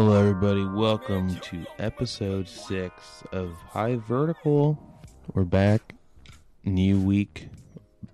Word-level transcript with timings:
Hello, 0.00 0.16
everybody. 0.16 0.64
Welcome 0.64 1.34
to 1.40 1.66
episode 1.80 2.46
six 2.46 3.24
of 3.32 3.54
High 3.54 3.96
Vertical. 3.96 4.78
We're 5.34 5.42
back. 5.42 5.96
New 6.64 7.00
week. 7.00 7.48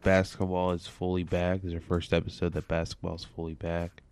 Basketball 0.02 0.70
is 0.70 0.86
fully 0.86 1.24
back. 1.24 1.60
This 1.60 1.72
is 1.72 1.74
our 1.74 1.80
first 1.80 2.14
episode 2.14 2.54
that 2.54 2.68
basketball 2.68 3.16
is 3.16 3.24
fully 3.24 3.52
back. 3.52 4.02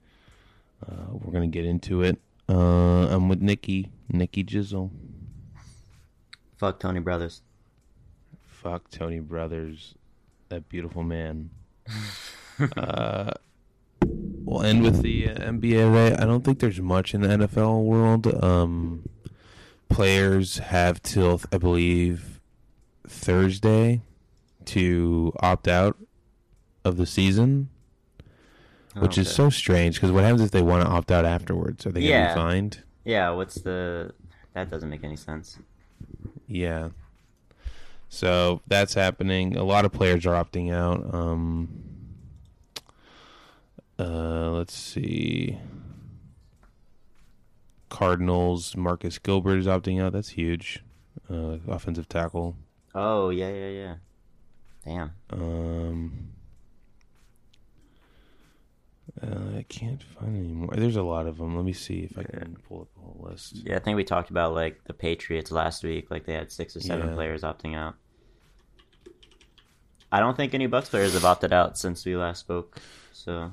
Uh, 0.87 1.13
we're 1.13 1.33
going 1.33 1.51
to 1.51 1.59
get 1.59 1.65
into 1.65 2.03
it. 2.03 2.19
Uh, 2.47 3.07
I'm 3.09 3.31
with 3.31 3.41
Nikki. 3.41 3.91
Nikki 4.11 4.45
Jizzle. 4.45 4.91
Fuck 6.59 6.79
Tony 6.79 7.01
Brothers. 7.01 7.41
Fuck 8.49 8.91
Tony 8.91 9.21
Brothers. 9.21 9.95
That 10.51 10.69
beautiful 10.69 11.05
man. 11.05 11.49
uh, 12.77 13.33
we'll 14.45 14.63
end 14.63 14.83
with 14.83 15.03
the 15.03 15.29
uh, 15.31 15.35
NBA 15.35 15.93
today. 15.93 16.17
I 16.17 16.25
don't 16.27 16.45
think 16.45 16.59
there's 16.61 16.81
much 16.81 17.15
in 17.15 17.23
the 17.23 17.29
NFL 17.29 17.85
world. 17.85 18.27
Um, 18.43 19.09
players 19.89 20.59
have 20.59 21.03
till 21.03 21.41
I 21.53 21.59
believe 21.59 22.41
Thursday 23.07 24.03
to 24.67 25.33
opt 25.41 25.69
out 25.69 25.97
of 26.85 26.97
the 26.97 27.07
season, 27.07 27.69
which 28.97 29.19
is 29.19 29.31
so 29.33 29.51
strange. 29.51 29.97
Because 29.97 30.11
what 30.13 30.25
happens 30.25 30.43
if 30.43 30.51
they 30.51 30.63
want 30.63 30.85
to 30.85 30.91
opt 30.91 31.11
out 31.11 31.25
afterwards? 31.25 31.87
Are 31.87 31.93
they 31.93 32.01
Yeah. 32.03 32.35
be 32.35 32.41
fined? 32.41 32.83
Yeah, 33.05 33.31
what's 33.31 33.57
the. 33.57 34.13
That 34.55 34.71
doesn't 34.71 34.91
make 34.91 35.03
any 35.03 35.17
sense. 35.17 35.59
Yeah. 36.47 36.91
So 38.09 38.61
that's 38.67 38.93
happening. 38.95 39.57
A 39.57 39.65
lot 39.65 39.85
of 39.87 39.93
players 39.93 40.27
are 40.27 40.35
opting 40.35 40.71
out. 40.73 41.15
Um, 41.15 41.92
uh, 44.03 44.51
let's 44.51 44.75
see. 44.75 45.59
Cardinals, 47.89 48.75
Marcus 48.77 49.19
Gilbert 49.19 49.59
is 49.59 49.67
opting 49.67 50.03
out. 50.03 50.13
That's 50.13 50.31
huge. 50.31 50.83
Uh, 51.31 51.59
offensive 51.69 52.09
tackle. 52.09 52.57
Oh, 52.95 53.31
yeah, 53.31 53.51
yeah, 53.51 53.69
yeah. 53.69 53.95
Damn. 54.85 55.13
Um, 55.31 56.29
uh, 59.23 59.59
I 59.59 59.65
can't 59.69 60.03
find 60.03 60.37
any 60.37 60.53
more. 60.53 60.75
There's 60.75 60.97
a 60.97 61.03
lot 61.03 61.27
of 61.27 61.37
them. 61.39 61.55
Let 61.55 61.65
me 61.65 61.73
see 61.73 62.01
if 62.11 62.19
I 62.19 62.23
can 62.25 62.57
pull 62.67 62.83
up 62.83 62.89
the 62.95 63.01
whole 63.01 63.27
list. 63.31 63.57
Yeah, 63.57 63.77
I 63.77 63.79
think 63.79 63.97
we 63.97 64.05
talked 64.05 64.31
about, 64.31 64.55
like, 64.55 64.83
the 64.85 64.95
Patriots 64.95 65.53
last 65.53 65.85
week. 65.85 66.11
Like, 66.11 66.25
they 66.25 66.33
had 66.35 66.51
six 66.51 66.75
or 66.75 66.81
seven 66.81 67.09
Yeah. 67.09 67.15
players 67.15 67.43
opting 67.43 67.77
out. 67.77 67.95
I 70.11 70.21
don't 70.21 70.37
think 70.37 70.55
any 70.55 70.67
Bucks 70.67 70.89
players 70.89 71.15
have 71.15 71.25
opted 71.25 71.53
out 71.53 71.79
since 71.79 72.05
we 72.05 72.17
last 72.17 72.41
spoke. 72.41 72.81
So. 73.13 73.53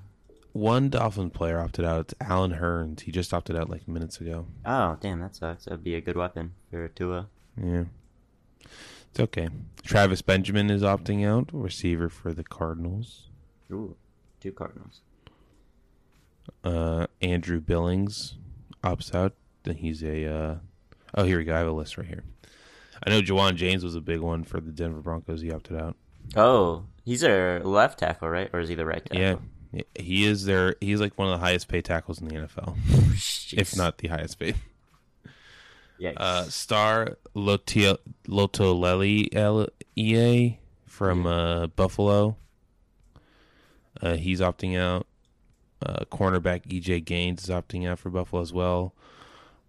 One 0.54 0.90
Dolphin 0.90 1.30
player 1.30 1.60
opted 1.60 1.86
out. 1.86 2.02
It's 2.02 2.14
Allen 2.22 2.54
Hurns. 2.54 3.02
He 3.02 3.12
just 3.12 3.34
opted 3.34 3.56
out 3.56 3.70
like 3.70 3.88
minutes 3.88 4.20
ago. 4.20 4.48
Oh, 4.66 4.98
damn, 5.00 5.20
that 5.20 5.36
sucks. 5.36 5.66
That'd 5.66 5.84
be 5.84 5.96
a 5.96 6.02
good 6.02 6.18
weapon 6.18 6.54
for 6.72 6.88
Tua. 6.88 7.28
Yeah. 7.62 7.84
It's 9.12 9.20
okay. 9.20 9.50
Travis 9.84 10.22
Benjamin 10.22 10.70
is 10.70 10.82
opting 10.82 11.28
out, 11.28 11.50
receiver 11.54 12.10
for 12.10 12.34
the 12.34 12.44
Cardinals. 12.44 13.28
Ooh, 13.72 13.96
two 14.40 14.52
Cardinals. 14.52 15.02
Uh, 16.64 17.08
Andrew 17.22 17.60
Billings 17.60 18.36
opts 18.84 19.14
out. 19.14 19.34
Then 19.64 19.78
he's 19.78 20.04
a. 20.04 20.26
Uh, 20.26 20.56
oh, 21.16 21.24
here 21.24 21.38
we 21.38 21.44
go. 21.44 21.54
I 21.56 21.60
have 21.60 21.68
a 21.68 21.72
list 21.72 21.98
right 21.98 22.08
here. 22.08 22.24
I 23.06 23.10
know 23.12 23.22
Ja'Wuan 23.22 23.56
James 23.56 23.84
was 23.84 23.96
a 23.96 24.02
big 24.02 24.20
one 24.20 24.44
for 24.44 24.60
the 24.60 24.72
Denver 24.72 25.00
Broncos. 25.02 25.42
He 25.42 25.52
opted 25.52 25.80
out. 25.80 25.96
Oh, 26.36 26.86
he's 27.06 27.24
a 27.24 27.60
left 27.64 28.00
tackle, 28.00 28.30
right? 28.30 28.50
Or 28.52 28.60
is 28.60 28.70
he 28.70 28.76
the 28.76 28.86
right 28.86 29.08
Yeah, 29.12 29.34
tackle? 29.34 29.44
He 29.96 30.26
is 30.26 30.46
there. 30.46 30.76
He's 30.82 31.00
like 31.00 31.18
one 31.18 31.28
of 31.28 31.40
the 31.40 31.46
highest 31.46 31.68
paid 31.68 31.86
tackles 31.86 32.20
in 32.20 32.28
the 32.28 32.36
NFL, 32.36 32.76
if 33.54 33.78
not 33.78 34.00
the 34.00 34.08
highest 34.08 34.40
paid. 34.40 34.56
Yikes. 36.00 36.18
Uh, 36.18 36.44
Star 36.46 37.18
Lotulelei 37.36 39.28
L-E-A 39.36 40.60
from 40.88 41.26
uh, 41.26 41.68
Buffalo. 41.68 42.38
Uh, 44.02 44.16
he's 44.16 44.40
opting 44.40 44.80
out. 44.80 45.06
Uh, 45.86 46.04
cornerback 46.12 46.66
EJ 46.68 47.06
Gaines 47.06 47.44
is 47.44 47.50
opting 47.50 47.88
out 47.88 48.00
for 48.00 48.10
Buffalo 48.10 48.42
as 48.42 48.52
well. 48.52 48.94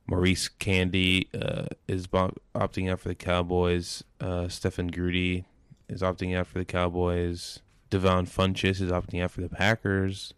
Maurice 0.06 0.48
Canady 0.48 1.28
uh, 1.40 1.66
is 1.86 2.06
bo- 2.06 2.34
opting 2.54 2.90
out 2.90 3.00
for 3.00 3.08
the 3.08 3.14
Cowboys. 3.14 4.02
Uh, 4.20 4.48
Stephen 4.48 4.90
Guidry 4.90 5.44
is 5.88 6.02
opting 6.02 6.36
out 6.36 6.46
for 6.48 6.58
the 6.58 6.64
Cowboys. 6.64 7.60
Devin 7.90 8.26
Funchess 8.26 8.80
is 8.80 8.90
opting 8.90 9.22
out 9.22 9.30
for 9.32 9.40
the 9.40 9.48
Packers. 9.48 10.32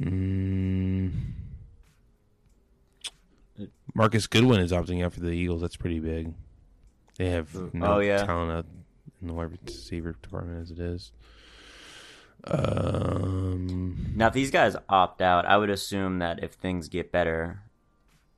Mm. 0.00 1.12
Marquise 3.94 4.26
Goodwin 4.26 4.60
is 4.60 4.72
opting 4.72 5.04
out 5.04 5.12
for 5.12 5.20
the 5.20 5.30
Eagles. 5.30 5.60
That's 5.60 5.76
pretty 5.76 5.98
big. 5.98 6.32
They 7.16 7.30
have 7.30 7.54
no 7.74 7.94
Oh, 7.96 7.98
yeah. 7.98 8.24
talent 8.24 8.50
out 8.52 8.66
in 9.20 9.28
the 9.28 9.34
wide 9.34 9.50
receiver 9.66 10.12
department 10.22 10.62
as 10.62 10.70
it 10.70 10.78
is. 10.78 11.12
Um, 12.44 14.12
Now, 14.16 14.28
if 14.28 14.32
these 14.32 14.50
guys 14.50 14.76
opt 14.88 15.20
out, 15.20 15.44
I 15.44 15.58
would 15.58 15.68
assume 15.70 16.18
that 16.20 16.42
if 16.42 16.52
things 16.52 16.88
get 16.88 17.12
better, 17.12 17.62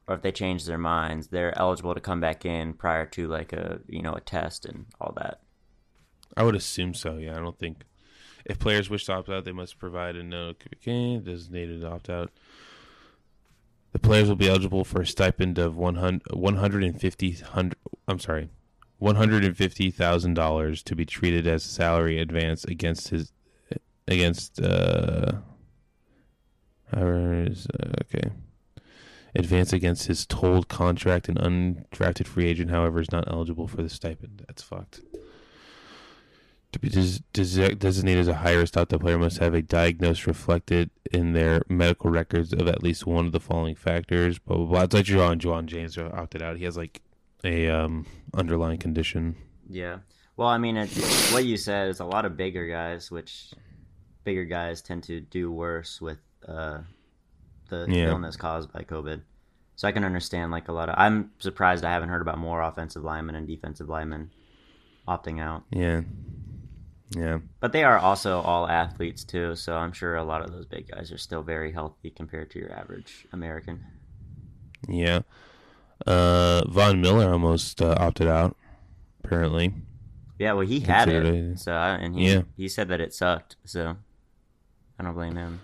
or 0.09 0.16
if 0.16 0.22
they 0.22 0.32
change 0.32 0.64
their 0.64 0.78
minds, 0.78 1.28
they're 1.28 1.56
eligible 1.56 1.94
to 1.94 2.00
come 2.00 2.20
back 2.20 2.44
in 2.44 2.72
prior 2.74 3.06
to 3.06 3.28
like 3.28 3.53
a 3.53 3.80
you 3.86 4.03
know 4.03 4.12
a 4.14 4.20
test 4.20 4.64
and 4.66 4.86
all 5.00 5.12
that. 5.16 5.41
I 6.37 6.43
would 6.44 6.54
assume 6.54 6.94
so. 6.94 7.16
Yeah, 7.16 7.37
I 7.37 7.41
don't 7.41 7.59
think 7.59 7.84
if 8.44 8.59
players 8.59 8.91
wish 8.91 9.06
to 9.06 9.12
opt 9.12 9.28
out, 9.28 9.44
they 9.44 9.53
must 9.53 9.78
provide 9.78 10.16
a 10.16 10.22
notification 10.22 11.22
designated 11.25 11.84
opt 11.84 12.10
out. 12.10 12.31
The 13.93 13.98
players 13.98 14.28
will 14.28 14.37
be 14.37 14.48
eligible 14.48 14.84
for 14.84 15.03
a 15.03 15.06
stipend 15.06 15.59
of 15.59 15.76
100, 15.76 16.22
150 16.32 17.31
hundred, 17.32 17.78
I'm 18.09 18.19
sorry, 18.19 18.48
one 18.98 19.16
hundred 19.16 19.44
and 19.44 19.56
fifty 19.56 19.91
thousand 19.91 20.34
dollars 20.34 20.82
to 20.84 20.94
be 20.94 21.04
treated 21.04 21.47
as 21.47 21.62
salary 21.62 22.19
advance 22.19 22.65
against 22.65 23.09
his 23.09 23.32
against 24.09 24.60
uh, 24.60 25.32
is 26.94 27.66
okay 28.04 28.31
advance 29.34 29.72
against 29.72 30.06
his 30.06 30.26
told 30.26 30.69
contract. 30.69 31.28
An 31.28 31.37
undrafted 31.37 32.26
free 32.26 32.47
agent, 32.47 32.71
however, 32.71 33.00
is 33.00 33.12
not 33.12 33.25
eligible 33.28 33.66
for 33.66 33.82
the 33.82 33.88
stipend. 33.88 34.44
That's 34.47 34.62
fucked. 34.62 35.00
To 36.72 36.78
be 36.78 36.88
des- 36.88 37.19
des- 37.34 37.75
designated 37.75 38.22
as 38.22 38.28
a 38.28 38.34
higher 38.34 38.65
stop, 38.65 38.88
the 38.88 38.99
player 38.99 39.19
must 39.19 39.38
have 39.38 39.53
a 39.53 39.60
diagnosis 39.60 40.27
reflected 40.27 40.91
in 41.12 41.33
their 41.34 41.62
medical 41.69 42.10
records 42.10 42.53
of 42.55 42.66
at 42.66 42.83
least 42.83 43.06
one 43.06 43.27
of 43.27 43.33
the 43.33 43.41
following 43.41 43.75
factors. 43.75 44.38
Blah 44.38 44.56
blah 44.56 44.66
blah. 44.66 44.83
It's 44.84 44.94
like 44.94 45.05
Ja'Wuan, 45.06 45.38
Ja'Wuan 45.38 45.66
James 45.66 45.99
opted 45.99 46.41
out. 46.43 46.56
He 46.56 46.65
has 46.65 46.77
like 46.78 47.03
a 47.44 47.69
um, 47.69 48.06
underlying 48.34 48.78
condition. 48.78 49.37
Yeah. 49.69 49.99
Well, 50.37 50.49
I 50.49 50.56
mean, 50.56 50.78
it, 50.78 50.88
what 51.33 51.44
you 51.44 51.59
said 51.59 51.88
is 51.91 52.00
a 52.00 52.06
lot 52.06 52.25
of 52.25 52.37
bigger 52.38 52.66
guys, 52.66 53.10
which 53.10 53.53
bigger 54.25 54.47
guys 54.47 54.81
tend 54.81 55.03
to 55.04 55.21
do 55.21 55.53
worse 55.53 56.00
with 56.00 56.19
uh, 56.49 56.78
the 57.69 57.84
Yeah. 57.89 58.06
illness 58.09 58.37
caused 58.37 58.72
by 58.72 58.83
COVID. 58.83 59.21
So 59.77 59.89
I 59.89 59.93
can 59.93 60.04
understand 60.04 60.53
like 60.53 60.69
a 60.69 60.72
lot 60.72 60.89
of. 60.89 60.94
I'm 60.97 61.33
surprised 61.39 61.84
I 61.84 61.91
haven't 61.93 62.09
heard 62.09 62.22
about 62.22 62.39
more 62.39 62.62
offensive 62.62 63.04
linemen 63.04 63.34
and 63.34 63.47
defensive 63.47 63.91
linemen 63.91 64.31
opting 65.06 65.39
out. 65.41 65.65
Yeah, 65.71 66.03
yeah, 67.17 67.39
But 67.61 67.73
they 67.73 67.84
are 67.84 67.99
also 67.99 68.41
all 68.41 68.69
athletes 68.69 69.25
too, 69.25 69.55
so 69.56 69.75
I'm 69.77 69.93
sure 69.93 70.17
a 70.17 70.25
lot 70.25 70.43
of 70.43 70.53
those 70.53 70.67
big 70.67 70.89
guys 70.89 71.12
are 71.12 71.19
still 71.19 71.43
very 71.43 71.73
healthy 71.73 72.11
compared 72.11 72.50
to 72.53 72.59
your 72.59 72.73
average 72.73 73.27
American. 73.33 73.84
yeah. 74.89 75.21
Uh, 76.07 76.63
Von 76.69 77.01
Miller 77.01 77.33
almost 77.33 77.81
uh, 77.81 77.95
opted 77.98 78.27
out. 78.27 78.57
Apparently, 79.25 79.72
Yeah, 80.39 80.54
well, 80.54 80.66
he 80.66 80.81
had 80.81 81.09
it, 81.09 81.59
so 81.60 81.72
and 81.72 82.19
he 82.19 82.33
Yeah. 82.33 82.42
he 82.57 82.69
said 82.69 82.89
that 82.89 83.01
it 83.01 83.15
sucked. 83.15 83.54
So 83.65 83.97
I 84.98 85.04
don't 85.04 85.15
blame 85.15 85.36
him. 85.36 85.60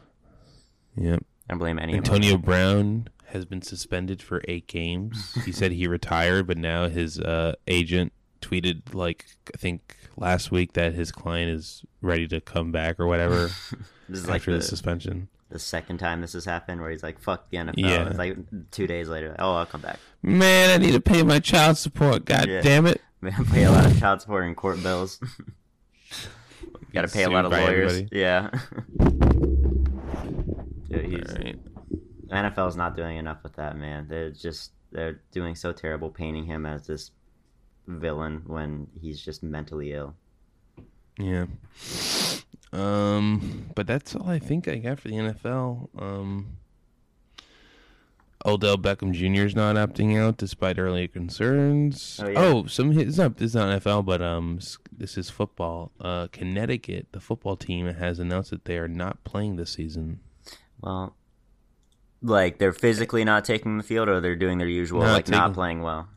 yeah. 0.97 1.17
I 1.17 1.55
don't 1.55 1.59
blame 1.59 1.79
any. 1.81 1.95
Antonio 1.95 2.37
Brown 2.37 3.09
has 3.27 3.45
been 3.47 3.63
suspended 3.63 4.23
for 4.23 4.43
eight 4.47 4.69
games. 4.69 5.35
He 5.45 5.51
said 5.51 5.73
he 5.73 5.89
retired, 5.89 6.47
but 6.47 6.57
now 6.57 6.89
his 6.89 7.19
uh, 7.19 7.55
agent 7.67 8.13
tweeted 8.41 8.95
like 8.95 9.27
I 9.55 9.57
think 9.59 9.97
last 10.17 10.51
week 10.51 10.73
that 10.75 10.95
his 10.95 11.11
client 11.13 11.51
is 11.51 11.85
ready 12.01 12.27
to 12.29 12.41
come 12.41 12.73
back 12.73 12.99
or 13.01 13.07
whatever 13.07 13.49
This 14.09 14.21
is 14.21 14.29
like 14.29 14.41
after 14.43 14.53
the 14.53 14.59
the, 14.59 14.65
suspension. 14.65 15.29
the 15.51 15.59
second 15.59 15.99
time 15.99 16.21
this 16.23 16.33
has 16.33 16.45
happened, 16.47 16.81
where 16.81 16.91
he's 16.91 17.03
like, 17.03 17.19
"Fuck 17.21 17.51
the 17.51 17.59
NFL." 17.59 17.75
Yeah. 17.77 18.09
It's 18.09 18.17
like 18.19 18.37
two 18.71 18.87
days 18.87 19.09
later, 19.09 19.37
oh, 19.39 19.55
I'll 19.57 19.67
come 19.67 19.83
back. 19.83 19.99
Man, 20.23 20.71
I 20.71 20.83
need 20.83 20.93
to 20.93 21.01
pay 21.01 21.23
my 21.23 21.39
child 21.41 21.77
support. 21.77 22.25
God 22.25 22.49
Yeah. 22.49 22.63
damn 22.63 22.87
it! 22.87 23.03
Man, 23.21 23.45
pay 23.47 23.65
a 23.65 23.71
lot 23.71 23.85
of 23.85 23.99
child 23.99 24.21
support 24.23 24.45
and 24.47 24.57
court 24.57 24.83
bills. 24.83 25.21
Got 26.95 27.03
to 27.03 27.09
pay 27.09 27.25
a 27.25 27.31
lot 27.31 27.45
of 27.45 27.53
lawyers. 27.53 27.93
everybody. 27.93 28.09
Yeah. 28.19 28.49
Dude, 30.89 31.05
he's, 31.05 31.33
right. 31.37 31.59
NFL's 32.31 32.77
not 32.77 32.97
doing 32.97 33.19
enough 33.19 33.43
with 33.43 33.57
that 33.57 33.77
man. 33.77 34.07
They're 34.09 34.31
just 34.31 34.73
they're 34.91 35.21
doing 35.33 35.55
so 35.55 35.73
terrible 35.73 36.09
painting 36.11 36.45
him 36.47 36.65
as 36.65 36.87
this 36.87 37.11
villain 37.89 38.43
when 38.47 38.87
he's 39.01 39.21
just 39.21 39.43
mentally 39.43 39.93
ill. 39.93 40.15
Yeah. 41.19 41.47
Um, 42.73 43.71
but 43.75 43.87
that's 43.87 44.15
all 44.15 44.29
I 44.29 44.39
think 44.39 44.69
I 44.69 44.77
got 44.77 45.01
for 45.01 45.09
the 45.09 45.15
NFL. 45.15 45.89
Um, 46.01 46.59
Odell 48.45 48.77
Beckham 48.79 49.13
Jr. 49.13 49.47
is 49.47 49.57
not 49.57 49.75
opting 49.77 50.17
out 50.21 50.37
despite 50.37 50.79
earlier 50.79 51.09
concerns. 51.09 52.21
Oh, 52.23 52.33
Oh, 52.37 52.57
yeah. 52.63 52.69
some 52.69 52.97
it's 52.97 53.17
not 53.19 53.41
it's 53.41 53.55
not 53.55 53.81
NFL, 53.83 54.05
but 54.05 54.23
um, 54.23 54.61
this 54.97 55.19
is 55.19 55.29
football. 55.31 55.91
Uh, 56.01 56.29
Connecticut, 56.31 57.09
the 57.13 57.21
football 57.21 57.57
team 57.57 57.87
has 57.87 58.19
announced 58.19 58.51
that 58.51 58.65
they 58.67 58.77
are 58.79 58.87
not 58.89 59.25
playing 59.25 59.57
this 59.57 59.71
season. 59.73 60.21
Well, 60.81 61.17
like 62.23 62.59
they're 62.59 62.73
physically 62.73 63.25
not 63.25 63.45
taking 63.45 63.77
the 63.79 63.83
field, 63.83 64.09
or 64.09 64.21
they're 64.21 64.37
doing 64.37 64.59
their 64.59 64.69
usual, 64.69 65.01
Not 65.01 65.13
like 65.13 65.29
not 65.29 65.55
playing 65.55 65.83
well. 65.83 66.09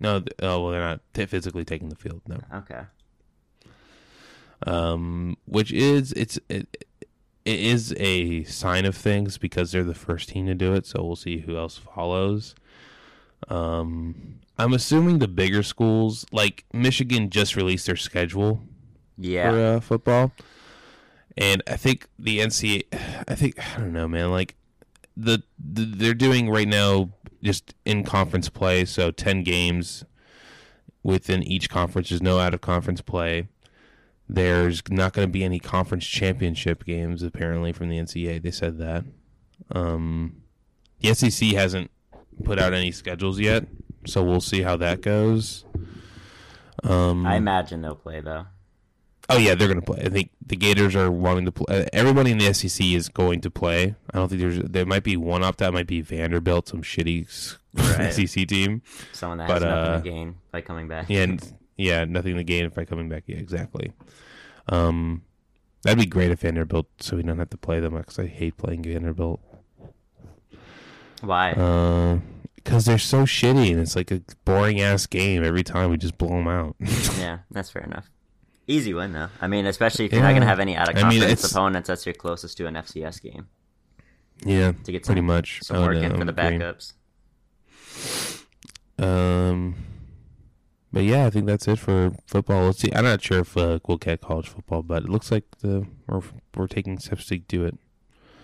No, 0.00 0.20
th- 0.20 0.28
oh 0.42 0.62
well, 0.62 0.70
they're 0.72 0.80
not 0.80 1.00
t- 1.12 1.26
physically 1.26 1.64
taking 1.64 1.88
the 1.88 1.96
field. 1.96 2.22
No, 2.28 2.38
Okay. 2.54 2.82
um, 4.66 5.36
which 5.44 5.72
is 5.72 6.12
it's 6.12 6.38
it, 6.48 6.86
it 7.44 7.58
is 7.60 7.94
a 7.98 8.44
sign 8.44 8.84
of 8.84 8.96
things 8.96 9.38
because 9.38 9.72
they're 9.72 9.84
the 9.84 9.94
first 9.94 10.28
team 10.30 10.46
to 10.46 10.54
do 10.54 10.72
it. 10.74 10.86
So 10.86 11.02
we'll 11.04 11.16
see 11.16 11.38
who 11.38 11.56
else 11.56 11.78
follows. 11.78 12.54
Um, 13.48 14.40
I'm 14.58 14.72
assuming 14.74 15.18
the 15.20 15.28
bigger 15.28 15.62
schools 15.62 16.26
like 16.32 16.64
Michigan 16.72 17.30
just 17.30 17.54
released 17.56 17.86
their 17.86 17.96
schedule 17.96 18.60
Yeah. 19.16 19.50
for 19.50 19.58
uh, 19.76 19.80
football, 19.80 20.32
and 21.36 21.62
I 21.66 21.76
think 21.76 22.08
the 22.18 22.40
NCAA. 22.40 22.84
I 23.28 23.34
think 23.34 23.58
I 23.76 23.78
don't 23.80 23.92
know, 23.92 24.08
man. 24.08 24.30
Like 24.30 24.56
the, 25.16 25.42
the 25.58 25.84
they're 25.84 26.14
doing 26.14 26.50
right 26.50 26.68
now 26.68 27.10
just 27.42 27.74
in 27.84 28.04
conference 28.04 28.48
play, 28.48 28.84
so 28.84 29.10
ten 29.10 29.42
games 29.42 30.04
within 31.02 31.42
each 31.42 31.70
conference. 31.70 32.08
There's 32.10 32.22
no 32.22 32.38
out 32.38 32.54
of 32.54 32.60
conference 32.60 33.00
play. 33.00 33.48
There's 34.28 34.82
not 34.90 35.14
going 35.14 35.26
to 35.26 35.32
be 35.32 35.42
any 35.42 35.58
conference 35.58 36.06
championship 36.06 36.84
games 36.84 37.22
apparently 37.22 37.72
from 37.72 37.88
the 37.88 37.96
NCAA. 37.96 38.42
They 38.42 38.50
said 38.50 38.78
that. 38.78 39.04
Um, 39.72 40.42
the 41.00 41.14
SEC 41.14 41.50
hasn't 41.52 41.90
put 42.44 42.58
out 42.58 42.74
any 42.74 42.92
schedules 42.92 43.40
yet, 43.40 43.66
so 44.06 44.22
we'll 44.22 44.40
see 44.40 44.62
how 44.62 44.76
that 44.76 45.00
goes. 45.00 45.64
Um, 46.84 47.26
I 47.26 47.36
imagine 47.36 47.82
they'll 47.82 47.94
play 47.94 48.20
though. 48.20 48.46
Oh 49.30 49.36
yeah, 49.36 49.54
they're 49.54 49.68
going 49.68 49.80
to 49.80 49.84
play. 49.84 50.00
I 50.04 50.08
think 50.08 50.30
the 50.46 50.56
Gators 50.56 50.96
are 50.96 51.10
wanting 51.10 51.44
to 51.44 51.52
play. 51.52 51.82
uh, 51.82 51.86
Everybody 51.92 52.30
in 52.30 52.38
the 52.38 52.52
SEC 52.54 52.84
is 52.86 53.08
going 53.10 53.42
to 53.42 53.50
play. 53.50 53.94
I 54.12 54.18
don't 54.18 54.28
think 54.28 54.40
there's 54.40 54.58
there 54.58 54.86
might 54.86 55.04
be 55.04 55.16
one 55.18 55.42
opt 55.44 55.60
out. 55.60 55.74
Might 55.74 55.86
be 55.86 56.00
Vanderbilt, 56.00 56.68
some 56.68 56.82
shitty 56.82 57.56
Right. 57.74 58.12
SEC 58.12 58.46
team. 58.48 58.80
Someone 59.12 59.38
that 59.38 59.48
But, 59.48 59.62
has 59.62 59.62
nothing 59.62 59.92
uh, 59.92 59.96
to 59.96 60.10
gain 60.10 60.34
by 60.50 60.60
coming 60.62 60.88
back. 60.88 61.06
Yeah, 61.08 61.36
yeah, 61.76 62.04
nothing 62.06 62.36
to 62.36 62.44
gain 62.44 62.68
by 62.70 62.84
coming 62.86 63.08
back. 63.10 63.24
Yeah, 63.26 63.36
exactly. 63.36 63.92
Um, 64.70 65.22
that'd 65.82 65.98
be 65.98 66.06
great 66.06 66.30
if 66.30 66.40
Vanderbilt, 66.40 66.86
so 67.00 67.16
we 67.16 67.22
don't 67.22 67.38
have 67.38 67.50
to 67.50 67.56
play 67.58 67.80
them 67.80 67.94
because 67.96 68.18
I 68.18 68.26
hate 68.26 68.56
playing 68.56 68.82
Vanderbilt. 68.82 69.40
Why? 71.20 72.20
Because 72.56 72.84
they're 72.86 72.98
so 72.98 73.22
shitty, 73.24 73.70
and 73.72 73.80
it's 73.80 73.96
like 73.96 74.10
a 74.10 74.22
boring 74.44 74.80
ass 74.80 75.06
game 75.06 75.44
every 75.44 75.62
time. 75.64 75.90
We 75.90 75.96
just 75.96 76.16
blow 76.18 76.28
them 76.28 76.48
out. 76.48 76.76
yeah, 77.18 77.38
that's 77.50 77.70
fair 77.70 77.82
enough. 77.82 78.10
Easy 78.68 78.94
win 78.94 79.12
though. 79.14 79.30
I 79.40 79.48
mean, 79.48 79.66
especially 79.66 80.04
if 80.04 80.12
you're 80.12 80.22
not 80.22 80.34
gonna 80.34 80.46
have 80.46 80.60
any 80.60 80.76
out 80.76 80.88
of 80.88 80.96
I 80.96 81.08
mean, 81.08 81.20
conference 81.20 81.50
opponents, 81.50 81.88
that's 81.88 82.06
your 82.06 82.14
closest 82.14 82.56
to 82.58 82.66
an 82.66 82.74
FCS 82.74 83.20
game 83.22 83.48
yeah, 84.44 84.72
to 84.84 84.92
get 84.92 85.04
pretty 85.04 85.20
much. 85.22 85.60
some 85.62 85.80
work 85.84 85.96
in 85.96 86.16
for 86.16 86.24
the 86.24 86.32
backups. 86.32 86.92
Um, 88.98 89.74
but 90.92 91.04
yeah, 91.04 91.26
I 91.26 91.30
think 91.30 91.46
that's 91.46 91.66
it 91.68 91.78
for 91.78 92.12
football. 92.26 92.66
Let's 92.66 92.80
see. 92.80 92.92
I'm 92.94 93.04
not 93.04 93.22
sure 93.22 93.40
if 93.40 93.56
uh, 93.56 93.78
we'll 93.86 93.96
get 93.98 94.20
college 94.20 94.48
football, 94.48 94.82
but 94.82 95.04
it 95.04 95.08
looks 95.08 95.30
like 95.30 95.44
the 95.60 95.86
we're 96.06 96.22
we're 96.56 96.66
taking 96.66 96.98
steps 96.98 97.26
to 97.26 97.38
do 97.38 97.64
it. 97.64 97.78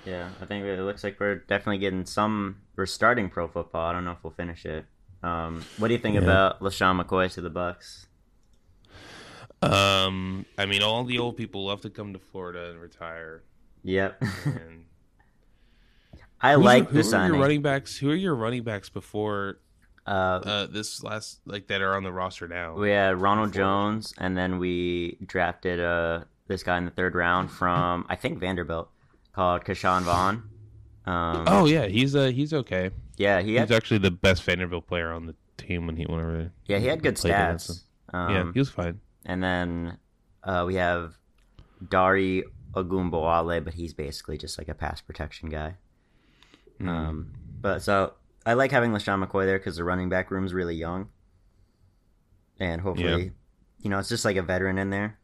Yeah, 0.05 0.29
I 0.41 0.44
think 0.47 0.65
it 0.65 0.81
looks 0.82 1.03
like 1.03 1.19
we're 1.19 1.37
definitely 1.37 1.79
getting 1.79 2.05
some. 2.06 2.56
We're 2.76 2.87
starting 2.87 3.31
pro 3.31 3.49
football. 3.49 3.87
I 3.87 3.93
don't 3.93 4.05
know 4.05 4.12
if 4.12 4.19
we'll 4.23 4.32
finish 4.32 4.65
it. 4.67 4.85
Um, 5.23 5.65
what 5.79 5.88
do 5.88 5.94
you 5.94 6.00
think 6.00 6.17
Yeah. 6.17 6.23
about 6.23 6.61
LeSean 6.61 7.03
McCoy 7.03 7.32
to 7.32 7.41
the 7.41 7.50
Bucks? 7.50 8.06
Um, 9.72 10.46
I 10.58 10.66
mean, 10.66 10.82
all 10.82 11.05
the 11.05 11.19
old 11.19 11.37
people 11.37 11.64
love 11.66 11.81
to 11.82 11.90
come 11.90 12.12
to 12.12 12.19
Florida 12.19 12.70
and 12.70 12.81
retire. 12.81 13.43
Yep, 13.82 14.22
And 14.46 14.84
I 16.40 16.55
Who's 16.55 16.64
like 16.64 16.84
your, 16.84 16.87
the 16.87 16.93
who 16.93 16.99
are 17.00 17.02
signing. 17.02 17.32
your 17.34 17.43
running 17.43 17.62
backs? 17.62 17.96
Who 17.96 18.11
are 18.11 18.14
your 18.14 18.34
running 18.34 18.62
backs 18.62 18.88
before 18.88 19.58
uh, 20.06 20.11
uh, 20.11 20.66
this 20.66 21.02
last 21.02 21.40
like 21.46 21.66
that 21.69 21.81
are 21.82 21.94
on 21.96 22.02
the 22.02 22.12
roster 22.12 22.49
now? 22.49 22.75
we 22.75 22.90
had 22.90 23.20
Ronald 23.20 23.52
Before. 23.52 23.62
Jones, 23.64 24.14
and 24.19 24.37
then 24.37 24.58
we 24.58 25.19
drafted 25.25 25.81
uh 25.81 26.25
this 26.46 26.62
guy 26.62 26.76
in 26.78 26.84
the 26.84 26.90
third 26.90 27.14
round 27.14 27.50
from 27.50 28.05
I 28.08 28.16
think 28.16 28.38
Vanderbilt, 28.38 28.90
called 29.32 29.64
Ke'Shawn 29.64 30.02
Vaughn. 30.02 30.43
Um, 31.06 31.44
Oh 31.46 31.66
yeah, 31.66 31.87
he's 31.87 32.14
uh 32.16 32.26
he's 32.26 32.52
okay. 32.52 32.90
yeah, 33.16 33.40
he 33.40 33.55
had 33.55 33.69
He's 33.69 33.76
actually 33.76 33.99
the 33.99 34.11
best 34.11 34.43
Vanderbilt 34.44 34.87
player 34.87 35.12
on 35.12 35.26
the 35.26 35.34
team 35.56 35.87
when 35.87 35.96
he 35.96 36.05
whenever 36.05 36.50
yeah 36.66 36.78
he 36.78 36.87
had 36.87 37.02
good 37.02 37.16
played 37.16 37.32
against 37.34 37.70
him. 37.70 37.76
stats. 37.76 37.82
Um, 38.14 38.34
yeah, 38.34 38.52
he 38.52 38.58
was 38.58 38.70
fine. 38.70 39.00
And 39.25 39.43
then 39.43 39.99
uh, 40.43 40.65
we 40.67 40.75
have 40.76 41.15
Dare 41.88 42.43
Ogunbowale, 42.75 43.65
but 43.65 43.75
he's 43.75 43.94
basically 43.94 44.37
just 44.38 44.59
like 44.59 44.69
a 44.69 44.75
pass 44.75 45.00
protection 45.00 45.49
guy. 45.49 45.76
Mm. 46.81 46.88
Um, 46.88 47.32
but 47.61 47.82
so 47.82 48.15
I 48.44 48.55
like 48.55 48.71
having 48.71 48.91
LeSean 48.93 49.25
McCoy 49.25 49.47
there 49.47 49.59
because 49.59 49.76
the 49.76 49.85
running 49.85 50.09
back 50.09 50.31
room's 50.31 50.53
really 50.53 50.75
young, 50.75 51.09
and 52.59 52.81
hopefully, 52.81 53.25
Yeah. 53.25 53.31
you 53.81 53.91
know, 53.91 53.99
it's 53.99 54.09
just 54.09 54.25
like 54.25 54.37
a 54.37 54.43
veteran 54.43 54.79
in 54.79 54.91
there. 54.91 55.19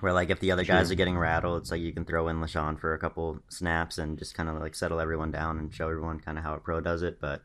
Where 0.00 0.12
like 0.12 0.28
if 0.28 0.40
the 0.40 0.50
other 0.52 0.64
guys 0.64 0.88
Sure. 0.88 0.92
are 0.92 0.96
getting 0.96 1.16
rattled, 1.16 1.62
it's 1.62 1.70
like 1.70 1.80
you 1.80 1.92
can 1.92 2.04
throw 2.04 2.28
in 2.28 2.36
LeSean 2.36 2.78
for 2.78 2.92
a 2.92 2.98
couple 2.98 3.40
snaps 3.48 3.96
and 3.96 4.18
just 4.18 4.34
kind 4.34 4.48
of 4.50 4.56
like 4.60 4.74
settle 4.74 5.00
everyone 5.00 5.30
down 5.30 5.58
and 5.58 5.72
show 5.74 5.88
everyone 5.88 6.20
kind 6.20 6.36
of 6.36 6.44
how 6.44 6.54
a 6.54 6.58
pro 6.58 6.82
does 6.82 7.02
it. 7.02 7.18
But 7.18 7.42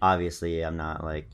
obviously, 0.00 0.62
I'm 0.62 0.78
not 0.78 1.04
like 1.04 1.28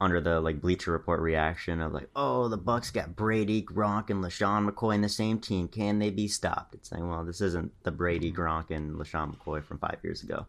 under 0.00 0.20
the 0.20 0.40
like 0.40 0.60
Bleacher 0.60 0.92
Report 0.92 1.20
reaction 1.20 1.80
of 1.80 1.92
like, 1.92 2.08
oh, 2.14 2.48
the 2.48 2.56
Bucks 2.56 2.90
got 2.90 3.16
Brady, 3.16 3.62
Gronk, 3.62 4.10
and 4.10 4.22
LeSean 4.22 4.68
McCoy 4.68 4.94
in 4.96 5.00
the 5.00 5.08
same 5.08 5.38
team. 5.38 5.68
Can 5.68 5.98
they 5.98 6.10
be 6.10 6.28
stopped? 6.28 6.74
It's 6.74 6.92
like, 6.92 7.00
well, 7.02 7.24
this 7.24 7.40
isn't 7.40 7.72
the 7.84 7.90
Brady, 7.90 8.30
Gronk, 8.32 8.70
and 8.70 8.96
LeSean 8.96 9.34
McCoy 9.34 9.64
from 9.64 9.78
five 9.78 9.98
years 10.02 10.22
ago. 10.22 10.46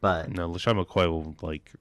But 0.00 0.30
No, 0.30 0.48
LeSean 0.50 0.84
McCoy 0.84 1.08
will 1.08 1.36
like 1.42 1.72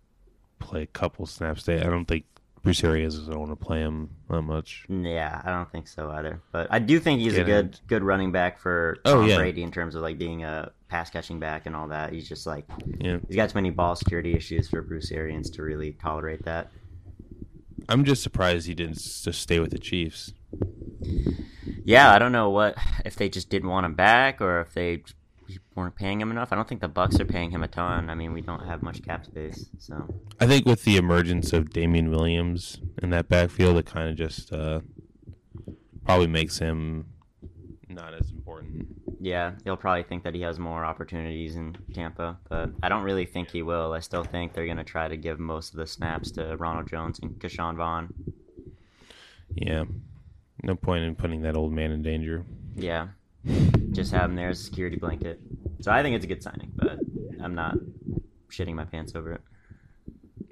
play 0.60 0.84
a 0.84 0.88
couple 0.88 1.26
snaps. 1.26 1.64
Day. 1.64 1.80
I 1.80 1.86
don't 1.86 2.06
think 2.06 2.26
Bruce 2.64 2.84
Arians 2.84 3.16
is 3.16 3.28
going 3.30 3.50
to 3.50 3.56
play 3.56 3.80
him 3.80 4.10
that 4.30 4.42
much. 4.42 4.86
yeah, 4.90 5.42
I 5.46 5.50
don't 5.52 5.72
think 5.72 5.88
so 5.88 6.10
either. 6.12 6.42
But 6.52 6.68
I 6.70 6.80
do 6.80 7.00
think 7.00 7.22
he's 7.22 7.38
a 7.38 7.44
good 7.44 7.80
good 7.88 8.04
running 8.04 8.32
back 8.32 8.60
for 8.60 8.98
Oh, 9.06 9.16
Tom 9.22 9.28
yeah. 9.30 9.38
Brady 9.38 9.64
in 9.64 9.72
terms 9.72 9.96
of 9.96 10.02
like 10.02 10.18
being 10.18 10.44
a 10.44 10.72
pass 10.90 11.10
catching 11.10 11.40
back 11.40 11.66
and 11.66 11.76
all 11.76 11.88
that. 11.90 12.12
He's 12.14 12.28
just 12.28 12.46
like 12.46 12.66
Yeah, 13.00 13.18
he's 13.28 13.36
got 13.36 13.50
too 13.50 13.56
many 13.58 13.70
ball 13.70 13.96
security 13.96 14.34
issues 14.36 14.68
for 14.70 14.82
Bruce 14.82 15.12
Arians 15.12 15.50
to 15.52 15.64
really 15.64 15.94
tolerate 15.94 16.44
that. 16.46 16.72
I'm 17.90 18.04
just 18.04 18.24
surprised 18.24 18.68
he 18.68 18.74
didn't 18.74 18.98
just 18.98 19.42
stay 19.42 19.60
with 19.60 19.72
the 19.72 19.80
Chiefs. 19.80 20.34
Yeah, 21.84 22.14
I 22.14 22.20
don't 22.20 22.32
know 22.32 22.50
what 22.50 22.76
if 23.06 23.16
they 23.16 23.30
just 23.30 23.50
didn't 23.50 23.70
want 23.70 23.86
him 23.86 23.94
back 23.94 24.42
or 24.42 24.62
if 24.62 24.74
they 24.74 25.04
weren't 25.76 25.96
paying 25.96 26.20
him 26.20 26.32
enough. 26.32 26.52
I 26.52 26.56
don't 26.56 26.68
think 26.68 26.82
the 26.82 26.88
Bucks 26.90 27.20
are 27.20 27.26
paying 27.26 27.52
him 27.52 27.64
a 27.64 27.68
ton. 27.68 28.10
I 28.10 28.16
mean, 28.16 28.34
we 28.34 28.42
don't 28.42 28.66
have 28.66 28.82
much 28.82 29.04
cap 29.04 29.26
space, 29.26 29.70
so 29.80 30.22
I 30.40 30.48
think 30.48 30.66
with 30.66 30.84
the 30.84 30.98
emergence 30.98 31.54
of 31.54 31.70
Damien 31.70 32.12
Williams 32.12 32.80
in 33.02 33.12
that 33.12 33.30
backfield, 33.30 33.78
it 33.78 33.86
kind 33.86 34.10
of 34.10 34.16
just 34.16 34.52
uh, 34.52 34.82
probably 36.04 36.28
makes 36.28 36.60
him 36.60 37.06
not 37.88 38.14
as 38.14 38.32
important. 38.32 38.88
Yeah, 39.28 39.56
he'll 39.66 39.76
probably 39.76 40.04
think 40.04 40.24
that 40.24 40.34
he 40.34 40.42
has 40.44 40.58
more 40.58 40.86
opportunities 40.86 41.58
in 41.58 41.76
Tampa, 41.94 42.38
but 42.48 42.70
I 42.82 42.88
don't 42.88 43.04
really 43.04 43.26
think 43.26 43.52
he 43.52 43.62
will. 43.62 43.92
I 43.92 44.00
still 44.00 44.24
think 44.24 44.54
they're 44.54 44.66
gonna 44.66 44.86
try 44.86 45.10
to 45.10 45.18
give 45.18 45.38
most 45.38 45.74
of 45.74 45.80
the 45.80 45.86
snaps 45.86 46.32
to 46.32 46.56
Ronald 46.56 46.88
Jones 46.88 47.20
and 47.22 47.32
Ke'Shawn 47.32 47.76
Vaughn. 47.76 48.14
Yeah, 49.54 49.84
no 50.64 50.76
point 50.76 51.04
in 51.04 51.14
putting 51.14 51.42
that 51.42 51.58
old 51.58 51.74
man 51.74 51.92
in 51.92 52.02
danger. 52.04 52.46
Yeah, 52.78 53.10
just 53.92 54.14
have 54.14 54.30
him 54.30 54.38
there 54.38 54.48
as 54.48 54.62
a 54.62 54.64
security 54.64 54.96
blanket. 54.96 55.42
So 55.82 55.92
I 55.92 56.02
think 56.04 56.16
it's 56.16 56.24
a 56.24 56.30
good 56.30 56.42
signing, 56.42 56.72
but 56.74 56.98
I'm 57.44 57.54
not 57.54 57.76
shitting 58.50 58.76
my 58.76 58.86
pants 58.86 59.14
over 59.14 59.34
it. 59.34 59.42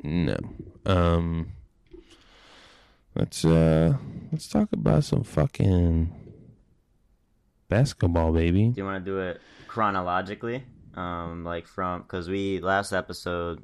No. 0.03 0.36
Um. 0.86 1.53
Let's 3.15 3.46
uh 3.46 3.96
let's 4.34 4.50
talk 4.50 4.67
about 4.74 5.05
some 5.05 5.24
fucking 5.24 6.12
basketball, 7.69 8.31
baby. 8.34 8.69
Do 8.69 8.81
you 8.81 8.86
want 8.86 9.03
to 9.03 9.12
do 9.12 9.19
it 9.19 9.41
chronologically? 9.67 10.63
Um, 10.95 11.43
like 11.43 11.67
from 11.67 12.03
because 12.03 12.29
we 12.29 12.60
last 12.60 12.93
episode, 12.93 13.63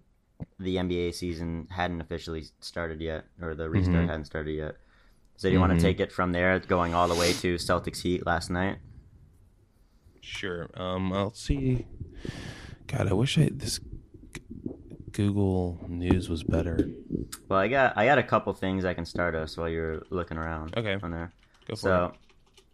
the 0.59 0.75
NBA 0.77 1.13
season 1.13 1.67
hadn't 1.71 2.01
officially 2.01 2.45
started 2.59 2.99
yet, 2.99 3.25
or 3.41 3.55
the 3.55 3.69
restart 3.69 4.05
Mhm. 4.05 4.09
hadn't 4.09 4.25
started 4.25 4.51
yet. 4.53 4.75
So 5.37 5.47
do 5.49 5.53
you 5.53 5.59
want 5.59 5.71
Mhm. 5.73 5.77
to 5.77 5.81
take 5.81 5.99
it 5.99 6.11
from 6.11 6.31
there, 6.33 6.59
going 6.59 6.93
all 6.93 7.07
the 7.07 7.15
way 7.15 7.31
to 7.33 7.55
Celtics 7.55 8.01
Heat 8.01 8.25
last 8.25 8.49
night? 8.49 8.79
Sure. 10.21 10.69
Um. 10.75 11.11
I'll 11.13 11.33
see. 11.33 11.85
God, 12.87 13.07
I 13.07 13.13
wish 13.13 13.37
I 13.37 13.49
this 13.51 13.79
Google 15.13 15.83
News 15.87 16.29
was 16.29 16.43
better. 16.43 16.77
Well, 17.49 17.59
I 17.59 17.67
got 17.67 17.97
I 17.97 18.05
got 18.05 18.17
a 18.17 18.23
couple 18.23 18.53
things 18.53 18.85
I 18.85 18.93
can 18.93 19.05
start 19.05 19.35
us 19.35 19.57
while 19.57 19.69
you're 19.69 20.03
looking 20.09 20.37
around. 20.37 20.75
Okay. 20.77 20.97
on 21.01 21.11
there. 21.11 21.31
Go 21.67 21.75
for 21.75 21.79
So 21.79 22.05
it. 22.05 22.11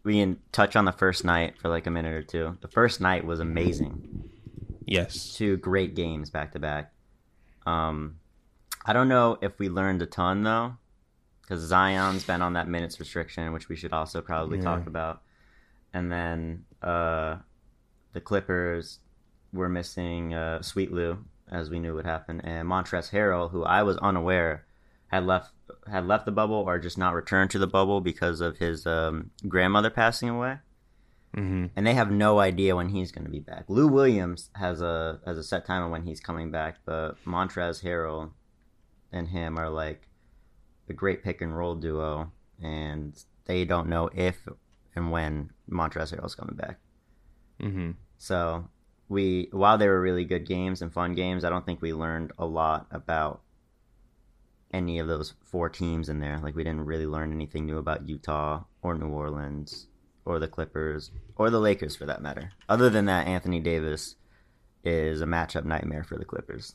We 0.04 0.14
can 0.20 0.38
touch 0.52 0.76
on 0.76 0.84
the 0.84 0.92
first 0.92 1.24
night 1.24 1.58
for 1.58 1.68
like 1.68 1.86
a 1.86 1.90
minute 1.90 2.14
or 2.14 2.22
two. 2.22 2.56
The 2.60 2.68
first 2.68 3.00
night 3.00 3.24
was 3.24 3.40
amazing. 3.40 4.30
Yes. 4.86 5.36
two 5.36 5.58
great 5.58 5.94
games 5.94 6.30
back 6.30 6.52
to 6.52 6.58
back. 6.58 6.92
Um, 7.66 8.20
I 8.86 8.94
don't 8.94 9.08
know 9.08 9.36
if 9.42 9.58
we 9.58 9.68
learned 9.68 10.00
a 10.00 10.06
ton 10.06 10.42
though, 10.44 10.76
because 11.42 11.60
Zion's 11.60 12.24
been 12.24 12.40
on 12.40 12.54
that 12.54 12.68
minutes 12.68 12.98
restriction, 12.98 13.52
which 13.52 13.68
we 13.68 13.76
should 13.76 13.92
also 13.92 14.22
probably 14.22 14.56
Yeah. 14.58 14.64
talk 14.64 14.86
about. 14.86 15.20
And 15.92 16.10
then 16.10 16.64
uh, 16.82 17.36
the 18.14 18.20
Clippers 18.22 19.00
were 19.52 19.68
missing 19.68 20.32
uh, 20.32 20.62
Sweet 20.62 20.90
Lou, 20.92 21.18
as 21.50 21.68
we 21.68 21.78
knew 21.80 21.94
would 21.94 22.06
happen, 22.06 22.40
and 22.40 22.66
Montrezl 22.66 23.10
Harrell, 23.10 23.50
who 23.50 23.64
I 23.64 23.82
was 23.82 23.96
unaware 23.98 24.64
had 25.08 25.26
left 25.26 25.52
had 25.90 26.06
left 26.06 26.24
the 26.26 26.32
bubble 26.32 26.56
or 26.56 26.78
just 26.78 26.98
not 26.98 27.14
returned 27.14 27.50
to 27.50 27.58
the 27.58 27.66
bubble 27.66 28.00
because 28.00 28.40
of 28.40 28.58
his 28.58 28.86
um, 28.86 29.30
grandmother 29.46 29.90
passing 29.90 30.28
away 30.28 30.58
hmm 31.34 31.66
and 31.76 31.86
they 31.86 31.94
have 31.94 32.10
no 32.10 32.38
idea 32.38 32.74
when 32.74 32.88
he's 32.88 33.12
going 33.12 33.24
to 33.24 33.30
be 33.30 33.40
back. 33.40 33.64
Lou 33.68 33.86
Williams 33.86 34.50
has 34.54 34.80
a 34.80 35.20
has 35.26 35.36
a 35.36 35.44
set 35.44 35.66
time 35.66 35.82
of 35.82 35.90
when 35.90 36.04
he's 36.04 36.20
coming 36.20 36.50
back, 36.50 36.78
but 36.84 37.22
Montrez 37.26 37.82
Harrell 37.84 38.32
and 39.12 39.28
him 39.28 39.58
are 39.58 39.68
like 39.68 40.08
a 40.88 40.92
great 40.92 41.22
pick 41.22 41.40
and 41.42 41.56
roll 41.56 41.74
duo, 41.74 42.32
and 42.62 43.22
they 43.44 43.64
don't 43.64 43.88
know 43.88 44.08
if 44.14 44.48
and 44.94 45.10
when 45.12 45.50
Montrez 45.70 46.14
Harrell's 46.14 46.34
coming 46.34 46.56
back. 46.56 46.78
hmm 47.60 47.90
So 48.16 48.68
we, 49.08 49.48
while 49.52 49.78
they 49.78 49.88
were 49.88 50.00
really 50.00 50.24
good 50.24 50.46
games 50.46 50.82
and 50.82 50.92
fun 50.92 51.14
games, 51.14 51.44
I 51.44 51.50
don't 51.50 51.64
think 51.64 51.80
we 51.80 51.92
learned 51.92 52.32
a 52.38 52.46
lot 52.46 52.86
about 52.90 53.42
any 54.72 54.98
of 54.98 55.08
those 55.08 55.34
four 55.44 55.68
teams 55.68 56.08
in 56.08 56.20
there. 56.20 56.38
Like 56.42 56.54
we 56.54 56.64
didn't 56.64 56.84
really 56.84 57.06
learn 57.06 57.32
anything 57.32 57.66
new 57.66 57.78
about 57.78 58.08
Utah 58.08 58.64
or 58.82 58.94
New 58.94 59.08
Orleans 59.08 59.86
or 60.24 60.38
the 60.38 60.48
Clippers 60.48 61.10
or 61.36 61.50
the 61.50 61.60
Lakers 61.60 61.96
for 61.96 62.06
that 62.06 62.20
matter. 62.22 62.50
Other 62.68 62.90
than 62.90 63.06
that, 63.06 63.26
Anthony 63.26 63.60
Davis 63.60 64.16
is 64.84 65.20
a 65.22 65.26
matchup 65.26 65.64
nightmare 65.64 66.04
for 66.04 66.18
the 66.18 66.24
Clippers. 66.24 66.74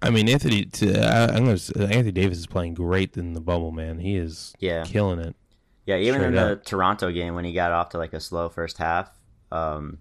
I 0.00 0.10
mean, 0.10 0.28
Anthony. 0.28 0.64
To, 0.64 1.00
I, 1.00 1.34
I'm 1.34 1.44
gonna. 1.44 1.58
Anthony 1.76 2.12
Davis 2.12 2.38
is 2.38 2.46
playing 2.46 2.74
great 2.74 3.16
in 3.16 3.34
the 3.34 3.40
bubble, 3.40 3.72
man. 3.72 3.98
He 3.98 4.16
is 4.16 4.54
Yeah. 4.60 4.84
killing 4.84 5.18
it. 5.18 5.34
Yeah, 5.84 5.96
even 5.96 6.20
in 6.22 6.32
Straight 6.32 6.34
the 6.46 6.52
up. 6.52 6.64
Toronto 6.64 7.10
game 7.10 7.34
when 7.34 7.44
he 7.44 7.52
got 7.52 7.72
off 7.72 7.88
to 7.90 7.98
like 7.98 8.12
a 8.12 8.20
slow 8.20 8.48
first 8.50 8.78
half, 8.78 9.10
um, 9.50 9.98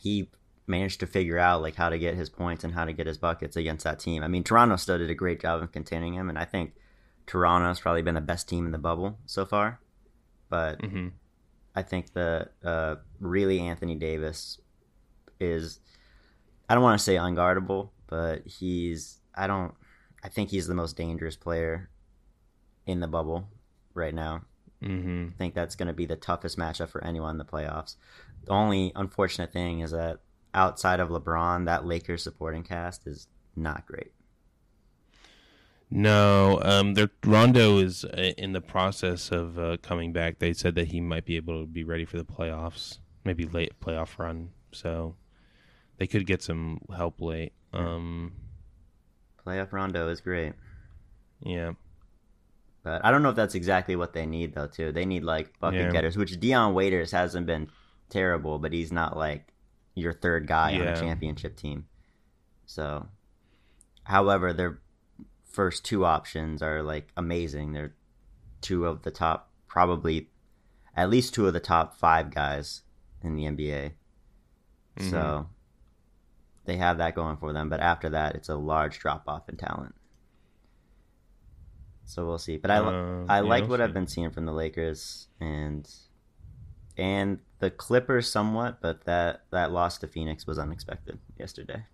he 0.00 0.28
managed 0.66 1.00
to 1.00 1.06
figure 1.06 1.38
out 1.38 1.62
like 1.62 1.74
how 1.74 1.88
to 1.88 1.98
get 1.98 2.14
his 2.14 2.30
points 2.30 2.64
and 2.64 2.74
how 2.74 2.84
to 2.84 2.92
get 2.92 3.06
his 3.06 3.18
buckets 3.18 3.56
against 3.56 3.84
that 3.84 3.98
team. 3.98 4.22
I 4.22 4.28
mean, 4.28 4.44
Toronto 4.44 4.76
still 4.76 4.98
did 4.98 5.10
a 5.10 5.14
great 5.14 5.40
job 5.40 5.62
of 5.62 5.72
containing 5.72 6.14
him, 6.14 6.28
and 6.28 6.38
I 6.38 6.44
think 6.44 6.74
Toronto's 7.26 7.80
probably 7.80 8.02
been 8.02 8.14
the 8.14 8.20
best 8.20 8.48
team 8.48 8.66
in 8.66 8.72
the 8.72 8.78
bubble 8.78 9.18
so 9.26 9.44
far. 9.44 9.80
But 10.48 10.84
hmm 10.84 11.08
I 11.76 11.82
think 11.82 12.12
that 12.12 12.52
uh, 12.62 12.96
really 13.18 13.58
Anthony 13.58 13.96
Davis 13.96 14.60
is, 15.40 15.80
I 16.68 16.74
don't 16.74 16.84
want 16.84 16.96
to 16.96 17.04
say 17.04 17.16
unguardable, 17.16 17.90
but 18.06 18.46
he's, 18.46 19.18
I 19.34 19.48
don't, 19.48 19.74
I 20.22 20.28
think 20.28 20.50
he's 20.50 20.68
the 20.68 20.74
most 20.74 20.96
dangerous 20.96 21.34
player 21.34 21.90
in 22.86 23.00
the 23.00 23.08
bubble 23.08 23.48
right 23.92 24.14
now. 24.14 24.42
hmm 24.80 25.26
I 25.30 25.36
think 25.36 25.54
that's 25.54 25.74
going 25.74 25.88
to 25.88 25.92
be 25.92 26.06
the 26.06 26.14
toughest 26.14 26.56
matchup 26.56 26.90
for 26.90 27.02
anyone 27.02 27.32
in 27.32 27.38
the 27.38 27.44
playoffs. 27.44 27.96
The 28.44 28.52
only 28.52 28.92
unfortunate 28.94 29.52
thing 29.52 29.80
is 29.80 29.90
that 29.90 30.20
outside 30.54 31.00
of 31.00 31.08
LeBron, 31.08 31.66
that 31.66 31.84
Lakers 31.84 32.22
supporting 32.22 32.62
cast 32.62 33.06
is 33.06 33.26
not 33.56 33.86
great. 33.86 34.12
No, 35.90 36.60
um, 36.62 36.94
their 36.94 37.10
Rondo 37.24 37.78
is 37.78 38.04
uh, 38.04 38.32
in 38.36 38.52
the 38.52 38.60
process 38.60 39.30
of 39.30 39.58
uh, 39.58 39.76
coming 39.82 40.12
back. 40.12 40.38
They 40.38 40.52
said 40.52 40.74
that 40.74 40.88
he 40.88 41.00
might 41.00 41.24
be 41.24 41.36
able 41.36 41.60
to 41.60 41.66
be 41.66 41.84
ready 41.84 42.04
for 42.04 42.16
the 42.16 42.24
playoffs, 42.24 42.98
maybe 43.24 43.44
late 43.46 43.78
playoff 43.80 44.18
run. 44.18 44.50
So 44.72 45.14
they 45.98 46.06
could 46.06 46.26
get 46.26 46.42
some 46.42 46.80
help 46.96 47.20
late. 47.20 47.52
Um, 47.72 48.32
Playoff 49.46 49.72
Rondo 49.72 50.08
is 50.08 50.20
great, 50.20 50.54
yeah, 51.40 51.72
but 52.82 53.04
I 53.04 53.10
don't 53.10 53.22
know 53.22 53.28
if 53.30 53.36
that's 53.36 53.54
exactly 53.54 53.94
what 53.94 54.14
they 54.14 54.26
need 54.26 54.54
though. 54.54 54.66
Too, 54.68 54.90
they 54.90 55.04
need 55.04 55.22
like 55.22 55.58
bucket 55.60 55.80
Yeah. 55.80 55.90
getters, 55.92 56.16
which 56.16 56.40
Dion 56.40 56.72
Waiters 56.72 57.10
hasn't 57.12 57.46
been 57.46 57.68
terrible, 58.08 58.58
but 58.58 58.72
he's 58.72 58.90
not 58.90 59.16
like 59.16 59.52
your 59.94 60.12
third 60.12 60.46
guy 60.46 60.74
on 60.74 60.80
a 60.88 60.96
championship 61.00 61.56
team. 61.56 61.86
So, 62.66 63.08
however, 64.04 64.52
their 64.52 64.80
first 65.44 65.84
two 65.84 66.04
options 66.04 66.62
are 66.62 66.82
like 66.82 67.08
amazing. 67.16 67.72
They're 67.72 67.94
two 68.60 68.86
of 68.86 69.02
the 69.02 69.10
top, 69.10 69.50
probably 69.68 70.30
at 70.96 71.10
least 71.10 71.34
two 71.34 71.46
of 71.46 71.52
the 71.52 71.60
top 71.60 71.96
five 71.98 72.34
guys 72.34 72.82
in 73.22 73.36
the 73.36 73.44
NBA. 73.44 73.92
Mhm. 74.98 75.10
So 75.10 75.48
they 76.64 76.76
have 76.76 76.98
that 76.98 77.14
going 77.14 77.36
for 77.36 77.52
them. 77.52 77.68
But 77.68 77.80
after 77.80 78.08
that, 78.10 78.34
it's 78.34 78.48
a 78.48 78.56
large 78.56 78.98
drop 78.98 79.24
off 79.28 79.48
in 79.48 79.56
talent. 79.56 79.94
So 82.04 82.26
we'll 82.26 82.38
see. 82.38 82.56
But 82.56 82.70
I 82.70 82.78
Uh, 82.78 83.24
I 83.28 83.36
yeah, 83.36 83.48
like 83.48 83.62
we'll 83.62 83.70
what 83.70 83.80
I've 83.80 83.94
been 83.94 84.06
seeing 84.06 84.30
from 84.30 84.46
the 84.46 84.52
Lakers 84.52 85.28
and 85.40 85.88
and 86.96 87.40
the 87.64 87.70
Clippers 87.70 88.30
somewhat, 88.30 88.82
but 88.82 89.04
that 89.06 89.44
that 89.50 89.72
loss 89.72 89.96
to 89.98 90.06
Phoenix 90.06 90.46
was 90.46 90.58
unexpected 90.58 91.18
yesterday. 91.38 91.84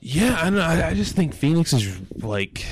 yeah. 0.00 0.36
I 0.40 0.44
don't 0.44 0.54
know. 0.56 0.62
I, 0.62 0.88
I 0.88 0.94
just 0.94 1.14
think 1.14 1.32
Phoenix 1.32 1.72
is 1.72 1.96
like, 2.22 2.64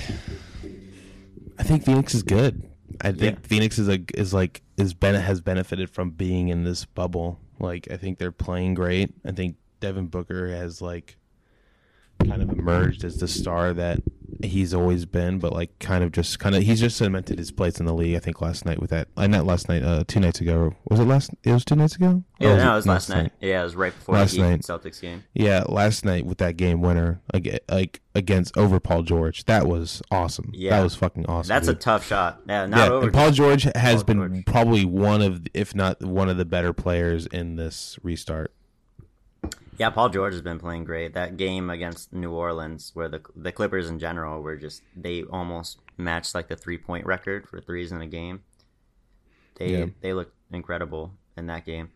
I 1.59 1.63
think 1.63 1.85
Phoenix 1.85 2.13
is 2.15 2.25
good. 2.25 2.69
I 3.01 3.13
think 3.13 3.39
Yeah. 3.39 3.47
Phoenix 3.47 3.79
is 3.79 3.89
a 3.89 4.01
is 4.15 4.35
like 4.35 4.63
is 4.77 4.95
ben, 4.95 5.15
has 5.15 5.41
benefited 5.41 5.89
from 5.91 6.11
being 6.11 6.49
in 6.49 6.65
this 6.65 6.85
bubble. 6.85 7.39
Like 7.61 7.89
I 7.91 7.97
think 7.97 8.19
they're 8.19 8.33
playing 8.33 8.75
great. 8.75 9.15
I 9.25 9.31
think 9.31 9.57
Devin 9.81 10.09
Booker 10.09 10.49
has 10.49 10.83
like 10.83 11.17
kind 12.21 12.43
of 12.43 12.51
emerged 12.51 13.05
as 13.05 13.19
the 13.19 13.29
star 13.29 13.73
that 13.75 14.01
he's 14.43 14.75
always 14.75 15.05
been, 15.05 15.39
but 15.39 15.53
like 15.53 15.79
kind 15.79 16.03
of 16.03 16.13
just 16.13 16.39
kind 16.39 16.55
of 16.55 16.63
he's 16.63 16.81
just 16.81 16.97
cemented 16.97 17.39
his 17.39 17.51
place 17.51 17.79
in 17.79 17.87
the 17.87 17.95
league. 17.95 18.17
I 18.17 18.19
think 18.19 18.41
last 18.41 18.65
night 18.65 18.81
with 18.81 18.91
that, 18.91 19.09
uh, 19.17 19.27
not 19.27 19.47
last 19.47 19.69
night, 19.69 19.83
uh, 19.83 20.05
two 20.07 20.21
nights 20.21 20.41
ago. 20.41 20.75
Was 20.89 21.01
it 21.01 21.05
last? 21.05 21.31
It 21.45 21.53
was 21.53 21.65
two 21.65 21.77
nights 21.77 21.97
ago. 21.97 22.25
Yeah, 22.39 22.57
no, 22.57 22.73
it 22.73 22.77
was 22.77 22.87
last 22.87 23.09
night. 23.09 23.33
Yeah, 23.41 23.61
it 23.61 23.65
was 23.65 23.77
right 23.77 23.95
before 23.95 24.17
Last 24.17 24.33
the 24.33 24.41
night. 24.43 24.61
Celtics 24.63 25.01
game. 25.01 25.25
Yeah, 25.33 25.65
last 25.69 26.05
night 26.05 26.27
with 26.27 26.39
that 26.39 26.57
game 26.57 26.81
winner, 26.81 27.21
like, 27.33 27.63
like 27.71 28.01
against 28.17 28.57
over 28.57 28.81
Paul 28.81 29.03
George, 29.03 29.45
that 29.45 29.69
was 29.69 30.03
awesome. 30.11 30.51
Yeah. 30.53 30.71
that 30.71 30.83
was 30.83 30.97
fucking 30.97 31.27
awesome. 31.27 31.49
That's 31.49 31.69
a 31.69 31.75
tough 31.75 32.05
shot. 32.07 32.41
Yeah, 32.49 32.67
not 32.67 32.79
yeah. 32.79 32.89
over. 32.89 33.05
And 33.05 33.15
Paul 33.15 33.31
George 33.31 33.63
has 33.77 34.03
Paul 34.03 34.05
been 34.05 34.17
George. 34.17 34.45
probably 34.47 34.85
one 34.85 35.23
of, 35.23 35.47
if 35.55 35.75
not 35.75 36.03
one 36.03 36.29
of 36.29 36.37
the 36.37 36.45
better 36.45 36.73
players 36.73 37.27
in 37.27 37.57
this 37.57 37.97
restart. 38.03 38.53
Yeah, 39.79 39.91
Paul 39.91 40.11
George 40.11 40.33
has 40.35 40.43
been 40.43 40.59
playing 40.59 40.85
great. 40.85 41.15
That 41.15 41.37
game 41.37 41.71
against 41.71 42.13
New 42.13 42.33
Orleans, 42.33 42.91
where 42.95 43.09
the 43.09 43.23
the 43.35 43.53
Clippers 43.53 43.89
in 43.89 43.99
general 43.99 44.43
were 44.43 44.57
just 44.57 44.83
they 44.97 45.23
almost 45.25 45.79
matched 45.97 46.35
like 46.35 46.49
the 46.49 46.57
three 46.57 46.79
point 46.79 47.07
record 47.07 47.49
for 47.49 47.61
threes 47.61 47.91
in 47.93 48.01
a 48.01 48.07
game. 48.07 48.43
They 49.57 49.69
Yeah. 49.79 49.87
they 50.01 50.13
looked 50.13 50.35
incredible 50.53 51.15
in 51.37 51.47
that 51.47 51.65
game. 51.65 51.91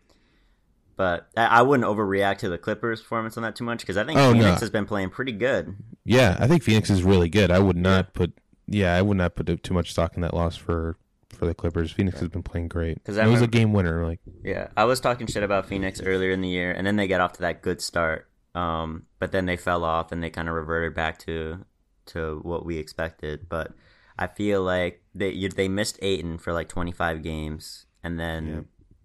But 0.95 1.27
I, 1.37 1.61
wouldn't 1.61 1.87
overreact 1.87 2.39
to 2.39 2.49
the 2.49 2.57
Clippers' 2.57 3.01
performance 3.03 3.37
on 3.37 3.43
that 3.43 3.55
too 3.55 3.63
much 3.63 3.81
because 3.81 3.97
I 3.97 4.03
think 4.03 4.17
Oh, 4.19 4.33
no. 4.33 4.41
Phoenix 4.41 4.61
has 4.61 4.71
been 4.71 4.87
playing 4.87 5.11
pretty 5.11 5.31
good. 5.31 5.75
Yeah, 6.03 6.35
I 6.39 6.47
think 6.47 6.63
Phoenix 6.63 6.89
is 6.89 7.03
really 7.03 7.29
good. 7.29 7.51
I 7.51 7.59
would 7.59 7.77
not 7.77 8.15
put, 8.15 8.33
yeah, 8.65 8.95
I 8.95 9.03
would 9.03 9.17
not 9.17 9.35
put 9.35 9.61
too 9.61 9.75
much 9.75 9.91
stock 9.91 10.15
in 10.15 10.21
that 10.23 10.33
loss 10.33 10.55
for 10.55 10.97
for 11.37 11.45
the 11.45 11.53
Clippers. 11.53 11.91
Phoenix 11.91 12.19
has 12.19 12.29
been 12.29 12.43
playing 12.43 12.67
great. 12.67 13.03
'Cause 13.03 13.17
it 13.17 13.27
was 13.27 13.41
a 13.41 13.47
game 13.47 13.73
winner. 13.73 14.05
Like, 14.05 14.19
Yeah, 14.43 14.67
I 14.75 14.85
was 14.85 14.99
talking 14.99 15.27
shit 15.27 15.43
about 15.43 15.65
Phoenix 15.67 16.01
earlier 16.01 16.31
in 16.31 16.41
the 16.41 16.49
year, 16.49 16.71
and 16.71 16.85
then 16.85 16.95
they 16.95 17.07
got 17.07 17.21
off 17.21 17.33
to 17.33 17.41
that 17.41 17.61
good 17.61 17.81
start. 17.81 18.29
Um, 18.55 19.05
but 19.19 19.31
then 19.31 19.45
they 19.45 19.55
fell 19.57 19.83
off, 19.83 20.11
and 20.11 20.23
they 20.23 20.29
kind 20.29 20.49
of 20.49 20.55
reverted 20.55 20.93
back 20.95 21.19
to 21.19 21.65
to 22.07 22.39
what 22.43 22.65
we 22.65 22.77
expected. 22.77 23.47
But 23.49 23.73
I 24.17 24.27
feel 24.27 24.63
like 24.63 25.03
they 25.13 25.31
you, 25.31 25.49
they 25.49 25.67
missed 25.67 25.99
Ayton 26.01 26.37
for 26.37 26.53
like 26.53 26.69
25 26.69 27.21
games, 27.21 27.85
and 28.03 28.19
then 28.19 28.47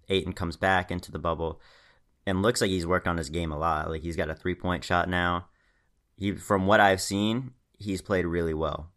Ayton 0.09 0.33
comes 0.33 0.57
back 0.57 0.91
into 0.91 1.11
the 1.13 1.19
bubble, 1.19 1.61
and 2.27 2.43
looks 2.43 2.61
like 2.61 2.71
he's 2.71 2.87
worked 2.87 3.09
on 3.09 3.17
his 3.19 3.29
game 3.31 3.51
a 3.53 3.59
lot. 3.59 3.91
Like 3.91 4.03
he's 4.03 4.17
got 4.17 4.31
a 4.31 4.35
three 4.35 4.55
point 4.55 4.85
shot 4.85 5.09
now. 5.09 5.49
He, 6.17 6.33
from 6.33 6.67
what 6.67 6.79
I've 6.81 7.01
seen, 7.01 7.53
he's 7.79 8.01
played 8.01 8.25
really 8.27 8.55
well. 8.55 8.92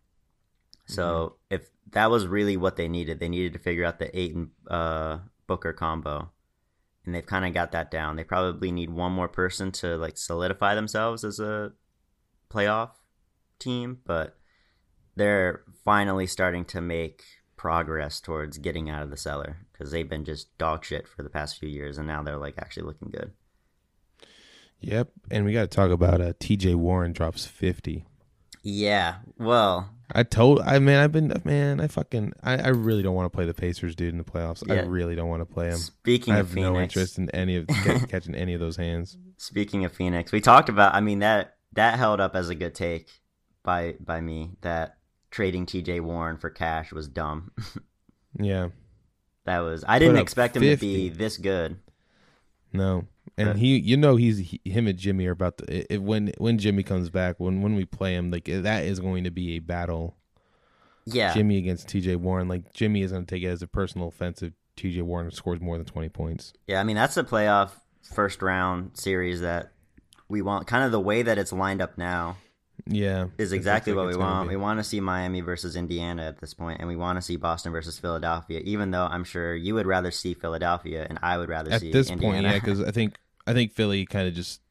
So 0.86 1.36
if 1.50 1.70
that 1.92 2.12
was 2.12 2.28
really 2.28 2.58
what 2.58 2.76
they 2.76 2.88
needed, 2.88 3.20
they 3.20 3.30
needed 3.30 3.54
to 3.54 3.60
figure 3.60 3.86
out 3.86 4.00
the 4.00 4.18
Ayton 4.18 4.52
uh, 4.68 5.20
Booker 5.48 5.74
combo, 5.74 6.32
and 7.06 7.14
they've 7.14 7.26
kind 7.26 7.46
of 7.46 7.54
got 7.54 7.72
that 7.72 7.92
down. 7.92 8.16
They 8.16 8.24
probably 8.24 8.72
need 8.72 8.90
one 8.90 9.12
more 9.12 9.28
person 9.28 9.72
to 9.74 9.98
like 9.98 10.18
solidify 10.18 10.76
themselves 10.76 11.24
as 11.24 11.40
a 11.40 11.74
playoff 12.50 12.92
team, 13.60 14.00
but 14.06 14.38
they're 15.16 15.64
finally 15.84 16.28
starting 16.28 16.66
to 16.66 16.82
make 16.82 17.24
progress 17.56 18.20
towards 18.20 18.58
getting 18.58 18.90
out 18.90 19.02
of 19.02 19.10
the 19.10 19.18
cellar 19.18 19.66
because 19.72 19.92
they've 19.92 20.10
been 20.10 20.26
just 20.26 20.56
dog 20.58 20.84
shit 20.84 21.08
for 21.08 21.24
the 21.24 21.30
past 21.30 21.60
few 21.60 21.70
years, 21.70 21.98
and 21.98 22.08
now 22.08 22.22
they're 22.22 22.38
like 22.38 22.56
actually 22.58 22.84
looking 22.84 23.10
good. 23.10 23.32
yep. 24.80 25.10
And 25.32 25.46
we 25.46 25.54
got 25.54 25.62
to 25.62 25.68
talk 25.68 25.92
about 25.92 26.22
uh, 26.22 26.34
T.J. 26.40 26.76
Warren 26.76 27.14
drops 27.14 27.46
fifty. 27.46 28.06
Yeah. 28.66 29.18
Well, 29.38 29.92
I 30.12 30.24
told 30.24 30.60
I 30.60 30.80
man 30.80 31.00
I've 31.00 31.12
been 31.12 31.32
man 31.46 31.80
I 31.80 31.88
fucking 31.88 32.34
I, 32.44 32.58
I 32.58 32.68
really 32.70 33.04
don't 33.04 33.14
want 33.14 33.32
to 33.32 33.36
play 33.36 33.46
the 33.46 33.54
Pacers 33.54 33.96
dude 33.96 34.10
in 34.10 34.18
the 34.18 34.24
playoffs. 34.24 34.70
I 34.70 34.82
really 34.82 35.16
don't 35.16 35.30
want 35.30 35.42
to 35.42 35.46
play 35.46 35.70
them. 35.70 35.78
speaking 35.78 36.34
I 36.34 36.40
of 36.40 36.48
have 36.48 36.56
Phoenix, 36.56 36.74
no 36.74 36.80
interest 36.80 37.18
in 37.20 37.30
any 37.30 37.58
of 37.58 37.68
catching 38.10 38.34
any 38.34 38.56
of 38.56 38.60
those 38.60 38.76
hands. 38.76 39.18
speaking 39.38 39.86
of 39.86 39.94
Phoenix, 39.94 40.32
we 40.32 40.42
talked 40.42 40.68
about. 40.68 40.96
I 40.96 41.00
mean 41.00 41.20
that 41.20 41.58
that 41.74 42.00
held 42.00 42.20
up 42.20 42.36
as 42.36 42.50
a 42.50 42.56
good 42.56 42.74
take 42.74 43.08
by 43.64 43.96
by 44.00 44.20
me. 44.20 44.54
That 44.62 44.98
trading 45.30 45.68
T.J. 45.68 46.00
Warren 46.00 46.38
for 46.38 46.50
cash 46.50 46.92
was 46.92 47.08
dumb. 47.08 47.52
Yeah, 48.38 48.72
that 49.46 49.60
was. 49.60 49.86
I 49.88 49.98
didn't 49.98 50.18
up 50.18 50.24
expect 50.24 50.58
him 50.58 50.64
to 50.64 50.76
be 50.76 51.08
this 51.08 51.38
good. 51.38 51.78
No, 52.78 53.06
and 53.38 53.58
he 53.58 53.78
you 53.78 53.98
know 53.98 54.16
he's 54.16 54.38
he, 54.38 54.62
him 54.66 54.88
and 54.88 54.98
Jimmy 54.98 55.26
are 55.28 55.32
about 55.32 55.58
to 55.60 55.66
i- 55.82 55.86
if, 55.90 56.02
when 56.02 56.32
when 56.38 56.58
Jimmy 56.58 56.84
comes 56.84 57.10
back 57.10 57.40
when 57.40 57.62
when 57.62 57.76
we 57.76 57.86
play 57.86 58.14
him 58.16 58.32
like 58.32 58.48
eh, 58.50 58.62
that 58.62 58.86
is 58.86 59.00
going 59.00 59.24
to 59.26 59.32
be 59.32 59.54
a 59.56 59.60
battle. 59.60 60.16
Yeah. 61.08 61.34
Jimmy 61.34 61.58
against 61.60 61.88
T.J. 61.88 62.16
Warren 62.16 62.48
like 62.48 62.74
Jimmy 62.74 63.04
is 63.04 63.12
going 63.12 63.26
to 63.26 63.36
take 63.36 63.44
it 63.44 63.48
as 63.48 63.62
a 63.62 63.68
personal 63.68 64.08
offense 64.08 64.42
if 64.42 64.54
T.J. 64.76 65.02
Warren 65.04 65.30
scores 65.32 65.62
more 65.62 65.78
than 65.78 65.86
twenty 65.86 66.10
points. 66.10 66.54
Yeah, 66.68 66.80
I 66.80 66.84
mean 66.84 66.96
that's 66.96 67.16
a 67.18 67.24
playoff 67.24 67.72
first 68.14 68.42
round 68.42 68.98
series 68.98 69.42
that 69.42 69.72
we 70.28 70.42
want. 70.42 70.66
Kind 70.68 70.84
of 70.84 70.92
the 70.92 71.00
way 71.00 71.22
that 71.22 71.38
it's 71.38 71.54
lined 71.54 71.82
up 71.82 71.98
now 71.98 72.38
Yeah, 72.88 73.28
is 73.38 73.52
exactly 73.52 73.94
like 73.94 74.06
what 74.06 74.14
we 74.14 74.18
want. 74.18 74.50
We 74.50 74.56
want 74.56 74.80
to 74.80 74.84
see 74.84 75.00
Miami 75.00 75.42
versus 75.42 75.76
Indiana 75.76 76.24
at 76.24 76.40
this 76.40 76.54
point, 76.54 76.80
and 76.80 76.88
we 76.88 76.96
want 76.96 77.18
to 77.18 77.22
see 77.22 77.36
Boston 77.36 77.72
versus 77.72 77.98
Philadelphia. 77.98 78.62
Even 78.64 78.92
though 78.92 79.06
I'm 79.06 79.24
sure 79.24 79.56
you 79.56 79.74
would 79.76 79.88
rather 79.88 80.12
see 80.12 80.34
Philadelphia, 80.34 81.06
and 81.10 81.18
I 81.22 81.38
would 81.38 81.50
rather 81.50 81.72
at 81.72 81.82
see 81.82 81.92
this 81.92 82.10
Indiana. 82.10 82.34
point, 82.34 82.46
yeah, 82.46 82.60
because 82.60 82.82
I 82.88 82.92
think 82.92 83.18
I 83.48 83.54
think 83.54 83.74
Philly 83.74 84.06
kind 84.06 84.28
of 84.28 84.34
just 84.34 84.62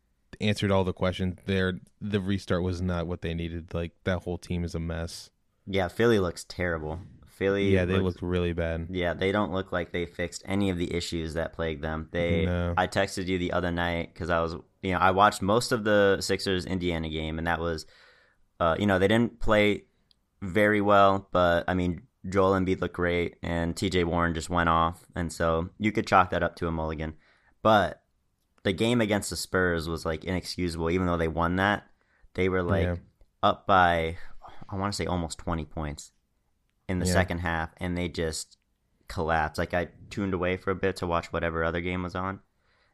answered 0.41 0.71
all 0.71 0.85
the 0.85 0.93
questions. 0.93 1.39
There, 1.47 1.75
the 2.01 2.21
restart 2.21 2.63
was 2.63 2.81
not 2.81 3.07
what 3.07 3.23
they 3.23 3.35
needed. 3.35 3.75
Like 3.75 3.93
that 4.05 4.21
whole 4.21 4.39
team 4.39 4.65
is 4.65 4.75
a 4.75 4.81
mess. 4.81 5.31
yeah, 5.67 5.89
Philly 5.89 6.19
looks 6.19 6.45
terrible. 6.45 7.01
Philly, 7.35 7.71
Yeah, 7.71 7.85
they 7.85 7.95
looks- 7.99 8.23
look 8.23 8.31
really 8.31 8.53
bad. 8.53 8.87
Yeah, 8.91 9.14
they 9.14 9.33
don't 9.33 9.53
look 9.53 9.73
like 9.73 9.93
they 9.93 10.07
fixed 10.07 10.43
any 10.47 10.71
of 10.71 10.79
the 10.79 10.95
issues 10.95 11.35
that 11.35 11.53
plagued 11.53 11.83
them. 11.83 12.09
They, 12.12 12.47
No. 12.47 12.75
I 12.76 12.87
texted 12.87 13.26
you 13.26 13.38
the 13.38 13.53
other 13.53 13.71
night 13.71 14.12
because 14.14 14.31
I 14.31 14.41
was, 14.41 14.55
you 14.83 14.93
know, 14.93 14.99
I 14.99 15.11
watched 15.11 15.43
most 15.43 15.73
of 15.73 15.85
the 15.85 16.19
Sixers 16.21 16.64
Indiana 16.64 17.09
game, 17.09 17.38
and 17.38 17.47
that 17.47 17.61
was, 17.61 17.87
uh, 18.61 18.76
you 18.79 18.87
know, 18.87 18.99
they 18.99 19.09
didn't 19.09 19.41
play 19.41 19.85
very 20.43 20.81
well, 20.81 21.29
but 21.33 21.64
I 21.69 21.75
mean, 21.75 22.03
Joel 22.29 22.53
Embiid 22.59 22.81
looked 22.81 22.95
great, 22.95 23.37
and 23.43 23.76
T.J. 23.76 24.05
Warren 24.05 24.33
just 24.35 24.49
went 24.49 24.69
off, 24.69 25.05
and 25.14 25.33
so 25.33 25.69
you 25.79 25.93
could 25.93 26.07
chalk 26.07 26.31
that 26.31 26.43
up 26.43 26.57
to 26.57 26.69
a 26.69 26.73
mulligan. 26.73 27.14
But 27.62 28.03
the 28.62 28.73
game 28.73 29.00
against 29.00 29.29
the 29.31 29.37
Spurs 29.37 29.88
was 29.88 30.07
like 30.07 30.25
inexcusable, 30.25 30.91
even 30.91 31.07
though 31.07 31.17
they 31.19 31.29
won 31.29 31.57
that. 31.57 31.87
They 32.35 32.49
were 32.49 32.62
like 32.62 32.85
Yeah. 32.85 32.97
up 33.43 33.67
by, 33.67 34.17
I 34.71 34.76
want 34.76 34.93
to 34.93 34.97
say 34.97 35.05
almost 35.07 35.38
twenty 35.38 35.64
points 35.67 36.12
in 36.88 36.99
the 36.99 37.07
Yeah. 37.07 37.12
second 37.12 37.38
half, 37.38 37.71
and 37.79 37.97
they 37.97 38.09
just 38.09 38.59
collapsed. 39.09 39.59
Like 39.59 39.75
I 39.75 39.88
tuned 40.11 40.35
away 40.35 40.57
for 40.57 40.71
a 40.71 40.75
bit 40.75 40.97
to 40.97 41.07
watch 41.07 41.33
whatever 41.33 41.64
other 41.64 41.81
game 41.81 42.03
was 42.03 42.14
on, 42.14 42.41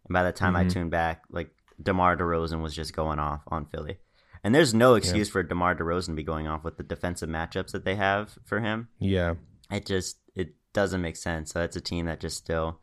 and 0.04 0.12
by 0.12 0.22
the 0.22 0.32
time 0.32 0.56
I 0.56 0.64
Mhm. 0.64 0.70
tuned 0.70 0.90
back, 0.90 1.24
like 1.30 1.50
DeMar 1.82 2.16
DeRozan 2.16 2.62
was 2.62 2.74
just 2.74 2.94
going 2.94 3.18
off 3.18 3.42
on 3.48 3.64
Philly. 3.66 3.98
And 4.42 4.54
there's 4.54 4.72
no 4.74 4.94
excuse 4.94 5.28
for 5.28 5.42
DeMar 5.42 5.74
DeRozan 5.76 6.06
to 6.08 6.12
be 6.14 6.22
going 6.22 6.46
off 6.46 6.64
with 6.64 6.76
the 6.78 6.82
defensive 6.82 7.28
matchups 7.28 7.72
that 7.72 7.84
they 7.84 7.96
have 7.96 8.38
for 8.44 8.60
him. 8.60 8.88
Yeah, 8.98 9.34
It 9.70 9.86
just 9.86 10.18
it 10.34 10.54
doesn't 10.72 11.00
make 11.02 11.16
sense. 11.16 11.50
So 11.52 11.62
it's 11.62 11.76
a 11.76 11.80
team 11.80 12.06
that 12.06 12.20
just 12.20 12.36
still 12.38 12.80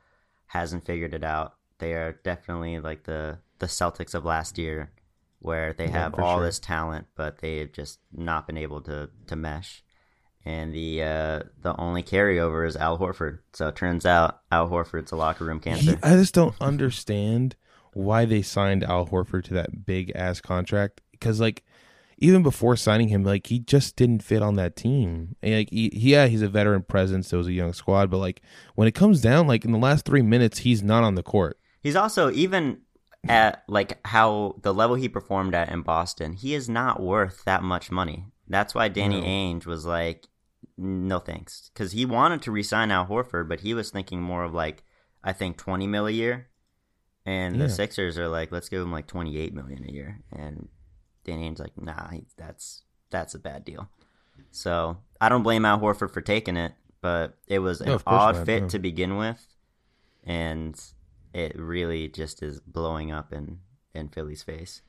hasn't 0.47 0.85
figured 0.85 1.13
it 1.13 1.23
out. 1.23 1.55
They 1.79 1.93
are 1.93 2.13
definitely 2.23 2.79
like 2.79 3.03
the 3.03 3.39
the 3.59 3.65
Celtics 3.65 4.13
of 4.13 4.23
last 4.23 4.57
year, 4.59 4.91
where 5.39 5.73
they 5.73 5.85
Yeah, 5.85 5.91
have 6.03 6.15
all 6.19 6.37
sure. 6.37 6.45
this 6.45 6.59
talent, 6.59 7.07
but 7.15 7.39
they've 7.39 7.71
just 7.71 7.99
not 8.11 8.45
been 8.45 8.57
able 8.57 8.81
to 8.81 9.09
to 9.27 9.35
mesh. 9.35 9.83
And 10.47 10.73
the 10.73 11.03
uh, 11.03 11.39
the 11.61 11.75
only 11.77 12.03
carryover 12.03 12.65
is 12.65 12.77
Al 12.77 12.97
Horford. 12.97 13.39
So 13.51 13.67
it 13.67 13.75
turns 13.75 14.05
out 14.05 14.39
Al 14.49 14.69
Horford's 14.69 15.11
a 15.11 15.17
locker 15.17 15.43
room 15.43 15.57
He- 15.57 15.69
cancer. 15.69 15.99
I 16.01 16.11
just 16.11 16.33
don't 16.33 16.55
understand 16.61 17.57
why 17.91 18.23
they 18.23 18.41
signed 18.41 18.85
Al 18.85 19.05
Horford 19.07 19.43
to 19.45 19.53
that 19.55 19.85
big 19.85 20.09
ass 20.15 20.39
contract. 20.39 21.01
Because 21.11 21.41
like, 21.41 21.65
even 22.17 22.43
before 22.43 22.77
signing 22.77 23.09
him, 23.09 23.25
like 23.25 23.47
he 23.47 23.59
just 23.59 23.97
didn't 23.97 24.23
fit 24.23 24.41
on 24.41 24.55
that 24.55 24.77
team. 24.77 25.35
And, 25.41 25.53
like, 25.53 25.69
he, 25.69 25.91
yeah, 25.93 26.27
he's 26.27 26.41
a 26.41 26.47
veteran 26.47 26.83
presence. 26.83 27.33
It 27.33 27.37
was 27.37 27.47
a 27.47 27.51
young 27.51 27.73
squad, 27.73 28.09
but 28.09 28.19
like 28.19 28.41
when 28.75 28.87
it 28.87 28.95
comes 28.95 29.19
down, 29.19 29.47
like 29.47 29.65
in 29.65 29.73
the 29.73 29.77
last 29.77 30.05
three 30.05 30.21
minutes, 30.21 30.59
he's 30.59 30.81
not 30.81 31.03
on 31.03 31.15
the 31.15 31.23
court. 31.23 31.59
He's 31.83 31.97
also 31.97 32.31
even 32.31 32.77
at 33.27 33.63
like 33.67 33.99
how 34.07 34.55
the 34.61 34.73
level 34.73 34.95
he 34.95 35.09
performed 35.09 35.53
at 35.53 35.69
in 35.73 35.81
Boston, 35.81 36.31
he 36.31 36.53
is 36.53 36.69
not 36.69 37.01
worth 37.01 37.43
that 37.43 37.63
much 37.63 37.91
money. 37.91 38.27
That's 38.47 38.73
why 38.73 38.87
Danny 38.87 39.19
No. 39.19 39.27
Ainge 39.27 39.65
was 39.65 39.85
like, 39.85 40.25
"No 40.77 41.19
thanks," 41.19 41.69
because 41.73 41.91
he 41.91 42.05
wanted 42.05 42.41
to 42.43 42.51
resign 42.51 42.91
Al 42.91 43.07
Horford, 43.07 43.47
but 43.49 43.61
he 43.61 43.73
was 43.73 43.89
thinking 43.91 44.21
more 44.21 44.43
of 44.43 44.53
like, 44.53 44.83
I 45.23 45.33
think 45.33 45.57
twenty 45.57 45.87
mil 45.87 46.07
a 46.07 46.11
year, 46.11 46.47
and 47.25 47.55
Yeah. 47.55 47.63
the 47.63 47.69
Sixers 47.69 48.17
are 48.17 48.27
like, 48.27 48.51
let's 48.51 48.69
give 48.69 48.81
him 48.81 48.91
like 48.91 49.07
twenty 49.07 49.37
eight 49.37 49.53
million 49.53 49.83
a 49.83 49.91
year, 49.91 50.21
and 50.31 50.69
Danny 51.23 51.45
Ainge's 51.47 51.59
like, 51.59 51.77
nah, 51.77 52.09
that's 52.37 52.83
that's 53.09 53.33
a 53.35 53.39
bad 53.39 53.65
deal. 53.65 53.89
So 54.51 54.97
I 55.19 55.29
don't 55.29 55.43
blame 55.43 55.65
Al 55.65 55.79
Horford 55.79 56.11
for 56.11 56.21
taking 56.21 56.57
it, 56.57 56.73
but 57.01 57.37
it 57.47 57.59
was 57.59 57.81
an 57.81 57.87
No, 57.87 57.93
course 57.99 58.03
odd 58.05 58.35
not, 58.35 58.45
fit 58.45 58.63
no. 58.63 58.69
to 58.69 58.79
begin 58.79 59.17
with, 59.17 59.45
and 60.23 60.79
it 61.33 61.57
really 61.59 62.07
just 62.07 62.41
is 62.43 62.59
blowing 62.59 63.11
up 63.11 63.33
in 63.33 63.59
in 63.93 64.09
Philly's 64.09 64.43
face. 64.43 64.81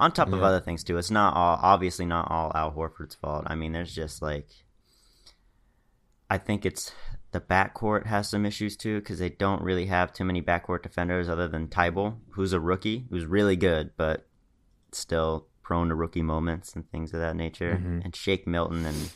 On 0.00 0.10
top 0.10 0.32
of 0.32 0.42
other 0.42 0.60
things 0.60 0.82
too, 0.84 0.98
it's 0.98 1.10
not 1.10 1.34
all 1.34 1.58
obviously 1.62 2.04
not 2.04 2.30
all 2.30 2.50
Al 2.54 2.72
Horford's 2.72 3.14
fault. 3.14 3.44
I 3.46 3.54
mean, 3.54 3.72
there's 3.72 3.94
just 3.94 4.20
like 4.20 4.48
I 6.34 6.38
think 6.38 6.66
it's 6.66 6.92
the 7.30 7.40
backcourt 7.40 8.06
has 8.06 8.28
some 8.28 8.44
issues 8.44 8.76
too 8.76 8.98
because 8.98 9.20
they 9.20 9.30
don't 9.30 9.62
really 9.62 9.86
have 9.86 10.12
too 10.12 10.24
many 10.24 10.42
backcourt 10.42 10.82
defenders 10.82 11.28
other 11.28 11.46
than 11.46 11.68
Thybulle, 11.68 12.16
who's 12.30 12.52
a 12.52 12.58
rookie, 12.58 13.06
who's 13.08 13.24
really 13.24 13.54
good, 13.54 13.92
but 13.96 14.26
still 14.90 15.46
prone 15.62 15.90
to 15.90 15.94
rookie 15.94 16.22
moments 16.22 16.74
and 16.74 16.90
things 16.90 17.14
of 17.14 17.20
that 17.20 17.36
nature. 17.36 17.80
Mhm. 17.80 18.04
And 18.04 18.16
Shake 18.16 18.48
Milton 18.48 18.84
and 18.84 19.12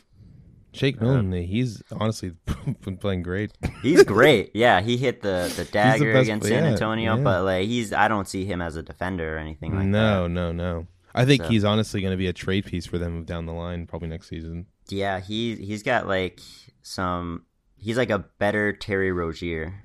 Shake 0.73 1.01
Milton, 1.01 1.33
he's 1.33 1.83
honestly 1.91 2.35
been 2.85 2.99
playing 2.99 3.23
great. 3.23 3.51
He's 3.83 4.05
great. 4.17 4.53
Yeah, 4.55 4.81
he 4.81 4.97
hit 4.97 5.23
the 5.23 5.53
the 5.57 5.65
dagger 5.65 6.13
best 6.13 6.23
against 6.23 6.47
San 6.47 6.63
yeah, 6.63 6.71
Antonio, 6.71 7.17
yeah. 7.17 7.23
but 7.23 7.45
like 7.45 7.67
he's 7.67 7.93
I 7.93 8.07
don't 8.07 8.29
see 8.29 8.45
him 8.45 8.63
as 8.63 8.77
a 8.77 8.83
defender 8.85 9.35
or 9.35 9.39
anything 9.39 9.75
like 9.75 9.87
no, 9.87 10.23
that. 10.23 10.29
No, 10.29 10.53
no, 10.53 10.53
no. 10.53 10.87
I 11.17 11.25
think 11.25 11.43
So- 11.43 11.49
he's 11.49 11.65
honestly 11.65 12.01
going 12.01 12.13
to 12.13 12.17
be 12.17 12.29
a 12.29 12.33
trade 12.33 12.67
piece 12.67 12.87
for 12.87 12.97
them 12.99 13.25
down 13.25 13.47
the 13.47 13.53
line, 13.53 13.89
probably 13.89 14.09
next 14.09 14.29
season. 14.29 14.67
Yeah, 14.89 15.21
he 15.21 15.57
he's 15.57 15.83
got 15.83 16.07
like 16.07 16.41
some 16.83 17.45
he's 17.77 17.97
like 17.97 18.11
a 18.11 18.25
better 18.39 18.73
Terry 18.73 19.13
Rozier. 19.13 19.85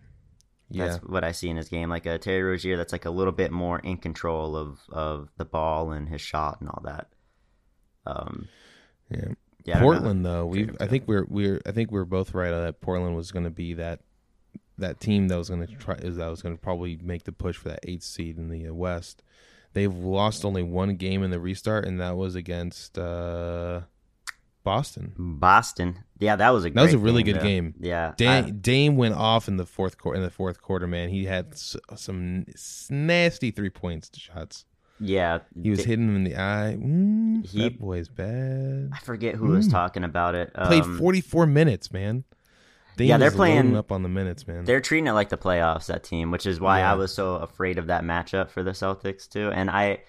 Yeah, 0.69 0.87
That's 0.87 1.03
what 1.03 1.23
I 1.23 1.33
see 1.33 1.49
in 1.49 1.57
his 1.57 1.69
game, 1.69 1.89
like 1.89 2.05
a 2.05 2.17
Terry 2.17 2.41
Rozier 2.41 2.77
that's 2.77 2.91
like 2.91 3.05
a 3.05 3.11
little 3.11 3.33
bit 3.33 3.51
more 3.51 3.79
in 3.79 3.97
control 3.97 4.55
of 4.55 4.79
of 4.91 5.29
the 5.37 5.45
ball 5.45 5.91
and 5.91 6.09
his 6.09 6.21
shot 6.21 6.57
and 6.61 6.69
all 6.69 6.81
that. 6.85 7.07
Um, 8.05 8.47
yeah. 9.09 9.33
yeah. 9.65 9.81
Portland 9.81 10.25
though, 10.25 10.45
we 10.45 10.69
I 10.79 10.87
think 10.87 11.07
we're 11.07 11.25
we're 11.29 11.61
I 11.65 11.71
think 11.71 11.91
we're 11.91 12.05
both 12.05 12.33
right 12.33 12.49
that 12.49 12.81
Portland 12.81 13.15
was 13.15 13.31
going 13.31 13.45
to 13.45 13.51
be 13.51 13.75
that 13.75 13.99
that 14.77 14.99
team 14.99 15.27
that 15.27 15.37
was 15.37 15.49
going 15.49 15.65
to 15.65 15.75
try 15.75 15.95
is 15.95 16.17
that 16.17 16.27
was 16.27 16.41
going 16.41 16.55
to 16.55 16.61
probably 16.61 16.97
make 17.01 17.23
the 17.23 17.31
push 17.31 17.57
for 17.57 17.69
that 17.69 17.79
eighth 17.83 18.03
seed 18.03 18.37
in 18.37 18.49
the 18.49 18.67
uh, 18.67 18.73
West. 18.73 19.21
They've 19.73 19.93
lost 19.93 20.45
only 20.45 20.63
one 20.63 20.95
game 20.95 21.23
in 21.23 21.31
the 21.31 21.39
restart, 21.39 21.85
and 21.85 21.99
that 21.99 22.15
was 22.15 22.35
against 22.35 22.97
uh, 22.97 23.81
Boston. 24.63 25.13
Boston. 25.17 25.99
Yeah, 26.19 26.35
that 26.37 26.51
was 26.51 26.65
a 26.65 26.69
That 26.69 26.81
was 26.83 26.93
a 26.93 26.97
really 26.97 27.23
game, 27.23 27.33
good 27.33 27.41
though. 27.41 27.45
game. 27.47 27.73
Yeah, 27.79 28.13
Dame, 28.17 28.45
I- 28.45 28.49
Dame 28.51 28.95
went 28.95 29.15
off 29.15 29.47
in 29.47 29.57
the 29.57 29.65
fourth 29.65 29.97
quarter. 29.97 30.17
In 30.17 30.23
the 30.23 30.29
fourth 30.31 30.61
quarter, 30.61 30.87
man, 30.87 31.09
he 31.09 31.25
had 31.25 31.47
s- 31.51 31.75
some 31.95 32.45
nasty 32.89 33.51
three 33.51 33.69
points 33.69 34.09
shots. 34.17 34.65
yeah. 34.99 35.39
He 35.61 35.69
was 35.69 35.83
hitting 35.83 36.07
him 36.07 36.15
in 36.15 36.23
the 36.23 36.35
eye. 36.35 36.77
Mm, 36.79 37.45
He- 37.45 37.63
that 37.63 37.77
boy's 37.79 38.07
bad. 38.07 38.91
I 38.93 38.99
forget 38.99 39.35
who 39.35 39.47
was 39.47 39.67
Mm. 39.67 39.71
talking 39.71 40.03
about 40.05 40.33
it. 40.35 40.53
Played 40.53 40.83
Um, 40.83 40.97
44 40.97 41.45
minutes, 41.45 41.91
man. 41.91 42.23
Dame 42.95 43.07
Yeah, 43.09 43.17
they're 43.17 43.31
playing- 43.31 43.75
up 43.75 43.91
on 43.91 44.03
the 44.03 44.07
minutes, 44.09 44.47
man. 44.47 44.63
They're 44.65 44.79
treating 44.79 45.07
it 45.07 45.13
like 45.13 45.29
the 45.29 45.37
playoffs, 45.37 45.87
that 45.87 46.03
team, 46.03 46.29
which 46.31 46.45
is 46.45 46.61
why 46.61 46.79
Yeah. 46.79 46.91
I 46.91 46.95
was 46.95 47.13
so 47.13 47.35
afraid 47.35 47.79
of 47.79 47.87
that 47.87 48.03
matchup 48.03 48.49
for 48.49 48.61
the 48.63 48.71
Celtics 48.71 49.27
too. 49.27 49.49
And 49.51 49.69
I, 49.69 50.01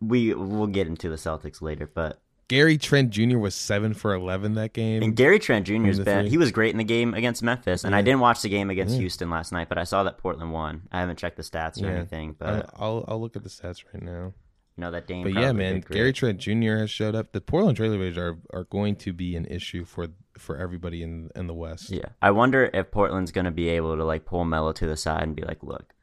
we 0.00 0.34
will 0.34 0.66
get 0.66 0.86
into 0.86 1.08
the 1.08 1.16
Celtics 1.16 1.60
later, 1.62 1.86
but 1.86 2.20
Gary 2.48 2.76
Trent 2.78 3.10
Jr. 3.10 3.38
was 3.38 3.54
seven 3.54 3.94
for 3.94 4.12
11 4.14 4.54
that 4.54 4.72
game. 4.72 5.02
and 5.02 5.16
Gary 5.16 5.38
Trent 5.38 5.66
Jr.'s 5.66 5.98
the 5.98 6.04
been 6.04 6.22
three. 6.24 6.30
he 6.30 6.36
was 6.38 6.52
great 6.52 6.72
in 6.72 6.78
the 6.78 6.84
game 6.84 7.14
against 7.14 7.42
Memphis, 7.42 7.84
and 7.84 7.94
I 7.94 8.02
didn't 8.02 8.20
watch 8.20 8.42
the 8.42 8.48
game 8.48 8.70
against 8.70 8.94
Yeah. 8.94 9.00
Houston 9.00 9.30
last 9.30 9.50
night, 9.52 9.68
but 9.68 9.78
I 9.78 9.84
saw 9.84 10.02
that 10.04 10.18
Portland 10.18 10.52
won. 10.52 10.82
I 10.92 11.00
haven't 11.00 11.18
checked 11.18 11.36
the 11.36 11.42
stats 11.42 11.82
or 11.82 11.86
Yeah. 11.86 11.92
anything, 11.96 12.34
but 12.38 12.70
I'll 12.76 13.04
I'll 13.08 13.20
look 13.20 13.36
at 13.36 13.42
the 13.42 13.48
stats 13.48 13.84
right 13.92 14.02
now. 14.02 14.32
you 14.76 14.80
know 14.80 14.90
that 14.90 15.06
Dame. 15.06 15.22
But 15.22 15.34
yeah, 15.34 15.52
man. 15.52 15.80
Gary 15.88 16.12
Trent 16.12 16.38
Jr. 16.40 16.76
has 16.78 16.90
showed 16.90 17.14
up. 17.14 17.32
The 17.32 17.40
Portland 17.40 17.78
Trailblazers 17.78 18.16
are 18.18 18.38
are 18.52 18.64
going 18.64 18.96
to 18.96 19.12
be 19.12 19.36
an 19.36 19.46
issue 19.46 19.84
for 19.84 20.08
for 20.36 20.56
everybody 20.58 21.02
in 21.02 21.30
in 21.36 21.46
the 21.46 21.54
West. 21.54 21.90
Yeah, 21.90 22.06
I 22.20 22.30
wonder 22.32 22.68
if 22.74 22.90
Portland's 22.90 23.30
going 23.32 23.44
to 23.46 23.50
be 23.52 23.68
able 23.70 23.96
to 23.96 24.04
like 24.04 24.24
pull 24.26 24.44
Melo 24.44 24.72
to 24.72 24.86
the 24.86 24.96
side 24.96 25.22
and 25.22 25.34
be 25.36 25.42
like, 25.44 25.62
"Look, 25.62 25.94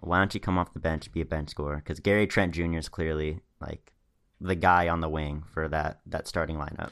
why 0.00 0.18
don't 0.18 0.32
you 0.34 0.40
come 0.40 0.58
off 0.58 0.72
the 0.72 0.80
bench, 0.80 1.12
be 1.12 1.20
a 1.20 1.26
bench 1.26 1.50
scorer?" 1.50 1.76
Because 1.76 2.00
Gary 2.00 2.26
Trent 2.26 2.54
Jr. 2.54 2.78
is 2.78 2.88
clearly 2.88 3.40
like 3.60 3.92
the 4.40 4.54
guy 4.54 4.88
on 4.88 5.00
the 5.00 5.08
wing 5.08 5.44
for 5.52 5.68
that 5.68 6.00
that 6.06 6.26
starting 6.28 6.56
lineup. 6.56 6.90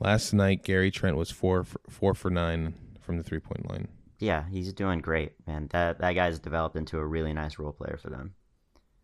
Last 0.00 0.32
night, 0.32 0.62
Gary 0.64 0.90
Trent 0.90 1.16
was 1.16 1.30
four 1.30 1.64
for, 1.64 1.80
four 1.88 2.14
for 2.14 2.30
nine 2.30 2.74
from 3.00 3.16
the 3.16 3.22
three 3.22 3.40
point 3.40 3.68
line. 3.68 3.88
Yeah, 4.20 4.44
he's 4.50 4.72
doing 4.72 5.00
great, 5.00 5.32
man. 5.46 5.68
That 5.70 5.98
that 6.00 6.12
guy's 6.12 6.38
developed 6.38 6.76
into 6.76 6.98
a 6.98 7.06
really 7.06 7.32
nice 7.32 7.58
role 7.58 7.72
player 7.72 7.98
for 8.00 8.10
them. 8.10 8.34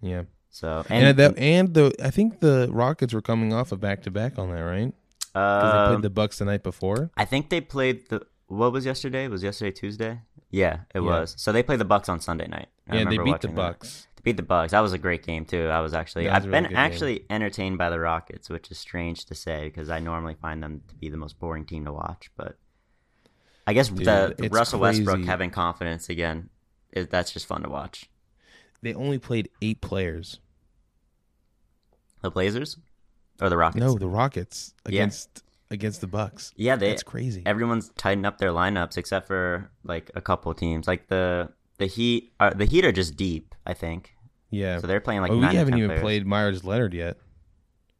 Yeah, 0.00 0.24
So 0.50 0.84
and, 0.90 1.06
and, 1.06 1.18
that 1.18 1.38
and 1.38 1.72
the 1.72 1.92
I 2.02 2.10
think 2.10 2.40
the 2.40 2.68
Rockets 2.70 3.14
were 3.14 3.22
coming 3.22 3.52
off 3.52 3.72
a 3.72 3.76
back 3.76 4.02
to 4.02 4.10
back 4.10 4.38
on 4.38 4.50
that, 4.50 4.60
right? 4.60 4.92
Because 5.32 5.72
they 5.72 5.78
um, 5.78 5.88
played 5.94 6.02
the 6.02 6.10
Bucks 6.10 6.38
the 6.38 6.44
night 6.44 6.62
before. 6.62 7.10
I 7.16 7.24
think 7.24 7.48
they 7.50 7.60
played 7.60 8.08
the 8.10 8.26
what 8.48 8.72
was 8.72 8.84
yesterday? 8.84 9.26
Was 9.28 9.42
yesterday 9.42 9.70
Tuesday? 9.70 10.20
Yeah, 10.50 10.80
it 10.94 11.00
Yeah. 11.00 11.00
was. 11.00 11.34
So 11.38 11.50
they 11.52 11.62
played 11.62 11.80
the 11.80 11.84
Bucks 11.84 12.08
on 12.08 12.20
Sunday 12.20 12.46
night. 12.46 12.68
I 12.88 12.96
yeah, 12.98 13.04
they 13.08 13.18
beat 13.18 13.40
the 13.40 13.48
Bucks. 13.48 14.06
that. 14.13 14.13
Beat 14.24 14.36
the 14.38 14.42
Bucks. 14.42 14.72
That 14.72 14.80
was 14.80 14.92
a 14.92 14.98
great 14.98 15.22
game 15.24 15.44
too. 15.44 15.68
I 15.68 15.80
was 15.80 15.94
actually 15.94 16.24
was 16.24 16.32
I've 16.34 16.42
really 16.46 16.52
been 16.52 16.62
good 16.64 16.68
game. 16.70 16.76
actually 16.78 17.24
entertained 17.30 17.78
by 17.78 17.90
the 17.90 18.00
Rockets, 18.00 18.48
which 18.50 18.70
is 18.70 18.78
strange 18.78 19.26
to 19.26 19.34
say 19.34 19.66
because 19.66 19.90
I 19.90 20.00
normally 20.00 20.34
find 20.34 20.62
them 20.62 20.82
to 20.88 20.94
be 20.96 21.08
the 21.10 21.16
most 21.16 21.38
boring 21.38 21.64
team 21.66 21.84
to 21.84 21.92
watch. 21.92 22.30
But 22.36 22.56
I 23.66 23.72
guess 23.74 23.88
Dude, 23.88 24.06
the, 24.06 24.34
the 24.36 24.48
Russell 24.48 24.80
Westbrook 24.80 25.24
having 25.24 25.50
confidence 25.50 26.08
again 26.08 26.48
is 26.92 27.06
that's 27.08 27.32
just 27.32 27.46
fun 27.46 27.62
to 27.62 27.68
watch. 27.68 28.10
They 28.82 28.94
only 28.94 29.18
played 29.18 29.50
eight 29.62 29.80
players. 29.80 30.40
The 32.22 32.30
Blazers 32.30 32.78
or 33.40 33.50
the 33.50 33.56
Rockets? 33.56 33.80
No, 33.80 33.94
the 33.94 34.08
Rockets 34.08 34.74
Yeah. 34.86 34.90
against 35.02 35.42
against 35.70 36.00
the 36.00 36.06
Bucks. 36.06 36.52
Yeah, 36.56 36.76
they 36.76 36.90
That's 36.90 37.02
crazy. 37.02 37.42
everyone's 37.44 37.90
tightened 37.96 38.26
up 38.26 38.38
their 38.38 38.50
lineups 38.50 38.96
except 38.96 39.26
for 39.26 39.70
like 39.82 40.10
a 40.14 40.20
couple 40.20 40.52
teams. 40.54 40.86
Like 40.86 41.08
the 41.08 41.50
the 41.78 41.86
Heat 41.86 42.32
are 42.40 42.52
the 42.54 42.64
Heat 42.66 42.84
are 42.84 42.92
just 42.92 43.16
deep, 43.16 43.54
I 43.66 43.74
think. 43.74 44.13
Yeah. 44.54 44.78
So 44.78 44.86
they're 44.86 45.00
playing 45.00 45.20
like 45.22 45.30
oh, 45.30 45.38
we 45.38 45.46
haven't 45.46 45.76
even 45.76 45.88
players. 45.90 46.00
played 46.00 46.26
Meyers 46.26 46.64
Leonard 46.64 46.94
yet. 46.94 47.16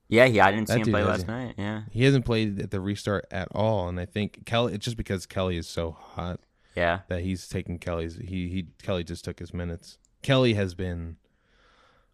Yeah, 0.08 0.26
yeah, 0.26 0.46
I 0.46 0.52
didn't 0.52 0.68
see 0.68 0.80
him 0.80 0.84
play 0.90 1.02
last 1.02 1.26
night. 1.26 1.54
Yeah. 1.56 1.82
He 1.90 2.04
hasn't 2.04 2.24
played 2.24 2.60
at 2.60 2.70
the 2.70 2.80
restart 2.80 3.26
at 3.30 3.48
all, 3.52 3.88
and 3.88 3.98
I 3.98 4.04
think 4.04 4.44
Kelly. 4.44 4.74
It's 4.74 4.84
just 4.84 4.96
because 4.96 5.24
Kelly 5.26 5.56
is 5.56 5.66
so 5.66 5.92
hot 5.92 6.40
Yeah. 6.76 7.00
that 7.08 7.22
he's 7.22 7.48
taking 7.48 7.78
Kelly's. 7.78 8.16
He 8.16 8.48
he 8.48 8.66
Kelly 8.82 9.02
just 9.02 9.24
took 9.24 9.38
his 9.38 9.52
minutes. 9.54 9.98
Kelly 10.22 10.54
has 10.54 10.74
been 10.74 11.16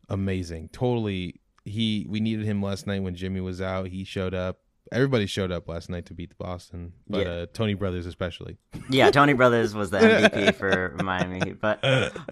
amazing. 0.09 0.69
Totally. 0.73 1.41
He 1.65 2.07
we 2.09 2.21
needed 2.21 2.47
him 2.47 2.63
last 2.63 2.87
night 2.87 3.03
when 3.03 3.15
Jimmy 3.15 3.41
was 3.41 3.61
out. 3.61 3.89
He 3.89 4.05
showed 4.05 4.35
up. 4.35 4.61
Everybody 4.93 5.27
showed 5.27 5.53
up 5.53 5.69
last 5.69 5.89
night 5.89 6.07
to 6.07 6.15
beat 6.15 6.31
the 6.31 6.35
Boston, 6.37 6.93
but 7.09 7.27
Yeah. 7.27 7.33
uh, 7.33 7.47
Tony 7.53 7.75
Brothers 7.75 8.07
especially. 8.07 8.57
Yeah, 8.89 9.11
Tony 9.11 9.35
Brothers 9.35 9.75
was 9.75 9.91
the 9.91 9.99
MVP 10.01 10.55
for 10.57 10.97
Miami, 11.03 11.53
but 11.53 11.79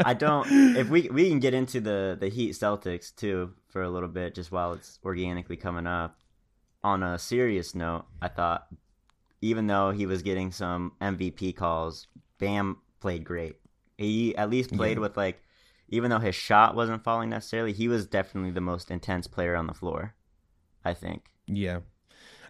I 0.05 0.15
don't. 0.15 0.47
If 0.77 0.89
we 0.89 1.09
we 1.11 1.29
can 1.29 1.39
get 1.39 1.55
into 1.55 1.81
the 1.81 2.17
the 2.19 2.29
Heat 2.29 2.53
Celtics 2.53 3.15
too 3.15 3.53
for 3.69 3.83
a 3.83 3.89
little 3.91 4.09
bit, 4.09 4.35
just 4.35 4.51
while 4.51 4.73
it's 4.73 4.99
organically 5.05 5.57
coming 5.57 5.87
up. 5.87 6.17
On 6.85 7.03
a 7.03 7.19
serious 7.19 7.75
note, 7.75 8.05
I 8.23 8.29
thought 8.29 8.69
even 9.41 9.67
though 9.67 9.91
he 9.91 10.07
was 10.07 10.23
getting 10.23 10.53
some 10.53 10.93
MVP 11.01 11.55
calls, 11.57 12.07
Bam 12.39 12.79
played 13.01 13.25
great. 13.25 13.57
He 13.97 14.37
at 14.37 14.49
least 14.51 14.73
played 14.77 14.97
Yeah. 14.97 15.01
with 15.03 15.17
like, 15.17 15.43
even 15.89 16.09
though 16.11 16.19
his 16.21 16.35
shot 16.37 16.75
wasn't 16.77 17.03
falling 17.05 17.31
necessarily, 17.31 17.73
he 17.73 17.89
was 17.89 18.07
definitely 18.07 18.53
the 18.53 18.61
most 18.61 18.91
intense 18.93 19.27
player 19.27 19.57
on 19.57 19.67
the 19.67 19.75
floor. 19.75 20.15
I 20.85 20.95
think. 20.95 21.31
Yeah, 21.47 21.81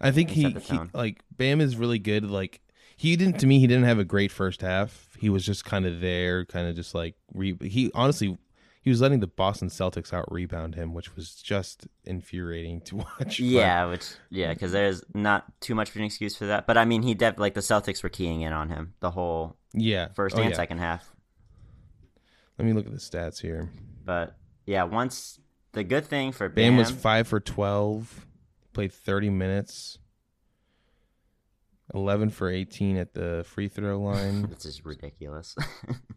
I 0.00 0.11
think 0.11 0.30
He 0.30 0.42
he, 0.42 0.42
set 0.52 0.54
the 0.54 0.61
he 0.61 0.76
tone. 0.76 0.90
like 0.94 1.22
Bam 1.37 1.61
is 1.61 1.76
really 1.76 1.98
good. 1.98 2.30
Like 2.30 2.61
he 2.96 3.14
didn't 3.16 3.38
to 3.40 3.46
me. 3.46 3.58
He 3.61 3.66
didn't 3.66 3.84
have 3.84 3.98
a 3.98 4.04
great 4.04 4.30
first 4.32 4.61
half. 4.62 5.16
He 5.18 5.28
was 5.28 5.44
just 5.44 5.64
kind 5.64 5.87
of 5.87 6.00
there, 6.00 6.44
kind 6.44 6.68
of 6.68 6.74
just 6.76 6.94
like 6.94 7.14
re- 7.34 7.56
he 7.62 7.90
honestly 7.94 8.37
he 8.82 8.90
was 8.90 9.00
letting 9.00 9.20
the 9.20 9.26
Boston 9.26 9.68
Celtics 9.68 10.12
out 10.14 10.30
rebound 10.32 10.74
him, 10.76 10.94
which 10.94 11.14
was 11.14 11.34
just 11.34 11.87
infuriating 12.04 12.80
to 12.82 12.96
watch. 12.96 13.08
But- 13.18 13.38
Yeah, 13.40 13.87
which 13.87 14.06
yeah, 14.30 14.52
because 14.54 14.72
there's 14.72 15.02
not 15.14 15.44
too 15.61 15.74
much 15.74 15.90
of 15.90 15.96
an 15.96 16.02
excuse 16.04 16.37
for 16.37 16.46
that. 16.46 16.66
But 16.66 16.78
I 16.78 16.84
mean, 16.84 17.02
he 17.02 17.14
def 17.14 17.38
like 17.38 17.54
the 17.54 17.61
Celtics 17.61 18.02
were 18.02 18.08
keying 18.08 18.40
in 18.42 18.52
on 18.52 18.68
him 18.68 18.94
the 19.00 19.11
whole 19.11 19.56
yeah. 19.74 20.08
first 20.14 20.37
Oh, 20.37 20.40
and 20.40 20.50
yeah. 20.50 20.56
second 20.56 20.78
half. 20.78 21.12
Let 22.58 22.66
me 22.66 22.72
look 22.72 22.87
at 22.87 22.92
the 22.92 22.98
stats 22.98 23.40
here. 23.40 23.70
But 24.04 24.37
yeah, 24.66 24.84
once 24.84 25.38
the 25.72 25.84
good 25.84 26.06
thing 26.06 26.32
for 26.32 26.48
Bam 26.48 26.72
Bam, 26.72 26.76
was 26.78 26.90
five 26.90 27.28
for 27.28 27.40
twelve, 27.40 28.26
played 28.78 28.92
thirty 28.92 29.28
minutes, 29.28 29.98
eleven 31.92 32.30
for 32.30 32.48
eighteen 32.48 32.96
at 32.96 33.12
the 33.12 33.44
free 33.44 33.66
throw 33.66 34.00
line. 34.00 34.42
this 34.50 34.64
is 34.64 34.84
ridiculous. 34.84 35.56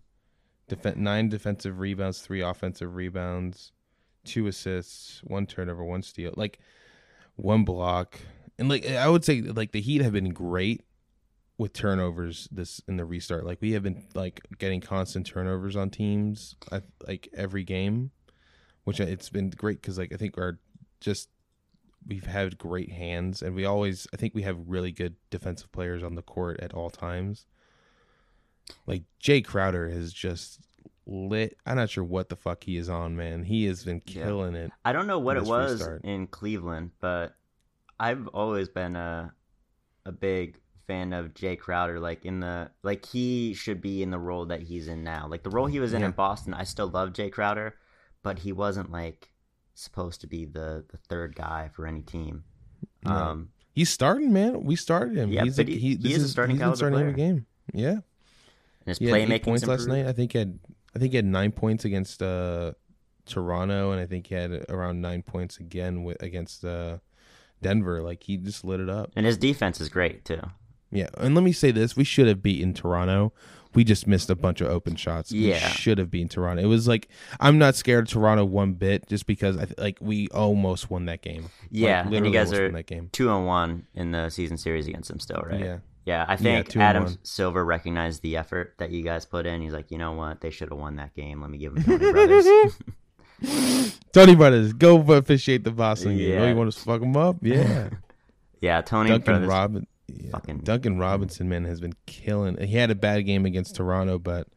Defen 0.70 0.98
nine 0.98 1.28
defensive 1.28 1.80
rebounds, 1.80 2.22
three 2.22 2.42
offensive 2.42 2.94
rebounds, 2.94 3.72
two 4.26 4.46
assists, 4.46 5.22
one 5.24 5.48
turnover, 5.48 5.84
one 5.84 6.04
steal, 6.04 6.36
like 6.38 6.60
one 7.36 7.64
block. 7.64 8.20
And 8.60 8.70
like 8.70 8.88
I 8.88 9.10
would 9.10 9.26
say 9.26 9.42
like 9.42 9.72
the 9.72 9.82
Heat 9.82 10.04
have 10.04 10.14
been 10.14 10.30
great 10.30 10.84
with 11.58 11.74
turnovers 11.74 12.48
this 12.52 12.80
in 12.88 12.98
the 12.98 13.06
restart. 13.06 13.44
Like 13.44 13.58
we 13.60 13.72
have 13.72 13.82
been 13.82 14.06
like 14.14 14.40
getting 14.60 14.82
constant 14.82 15.26
turnovers 15.26 15.76
on 15.76 15.90
teams 15.90 16.56
like 17.08 17.28
every 17.34 17.64
game, 17.64 18.12
which 18.84 19.00
it's 19.00 19.30
been 19.30 19.50
great 19.50 19.82
cuz 19.82 19.98
like 19.98 20.14
I 20.14 20.18
think 20.18 20.38
our 20.38 20.60
just 21.00 21.28
we've 22.08 22.26
had 22.26 22.58
great 22.58 22.92
hands 22.92 23.42
and 23.42 23.56
we 23.56 23.66
always 23.66 24.08
I 24.14 24.18
think 24.18 24.34
we 24.34 24.42
have 24.44 24.58
really 24.68 24.92
good 24.92 25.16
defensive 25.30 25.72
players 25.72 26.04
on 26.04 26.16
the 26.16 26.22
court 26.22 26.60
at 26.60 26.74
all 26.74 26.90
times. 26.90 27.46
Like 28.88 29.04
Jae 29.22 29.44
Crowder 29.44 29.90
has 29.90 30.14
just 30.14 30.60
lit. 31.06 31.58
I'm 31.66 31.76
not 31.78 31.90
sure 31.90 32.04
what 32.04 32.30
the 32.30 32.36
fuck 32.36 32.64
he 32.64 32.78
is 32.78 32.90
on, 32.90 33.16
man. 33.16 33.44
He 33.44 33.66
has 33.66 33.84
been 33.84 34.02
Yeah. 34.06 34.24
killing 34.24 34.56
it. 34.56 34.72
I 34.86 34.94
don't 34.94 35.08
know 35.08 35.20
what 35.20 35.38
it 35.38 35.44
was 35.44 35.74
restart. 35.80 36.04
in 36.06 36.28
Cleveland, 36.28 36.92
but 37.00 37.36
I've 38.00 38.28
always 38.30 38.70
been 38.70 38.96
a 38.96 39.34
a 40.06 40.12
big 40.12 40.58
fan 40.88 41.14
of 41.14 41.34
Jae 41.34 41.58
Crowder. 41.60 42.00
Like 42.00 42.26
in 42.26 42.40
the 42.40 42.72
like 42.84 43.06
he 43.06 43.54
should 43.54 43.82
be 43.82 44.02
in 44.02 44.10
the 44.12 44.20
role 44.20 44.46
that 44.48 44.62
he's 44.62 44.88
in 44.88 45.04
now. 45.04 45.28
Like 45.28 45.44
the 45.44 45.50
role 45.50 45.68
he 45.68 45.80
was 45.80 45.94
in 45.94 46.02
Yeah. 46.02 46.08
in 46.08 46.12
Boston, 46.14 46.54
I 46.54 46.64
still 46.64 46.88
love 46.88 47.10
Jae 47.14 47.32
Crowder, 47.32 47.76
but 48.24 48.40
he 48.40 48.52
wasn't 48.52 48.92
like 48.92 49.31
supposed 49.82 50.22
to 50.22 50.28
be 50.28 50.46
the 50.46 50.86
the 50.90 50.98
third 50.98 51.36
guy 51.36 51.70
for 51.74 51.86
any 51.88 52.02
team. 52.02 52.44
No. 53.06 53.12
Um, 53.12 53.50
He's 53.74 53.90
starting, 53.90 54.34
man. 54.34 54.64
We 54.66 54.76
started 54.76 55.16
him. 55.16 55.32
Yeah, 55.32 55.44
he's 55.44 55.58
a, 55.58 55.64
he- 55.64 55.78
he, 55.78 55.96
he 55.96 56.14
is 56.14 56.24
a 56.24 56.28
starting 56.28 56.58
he's 56.60 56.76
starting 56.78 57.00
every 57.00 57.14
game. 57.14 57.46
Yeah, 57.74 57.90
and 57.92 58.02
his 58.86 58.98
he 58.98 59.06
playmaking 59.06 59.44
points 59.44 59.66
last 59.66 59.88
night. 59.88 60.06
I 60.08 60.12
think 60.12 60.34
he 60.34 60.40
had 60.40 60.60
I 60.96 61.00
think 61.00 61.12
he 61.12 61.16
had 61.16 61.26
nine 61.26 61.52
points 61.54 61.86
against 61.86 62.22
uh, 62.22 62.74
Toronto, 63.26 63.92
and 63.92 64.02
I 64.02 64.06
think 64.06 64.28
he 64.28 64.36
had 64.36 64.66
around 64.70 65.00
nine 65.02 65.22
points 65.24 65.58
again 65.58 66.04
with, 66.04 66.22
against 66.22 66.66
uh, 66.66 66.98
Denver. 67.62 68.02
Like 68.02 68.24
he 68.24 68.36
just 68.38 68.66
lit 68.66 68.82
it 68.82 68.90
up. 68.90 69.12
and 69.16 69.26
his 69.26 69.38
defense 69.38 69.80
is 69.80 69.88
great 69.88 70.26
too. 70.26 70.42
Yeah, 70.92 71.08
and 71.18 71.34
let 71.34 71.44
me 71.46 71.54
say 71.54 71.72
this: 71.72 71.96
we 71.96 72.04
should 72.04 72.28
have 72.28 72.44
beaten 72.44 72.74
Toronto. 72.74 73.32
We 73.74 73.84
just 73.84 74.06
missed 74.08 74.30
a 74.30 74.36
bunch 74.36 74.60
of 74.62 74.68
open 74.68 74.96
shots. 74.96 75.32
Yeah. 75.32 75.58
should 75.70 75.98
have 75.98 76.12
beaten 76.12 76.28
Toronto. 76.28 76.62
It 76.62 76.66
was 76.68 76.88
like 76.88 77.08
I'm 77.40 77.58
not 77.58 77.76
scared 77.76 78.08
of 78.08 78.12
Toronto 78.12 78.44
one 78.46 78.74
bit, 78.74 79.08
just 79.08 79.26
because 79.26 79.58
I 79.58 79.68
like 79.78 79.98
we 80.02 80.28
almost 80.30 80.90
won 80.90 81.06
that 81.06 81.22
game. 81.22 81.44
Like, 81.44 81.52
Yeah, 81.72 82.08
and 82.08 82.26
you 82.26 82.32
guys 82.32 82.52
are 82.52 82.70
two 83.12 83.32
and 83.34 83.46
one 83.48 83.88
in 83.94 84.12
the 84.12 84.30
season 84.30 84.58
series 84.58 84.88
against 84.88 85.10
them 85.10 85.20
still, 85.20 85.42
right? 85.46 85.60
Yeah, 85.60 85.78
Yeah, 86.06 86.26
I 86.28 86.36
think 86.36 86.74
and 86.76 86.84
Adam. 86.84 87.18
Silver 87.24 87.64
recognized 87.64 88.22
the 88.24 88.36
effort 88.38 88.76
that 88.80 88.92
you 88.92 89.04
guys 89.04 89.26
put 89.26 89.46
in. 89.46 89.62
He's 89.62 89.74
like, 89.74 89.90
you 89.92 89.98
know 89.98 90.12
what? 90.14 90.42
They 90.42 90.50
should 90.50 90.70
have 90.70 90.78
won 90.78 90.98
that 90.98 91.14
game. 91.16 91.42
Let 91.42 91.50
me 91.50 91.58
give 91.58 91.74
them 91.76 91.84
Tony 91.84 92.12
Brothers. 92.12 92.78
Tony 94.14 94.36
Brothers, 94.36 94.74
go 94.74 95.00
officiate 95.14 95.64
the 95.64 95.72
Boston 95.72 96.18
game. 96.18 96.38
Oh, 96.40 96.44
Yeah. 96.44 96.50
you 96.50 96.56
want 96.56 96.72
to 96.72 96.80
fuck 96.80 97.00
them 97.02 97.16
up? 97.18 97.38
Yeah. 97.42 97.90
yeah, 98.60 98.82
Tony 98.82 99.10
Duncan 99.10 99.26
Brothers. 99.26 99.48
Robin, 99.48 99.88
yeah. 100.18 100.32
fucking- 100.32 100.60
Duncan 100.60 100.98
Robinson, 101.00 101.48
man, 101.50 101.66
has 101.66 101.80
been 101.80 101.94
killing. 102.06 102.58
He 102.58 102.76
had 102.78 102.92
a 102.92 102.96
bad 102.96 103.22
game 103.26 103.46
against 103.46 103.76
Toronto, 103.76 104.20
but 104.20 104.48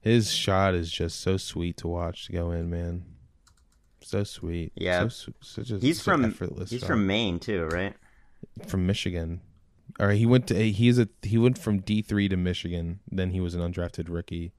his 0.00 0.32
shot 0.32 0.74
is 0.74 0.90
just 0.90 1.20
so 1.20 1.36
sweet 1.36 1.76
to 1.78 1.88
watch 1.88 2.26
to 2.26 2.32
go 2.32 2.50
in, 2.50 2.68
man. 2.70 3.04
So 4.00 4.24
sweet. 4.24 4.72
Yeah. 4.74 5.02
so, 5.04 5.08
su- 5.08 5.34
such 5.40 5.70
a, 5.70 5.78
He's 5.78 6.02
from 6.02 6.24
effortless. 6.24 6.70
he's 6.70 6.80
shot. 6.80 6.88
from 6.88 7.06
Maine 7.06 7.38
too, 7.38 7.66
right? 7.66 7.94
from 8.66 8.86
Michigan. 8.86 9.40
Or 10.00 10.10
he 10.10 10.26
went 10.26 10.46
to 10.48 10.54
he 10.70 10.88
is 10.88 10.98
a 10.98 11.08
he 11.22 11.38
went 11.38 11.58
from 11.58 11.78
D 11.80 12.02
three 12.02 12.28
to 12.28 12.36
Michigan. 12.36 13.00
Then 13.10 13.30
he 13.30 13.40
was 13.40 13.54
an 13.54 13.60
undrafted 13.60 14.06
rookie. 14.08 14.52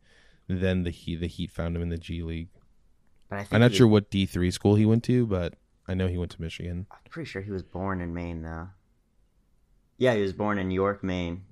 Then 0.47 0.83
the 0.83 0.91
Heat 0.91 1.17
the 1.19 1.27
Heat 1.27 1.51
found 1.51 1.75
him 1.75 1.81
in 1.81 1.89
the 1.89 1.97
G 1.97 2.21
League. 2.21 2.49
But 3.29 3.35
I 3.39 3.41
think 3.41 3.53
I'm 3.55 3.59
not 3.61 3.71
he- 3.71 3.77
sure 3.77 3.87
what 3.87 4.09
D 4.09 4.25
three 4.25 4.51
school 4.51 4.75
he 4.75 4.85
went 4.85 5.03
to, 5.05 5.25
but 5.25 5.55
I 5.87 5.93
know 5.95 6.07
he 6.07 6.17
went 6.17 6.31
to 6.31 6.41
Michigan. 6.41 6.85
I'm 6.91 6.97
pretty 7.09 7.27
sure 7.29 7.41
he 7.41 7.51
was 7.51 7.63
born 7.63 7.99
in 7.99 8.13
Maine 8.13 8.43
though. 8.43 8.69
Yeah, 10.03 10.15
he 10.15 10.21
was 10.21 10.33
born 10.33 10.59
in 10.59 10.69
York, 10.69 11.01
Maine. 11.01 11.43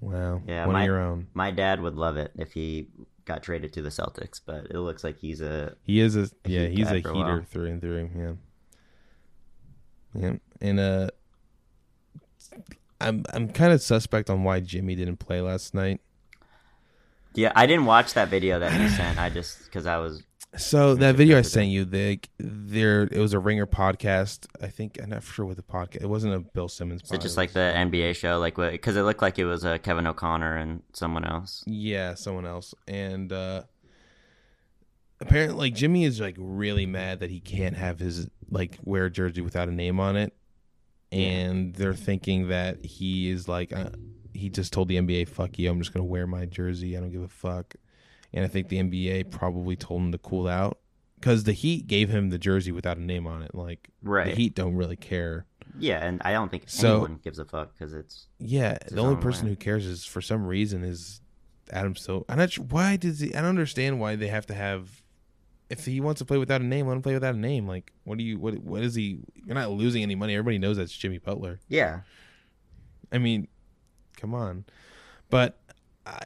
Wow. 0.00 0.42
Yeah, 0.44 0.66
one 0.66 0.72
my- 0.72 0.80
of 0.80 0.86
your 0.86 1.00
own. 1.00 1.28
My 1.34 1.52
dad 1.52 1.80
would 1.80 1.94
love 1.94 2.16
it 2.16 2.32
if 2.36 2.52
he 2.52 2.88
got 3.26 3.44
traded 3.44 3.72
to 3.74 3.82
the 3.82 3.90
Celtics, 3.90 4.40
but 4.44 4.64
it 4.72 4.78
looks 4.80 5.04
like 5.04 5.18
he's 5.18 5.40
a 5.40 5.76
He 5.84 6.00
is 6.00 6.16
a 6.16 6.28
yeah, 6.44 6.66
he's 6.66 6.90
a 6.90 7.00
for 7.00 7.10
a 7.10 7.14
heater 7.14 7.44
through 7.48 7.66
and 7.66 7.80
through. 7.80 8.10
Yeah. 8.16 8.32
Yeah, 10.20 10.36
and 10.60 10.80
uh, 10.80 11.10
I'm 13.00 13.24
I'm 13.32 13.48
kind 13.50 13.72
of 13.72 13.80
suspect 13.80 14.28
on 14.28 14.42
why 14.42 14.58
Jimmy 14.58 14.96
didn't 14.96 15.18
play 15.18 15.40
last 15.40 15.72
night. 15.72 16.00
yeah. 17.34 17.52
I 17.54 17.66
didn't 17.66 17.84
watch 17.84 18.14
that 18.14 18.28
video 18.28 18.58
that 18.58 18.72
he 18.72 18.88
sent. 18.96 19.16
I 19.16 19.30
just 19.30 19.62
because 19.64 19.86
I 19.86 19.98
was 19.98 20.24
So 20.56 20.96
that 20.96 21.14
video 21.14 21.38
I 21.38 21.42
sent 21.42 21.68
you, 21.68 21.84
they 21.84 22.20
there 22.38 23.02
it 23.02 23.18
was 23.18 23.32
a 23.32 23.38
Ringer 23.38 23.66
podcast. 23.66 24.46
I 24.60 24.66
think 24.66 24.98
I'm 25.00 25.10
not 25.10 25.22
sure 25.22 25.46
what 25.46 25.56
the 25.56 25.62
podcast. 25.62 26.02
It 26.02 26.08
wasn't 26.08 26.34
a 26.34 26.40
Bill 26.40 26.68
Simmons. 26.68 27.02
Is 27.04 27.12
it 27.12 27.20
just 27.20 27.36
like 27.36 27.52
the 27.52 27.72
NBA 27.74 28.16
show, 28.16 28.38
like 28.40 28.58
what? 28.58 28.72
Because 28.72 28.96
it 28.96 29.02
looked 29.02 29.22
like 29.22 29.38
it 29.38 29.44
was 29.44 29.64
uh, 29.64 29.78
Kevin 29.78 30.06
O'Connor 30.08 30.56
and 30.56 30.82
someone 30.92 31.24
else. 31.24 31.62
Yeah, 31.66 32.14
someone 32.14 32.46
else. 32.46 32.74
And 32.88 33.32
uh 33.32 33.62
apparently 35.20 35.56
like 35.56 35.74
Jimmy 35.74 36.04
is 36.04 36.20
like 36.20 36.36
really 36.38 36.86
mad 36.86 37.20
that 37.20 37.30
he 37.30 37.40
can't 37.40 37.76
have 37.76 37.98
his 38.00 38.28
like 38.50 38.78
wear 38.84 39.06
a 39.06 39.10
jersey 39.10 39.42
without 39.42 39.68
a 39.68 39.72
name 39.72 40.00
on 40.00 40.16
it. 40.16 40.34
And 41.12 41.74
they're 41.74 41.94
thinking 41.94 42.48
that 42.48 42.84
he 42.84 43.30
is 43.30 43.48
like 43.48 43.72
uh, 43.72 43.90
he 44.32 44.48
just 44.48 44.72
told 44.72 44.88
the 44.88 44.96
NBA, 44.96 45.28
"Fuck 45.28 45.58
you, 45.58 45.70
I'm 45.70 45.80
just 45.80 45.92
going 45.92 46.04
to 46.04 46.10
wear 46.10 46.26
my 46.26 46.46
jersey. 46.46 46.96
I 46.96 47.00
don't 47.00 47.10
give 47.10 47.22
a 47.22 47.28
fuck." 47.28 47.74
And 48.32 48.44
I 48.44 48.48
think 48.48 48.68
the 48.68 48.78
NBA 48.78 49.30
probably 49.30 49.76
told 49.76 50.02
him 50.02 50.12
to 50.12 50.18
cool 50.18 50.46
out 50.48 50.78
cuz 51.20 51.44
the 51.44 51.52
Heat 51.52 51.86
gave 51.86 52.08
him 52.08 52.30
the 52.30 52.38
jersey 52.38 52.72
without 52.72 52.96
a 52.96 53.02
name 53.02 53.26
on 53.26 53.42
it. 53.42 53.54
Like 53.54 53.90
Right. 54.02 54.26
the 54.28 54.34
Heat 54.34 54.54
don't 54.54 54.74
really 54.74 54.96
care. 54.96 55.46
Yeah, 55.78 56.04
and 56.04 56.20
I 56.24 56.32
don't 56.32 56.50
think 56.50 56.64
So- 56.66 57.04
anyone 57.04 57.20
gives 57.22 57.38
a 57.38 57.44
fuck 57.44 57.72
because 57.76 57.92
it's 57.94 58.26
Yeah, 58.38 58.78
his 58.84 58.92
the 58.94 59.00
only 59.02 59.20
person 59.20 59.44
way. 59.46 59.50
who 59.50 59.56
cares 59.56 59.86
is 59.86 60.04
for 60.04 60.20
some 60.20 60.44
reason 60.46 60.82
is 60.84 61.20
Adam 61.72 61.94
Silver. 61.94 62.24
I'm 62.28 62.38
not 62.38 62.50
sure 62.52 62.64
why 62.64 62.96
does 62.96 63.20
he. 63.20 63.34
I 63.34 63.40
don't 63.40 63.50
understand 63.50 64.00
why 64.00 64.16
they 64.16 64.26
have 64.28 64.46
to 64.46 64.54
have. 64.54 65.02
If 65.68 65.84
he 65.84 66.00
wants 66.00 66.18
to 66.18 66.24
play 66.24 66.36
without 66.38 66.60
a 66.60 66.64
name, 66.64 66.88
let 66.88 66.96
him 66.96 67.02
play 67.02 67.14
without 67.14 67.36
a 67.36 67.38
name. 67.38 67.68
Like, 67.68 67.92
what 68.02 68.18
do 68.18 68.24
you? 68.24 68.36
What? 68.40 68.58
What 68.64 68.82
is 68.82 68.96
he? 68.96 69.20
You're 69.46 69.54
not 69.54 69.70
losing 69.70 70.02
any 70.02 70.16
money. 70.16 70.34
Everybody 70.34 70.58
knows 70.58 70.76
that's 70.78 70.90
Jimmy 70.92 71.18
Butler. 71.18 71.60
yeah. 71.68 72.00
I 73.12 73.18
mean, 73.18 73.46
come 74.16 74.34
on. 74.34 74.64
But 75.30 75.59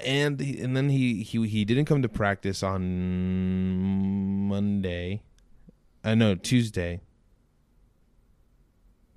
and 0.04 0.40
he- 0.40 0.60
and 0.60 0.76
then 0.76 0.88
he 0.90 1.22
he 1.22 1.46
he 1.46 1.64
didn't 1.64 1.84
come 1.86 2.02
to 2.02 2.08
practice 2.08 2.62
on 2.62 4.46
Monday. 4.48 5.22
I 6.02 6.14
know 6.14 6.34
Tuesday. 6.34 7.00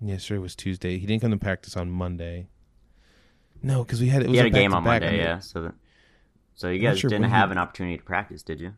Yes, 0.02 0.24
sir. 0.24 0.36
It 0.36 0.40
was 0.40 0.56
Tuesday. 0.56 1.00
He 1.00 1.06
didn't 1.08 1.22
come 1.22 1.32
to 1.32 1.38
practice 1.38 1.76
on 1.76 1.90
Monday. 1.90 2.48
No, 3.64 3.84
because 3.84 4.00
we 4.00 4.08
had 4.10 4.22
it 4.22 4.28
was 4.28 4.34
He 4.34 4.38
had 4.38 4.46
a 4.48 4.50
game 4.52 4.74
on. 4.74 4.84
Monday, 4.84 5.08
I 5.08 5.12
mean, 5.12 5.20
yeah. 5.20 5.40
So, 5.40 5.62
that, 5.64 5.74
so 6.54 6.70
you 6.70 6.80
guys 6.80 7.00
sure 7.00 7.10
didn't 7.10 7.30
have 7.30 7.50
he- 7.50 7.54
an 7.54 7.58
opportunity 7.58 7.98
to 7.98 8.04
practice, 8.04 8.44
did 8.44 8.60
you? 8.60 8.74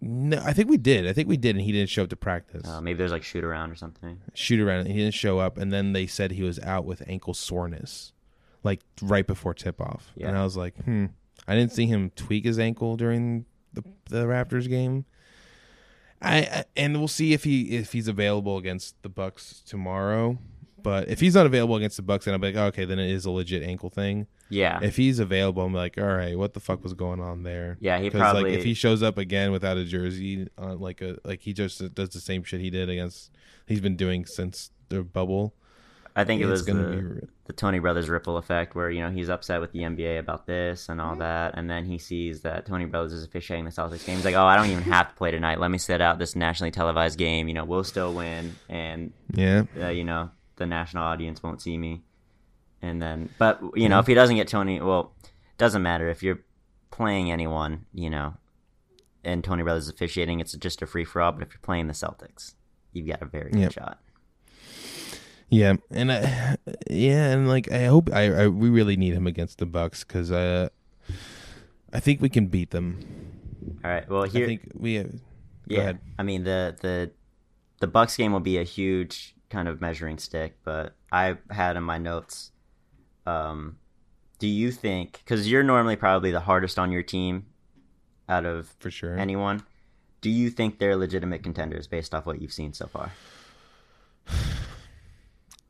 No, 0.00 0.38
I 0.44 0.52
think 0.52 0.68
we 0.68 0.76
did. 0.76 1.06
I 1.08 1.14
think 1.14 1.28
we 1.28 1.38
did, 1.38 1.56
and 1.56 1.64
he 1.64 1.72
didn't 1.72 1.88
show 1.88 2.02
up 2.02 2.10
to 2.10 2.16
practice. 2.16 2.68
Uh, 2.68 2.78
maybe 2.82 2.98
there's 2.98 3.12
like 3.12 3.22
shoot 3.22 3.42
around 3.42 3.70
or 3.70 3.74
something. 3.74 4.20
Shoot 4.34 4.60
around. 4.60 4.86
He 4.86 4.92
didn't 4.92 5.14
show 5.14 5.38
up, 5.38 5.56
and 5.56 5.72
then 5.72 5.94
they 5.94 6.06
said 6.06 6.32
he 6.32 6.42
was 6.42 6.58
out 6.60 6.84
with 6.84 7.02
ankle 7.08 7.32
soreness, 7.32 8.12
like 8.64 8.80
right 9.02 9.26
before 9.26 9.54
tip 9.54 9.80
off. 9.80 10.10
Yeah. 10.16 10.28
And 10.28 10.38
I 10.38 10.42
was 10.42 10.56
like, 10.56 10.76
hmm. 10.84 11.06
I 11.46 11.54
didn't 11.54 11.72
see 11.72 11.86
him 11.86 12.10
tweak 12.16 12.44
his 12.44 12.58
ankle 12.58 12.96
during 12.96 13.44
the 13.72 13.84
the 14.06 14.24
Raptors 14.24 14.68
game. 14.68 15.04
I, 16.22 16.38
I 16.38 16.64
and 16.76 16.96
we'll 16.98 17.08
see 17.08 17.32
if 17.32 17.44
he 17.44 17.76
if 17.76 17.92
he's 17.92 18.08
available 18.08 18.56
against 18.56 19.00
the 19.02 19.08
Bucks 19.08 19.62
tomorrow. 19.66 20.38
But 20.82 21.08
if 21.08 21.20
he's 21.20 21.34
not 21.34 21.46
available 21.46 21.76
against 21.76 21.96
the 21.96 22.02
Bucks, 22.02 22.26
then 22.26 22.34
I'll 22.34 22.40
be 22.40 22.48
like, 22.48 22.56
oh, 22.56 22.66
okay, 22.66 22.84
then 22.84 22.98
it 22.98 23.10
is 23.10 23.24
a 23.24 23.30
legit 23.30 23.62
ankle 23.62 23.88
thing. 23.88 24.26
Yeah. 24.50 24.80
If 24.82 24.96
he's 24.96 25.18
available, 25.18 25.62
I'm 25.62 25.72
like, 25.72 25.96
all 25.96 26.04
right, 26.04 26.38
what 26.38 26.52
the 26.52 26.60
fuck 26.60 26.82
was 26.82 26.92
going 26.92 27.20
on 27.20 27.42
there? 27.42 27.78
yeah, 27.80 27.98
he 27.98 28.10
probably. 28.10 28.50
like 28.50 28.52
if 28.52 28.64
he 28.64 28.74
shows 28.74 29.02
up 29.02 29.16
again 29.16 29.50
without 29.50 29.78
a 29.78 29.84
jersey 29.86 30.46
on 30.58 30.80
like 30.80 31.00
a 31.00 31.16
like 31.24 31.40
he 31.40 31.54
just 31.54 31.94
does 31.94 32.10
the 32.10 32.20
same 32.20 32.44
shit 32.44 32.60
he 32.60 32.68
did 32.68 32.90
against 32.90 33.30
he's 33.66 33.80
been 33.80 33.96
doing 33.96 34.26
since 34.26 34.70
the 34.90 35.02
bubble. 35.02 35.54
I 36.16 36.24
think 36.24 36.40
it 36.42 36.46
was 36.46 36.62
gonna 36.62 36.82
the, 36.88 36.96
be 37.20 37.26
the 37.46 37.52
Tony 37.52 37.80
Brothers 37.80 38.08
ripple 38.08 38.36
effect, 38.36 38.74
where 38.74 38.88
you 38.90 39.00
know 39.00 39.10
he's 39.10 39.28
upset 39.28 39.60
with 39.60 39.72
the 39.72 39.80
NBA 39.80 40.18
about 40.20 40.46
this 40.46 40.88
and 40.88 41.00
all 41.00 41.16
that, 41.16 41.54
and 41.56 41.68
then 41.68 41.84
he 41.84 41.98
sees 41.98 42.42
that 42.42 42.66
Tony 42.66 42.84
Brothers 42.84 43.12
is 43.12 43.24
officiating 43.24 43.64
the 43.64 43.72
Celtics 43.72 44.06
game. 44.06 44.16
He's 44.16 44.24
like, 44.24 44.36
"Oh, 44.36 44.44
I 44.44 44.56
don't 44.56 44.70
even 44.70 44.84
have 44.84 45.08
to 45.08 45.14
play 45.16 45.30
tonight. 45.32 45.58
Let 45.58 45.70
me 45.70 45.78
sit 45.78 46.00
out 46.00 46.18
this 46.18 46.36
nationally 46.36 46.70
televised 46.70 47.18
game. 47.18 47.48
You 47.48 47.54
know, 47.54 47.64
we'll 47.64 47.82
still 47.84 48.12
win, 48.14 48.54
and 48.68 49.12
yeah. 49.32 49.64
uh, 49.80 49.88
you 49.88 50.04
know 50.04 50.30
the 50.56 50.66
national 50.66 51.02
audience 51.02 51.42
won't 51.42 51.60
see 51.60 51.76
me." 51.76 52.02
And 52.80 53.00
then, 53.02 53.30
but 53.38 53.60
you 53.74 53.88
know, 53.88 53.98
if 53.98 54.06
he 54.06 54.14
doesn't 54.14 54.36
get 54.36 54.46
Tony, 54.46 54.80
well, 54.80 55.14
doesn't 55.58 55.82
matter 55.82 56.08
if 56.10 56.22
you're 56.22 56.40
playing 56.90 57.32
anyone, 57.32 57.86
you 57.92 58.10
know, 58.10 58.34
and 59.24 59.42
Tony 59.42 59.62
Brothers 59.62 59.84
is 59.84 59.88
officiating, 59.90 60.38
it's 60.38 60.52
just 60.52 60.82
a 60.82 60.86
free 60.86 61.04
for 61.04 61.20
all. 61.22 61.32
But 61.32 61.42
if 61.42 61.52
you're 61.54 61.60
playing 61.60 61.88
the 61.88 61.94
Celtics, 61.94 62.54
you've 62.92 63.08
got 63.08 63.22
a 63.22 63.24
very 63.26 63.50
good 63.50 63.62
Yep. 63.62 63.72
shot. 63.72 64.00
Yeah, 65.50 65.74
and 65.90 66.10
I, 66.10 66.56
yeah, 66.90 67.32
and 67.32 67.48
like 67.48 67.70
I 67.70 67.84
hope 67.84 68.10
I, 68.12 68.44
I 68.44 68.48
we 68.48 68.70
really 68.70 68.96
need 68.96 69.14
him 69.14 69.26
against 69.26 69.58
the 69.58 69.66
Bucks 69.66 70.02
because 70.02 70.32
uh, 70.32 70.68
I 71.92 72.00
think 72.00 72.20
we 72.20 72.28
can 72.28 72.46
beat 72.46 72.70
them. 72.70 72.98
All 73.84 73.90
right. 73.90 74.08
Well, 74.08 74.24
here, 74.24 74.44
I 74.44 74.48
think 74.48 74.72
we 74.74 74.94
have. 74.94 75.12
Go 75.12 75.76
yeah. 75.76 75.80
ahead. 75.80 75.98
I 76.18 76.22
mean 76.22 76.44
the 76.44 76.76
the 76.80 77.10
the 77.80 77.86
Bucks 77.86 78.16
game 78.16 78.32
will 78.32 78.40
be 78.40 78.58
a 78.58 78.64
huge 78.64 79.34
kind 79.50 79.68
of 79.68 79.80
measuring 79.80 80.18
stick, 80.18 80.56
but 80.64 80.94
I 81.12 81.36
had 81.50 81.76
in 81.76 81.82
my 81.82 81.98
notes. 81.98 82.50
Um, 83.26 83.78
do 84.38 84.48
you 84.48 84.72
think 84.72 85.20
because 85.24 85.50
you're 85.50 85.62
normally 85.62 85.96
probably 85.96 86.30
the 86.30 86.40
hardest 86.40 86.78
on 86.78 86.92
your 86.92 87.02
team 87.02 87.46
out 88.28 88.44
of 88.44 88.74
for 88.78 88.90
sure. 88.90 89.16
anyone? 89.16 89.62
Do 90.20 90.30
you 90.30 90.50
think 90.50 90.78
they're 90.78 90.96
legitimate 90.96 91.42
contenders 91.42 91.86
based 91.86 92.14
off 92.14 92.26
what 92.26 92.40
you've 92.40 92.52
seen 92.52 92.72
so 92.72 92.86
far? 92.86 93.12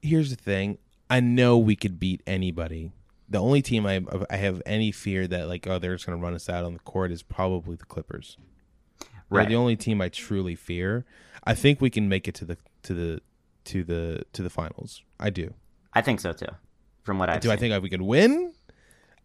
Here's 0.04 0.30
the 0.30 0.36
thing: 0.36 0.78
I 1.08 1.20
know 1.20 1.56
we 1.58 1.76
could 1.76 1.98
beat 1.98 2.22
anybody. 2.26 2.92
The 3.28 3.38
only 3.38 3.62
team 3.62 3.86
I 3.86 4.04
I 4.30 4.36
have 4.36 4.60
any 4.66 4.92
fear 4.92 5.26
that 5.26 5.48
like 5.48 5.66
oh 5.66 5.78
they're 5.78 5.94
just 5.94 6.06
gonna 6.06 6.20
run 6.20 6.34
us 6.34 6.48
out 6.48 6.64
on 6.64 6.74
the 6.74 6.78
court 6.80 7.10
is 7.10 7.22
probably 7.22 7.76
the 7.76 7.86
Clippers. 7.86 8.36
They're 9.00 9.08
Right. 9.40 9.48
the 9.48 9.56
only 9.56 9.74
team 9.76 10.00
I 10.02 10.10
truly 10.10 10.54
fear. 10.54 11.06
I 11.44 11.54
think 11.54 11.80
we 11.80 11.88
can 11.90 12.08
make 12.08 12.28
it 12.28 12.34
to 12.36 12.44
the 12.44 12.58
to 12.82 12.94
the 12.94 13.20
to 13.64 13.82
the 13.82 14.24
to 14.34 14.42
the 14.42 14.50
finals. 14.50 15.02
I 15.18 15.30
do. 15.30 15.54
I 15.94 16.02
think 16.02 16.20
so 16.20 16.32
too. 16.32 16.46
From 17.02 17.18
what 17.18 17.30
I've 17.30 17.40
do 17.40 17.50
I 17.50 17.56
think 17.56 17.82
we 17.82 17.88
could 17.88 18.02
win? 18.02 18.52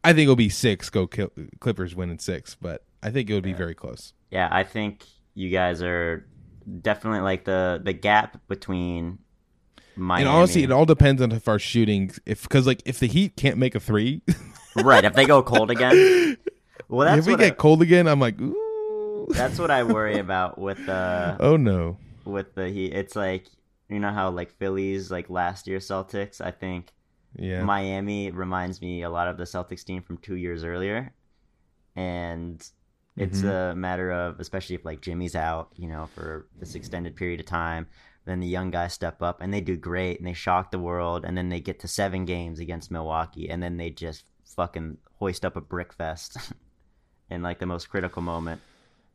I 0.04 0.14
think 0.14 0.24
it'll 0.24 0.36
be 0.38 0.50
six. 0.50 0.90
Go 0.90 1.08
Kil- 1.08 1.32
Clippers 1.60 1.94
win 1.96 2.10
in 2.10 2.20
six, 2.20 2.56
but 2.56 2.86
I 3.04 3.12
think 3.12 3.30
it 3.30 3.34
would 3.34 3.44
be 3.44 3.54
very 3.54 3.76
close. 3.76 4.14
Yeah, 4.32 4.48
I 4.50 4.64
think 4.64 5.04
you 5.34 5.50
guys 5.50 5.82
are 5.84 6.26
definitely 6.82 7.20
like 7.20 7.44
the 7.44 7.82
the 7.84 7.94
gap 7.94 8.40
between 8.48 9.20
Miami. 10.00 10.28
And 10.28 10.36
honestly, 10.36 10.64
it 10.64 10.72
all 10.72 10.86
depends 10.86 11.22
on 11.22 11.32
if 11.32 11.48
our 11.48 11.60
shooting, 11.60 12.12
if 12.26 12.44
because 12.44 12.66
like 12.68 12.82
if 12.86 13.00
the 13.00 13.08
Heat 13.08 13.36
can't 13.36 13.58
make 13.58 13.76
a 13.76 13.80
three, 13.80 14.22
right. 14.76 15.04
If 15.04 15.14
they 15.14 15.26
go 15.26 15.42
cold 15.44 15.72
again, 15.72 16.38
well, 16.88 17.08
that's 17.08 17.20
if 17.20 17.32
we 17.32 17.36
get 17.38 17.54
I, 17.54 17.56
cold 17.56 17.82
again, 17.82 18.08
I'm 18.08 18.20
like, 18.20 18.40
ooh, 18.42 19.28
that's 19.32 19.60
what 19.60 19.72
I 19.72 19.84
worry 19.84 20.18
about 20.20 20.58
with 20.58 20.84
the 20.86 21.38
oh 21.42 21.58
no, 21.58 21.98
with 22.26 22.56
the 22.56 22.70
Heat. 22.70 22.94
It's 22.94 23.16
like 23.16 23.48
you 23.90 24.00
know 24.00 24.12
how 24.12 24.30
like 24.30 24.52
Phillies 24.58 25.12
like 25.12 25.30
last 25.30 25.68
year 25.68 25.80
Celtics. 25.80 26.42
I 26.42 26.52
think 26.52 26.94
yeah, 27.36 27.64
Miami 27.64 28.32
reminds 28.32 28.82
me 28.82 29.04
a 29.04 29.10
lot 29.10 29.28
of 29.28 29.38
the 29.38 29.44
Celtics 29.44 29.84
team 29.84 30.02
from 30.02 30.18
two 30.18 30.36
years 30.36 30.64
earlier, 30.64 31.14
and 31.96 32.66
it's 33.18 33.42
Mhm. 33.42 33.72
a 33.72 33.76
matter 33.76 34.12
of 34.12 34.40
especially 34.40 34.76
if 34.76 34.86
like 34.86 35.02
Jimmy's 35.02 35.36
out, 35.36 35.70
you 35.76 35.88
know, 35.88 36.08
for 36.16 36.48
this 36.60 36.76
extended 36.76 37.16
period 37.16 37.40
of 37.40 37.46
time. 37.46 37.88
Then 38.30 38.42
the 38.42 38.48
young 38.48 38.70
guys 38.70 38.94
step 38.94 39.24
up 39.24 39.42
and 39.42 39.52
they 39.52 39.60
do 39.60 39.76
great 39.76 40.20
and 40.20 40.28
they 40.28 40.34
shock 40.34 40.70
the 40.70 40.78
world, 40.78 41.26
and 41.26 41.36
then 41.36 41.50
they 41.50 41.60
get 41.60 41.80
to 41.80 41.88
seven 41.88 42.26
games 42.26 42.60
against 42.60 42.92
Milwaukee, 42.92 43.50
and 43.50 43.64
then 43.64 43.78
they 43.78 43.90
just 43.90 44.24
fucking 44.46 45.00
hoist 45.16 45.44
up 45.44 45.56
a 45.56 45.62
brick 45.62 45.92
fest 45.92 46.38
in 47.32 47.42
like 47.42 47.58
the 47.58 47.66
most 47.66 47.90
critical 47.90 48.22
moment. 48.22 48.62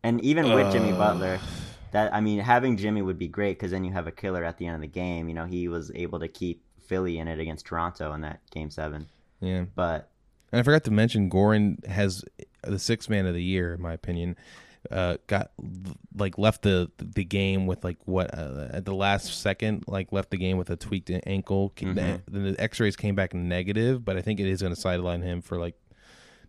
And 0.02 0.20
even 0.22 0.52
with 0.52 0.72
Jimmy 0.72 0.90
Butler, 0.90 1.38
that 1.92 2.12
I 2.12 2.20
mean, 2.20 2.40
having 2.40 2.76
Jimmy 2.76 3.02
would 3.02 3.16
be 3.16 3.28
great 3.28 3.56
because 3.56 3.70
then 3.70 3.84
you 3.84 3.92
have 3.92 4.08
a 4.08 4.12
killer 4.12 4.42
at 4.42 4.58
the 4.58 4.66
end 4.66 4.74
of 4.74 4.80
the 4.80 4.88
game. 4.88 5.28
You 5.28 5.34
know, 5.36 5.46
he 5.46 5.68
was 5.68 5.92
able 5.94 6.18
to 6.18 6.26
keep 6.26 6.64
Philly 6.84 7.18
in 7.18 7.28
it 7.28 7.38
against 7.38 7.66
Toronto 7.66 8.14
in 8.14 8.22
that 8.22 8.40
game 8.50 8.68
seven. 8.68 9.06
yeah. 9.38 9.66
But 9.76 10.10
And 10.50 10.58
I 10.58 10.64
forgot 10.64 10.82
to 10.84 10.90
mention, 10.90 11.30
Goran 11.30 11.86
has 11.86 12.24
the 12.64 12.80
sixth 12.80 13.08
man 13.08 13.26
of 13.26 13.34
the 13.34 13.44
year, 13.44 13.74
in 13.74 13.80
my 13.80 13.92
opinion. 13.92 14.36
Uh, 14.90 15.16
got 15.26 15.50
like 16.16 16.36
left 16.38 16.62
the 16.62 16.90
the 16.98 17.24
game 17.24 17.66
with 17.66 17.84
like 17.84 17.96
what 18.04 18.36
uh, 18.36 18.68
at 18.70 18.84
the 18.84 18.94
last 18.94 19.40
second, 19.40 19.84
like 19.86 20.12
left 20.12 20.30
the 20.30 20.36
game 20.36 20.56
with 20.58 20.68
a 20.70 20.76
tweaked 20.76 21.10
ankle. 21.26 21.72
Mhm. 21.76 22.20
The, 22.26 22.38
the 22.38 22.60
X-rays 22.60 22.96
came 22.96 23.14
back 23.14 23.32
negative, 23.34 24.04
but 24.04 24.16
I 24.16 24.20
think 24.22 24.40
it 24.40 24.46
is 24.46 24.60
going 24.60 24.74
to 24.74 24.80
sideline 24.80 25.22
him 25.22 25.40
for 25.40 25.58
like 25.58 25.74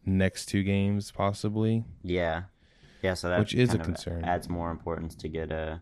next 0.05 0.47
two 0.47 0.63
games, 0.63 1.11
possibly. 1.11 1.83
yeah, 2.03 2.43
yeah. 3.01 3.13
So 3.13 3.29
that 3.29 3.39
Which 3.39 3.53
is 3.53 3.73
a 3.73 3.77
concern. 3.77 4.23
Adds 4.25 4.49
more 4.49 4.69
importance 4.69 5.15
to 5.15 5.27
get 5.29 5.51
uh 5.51 5.77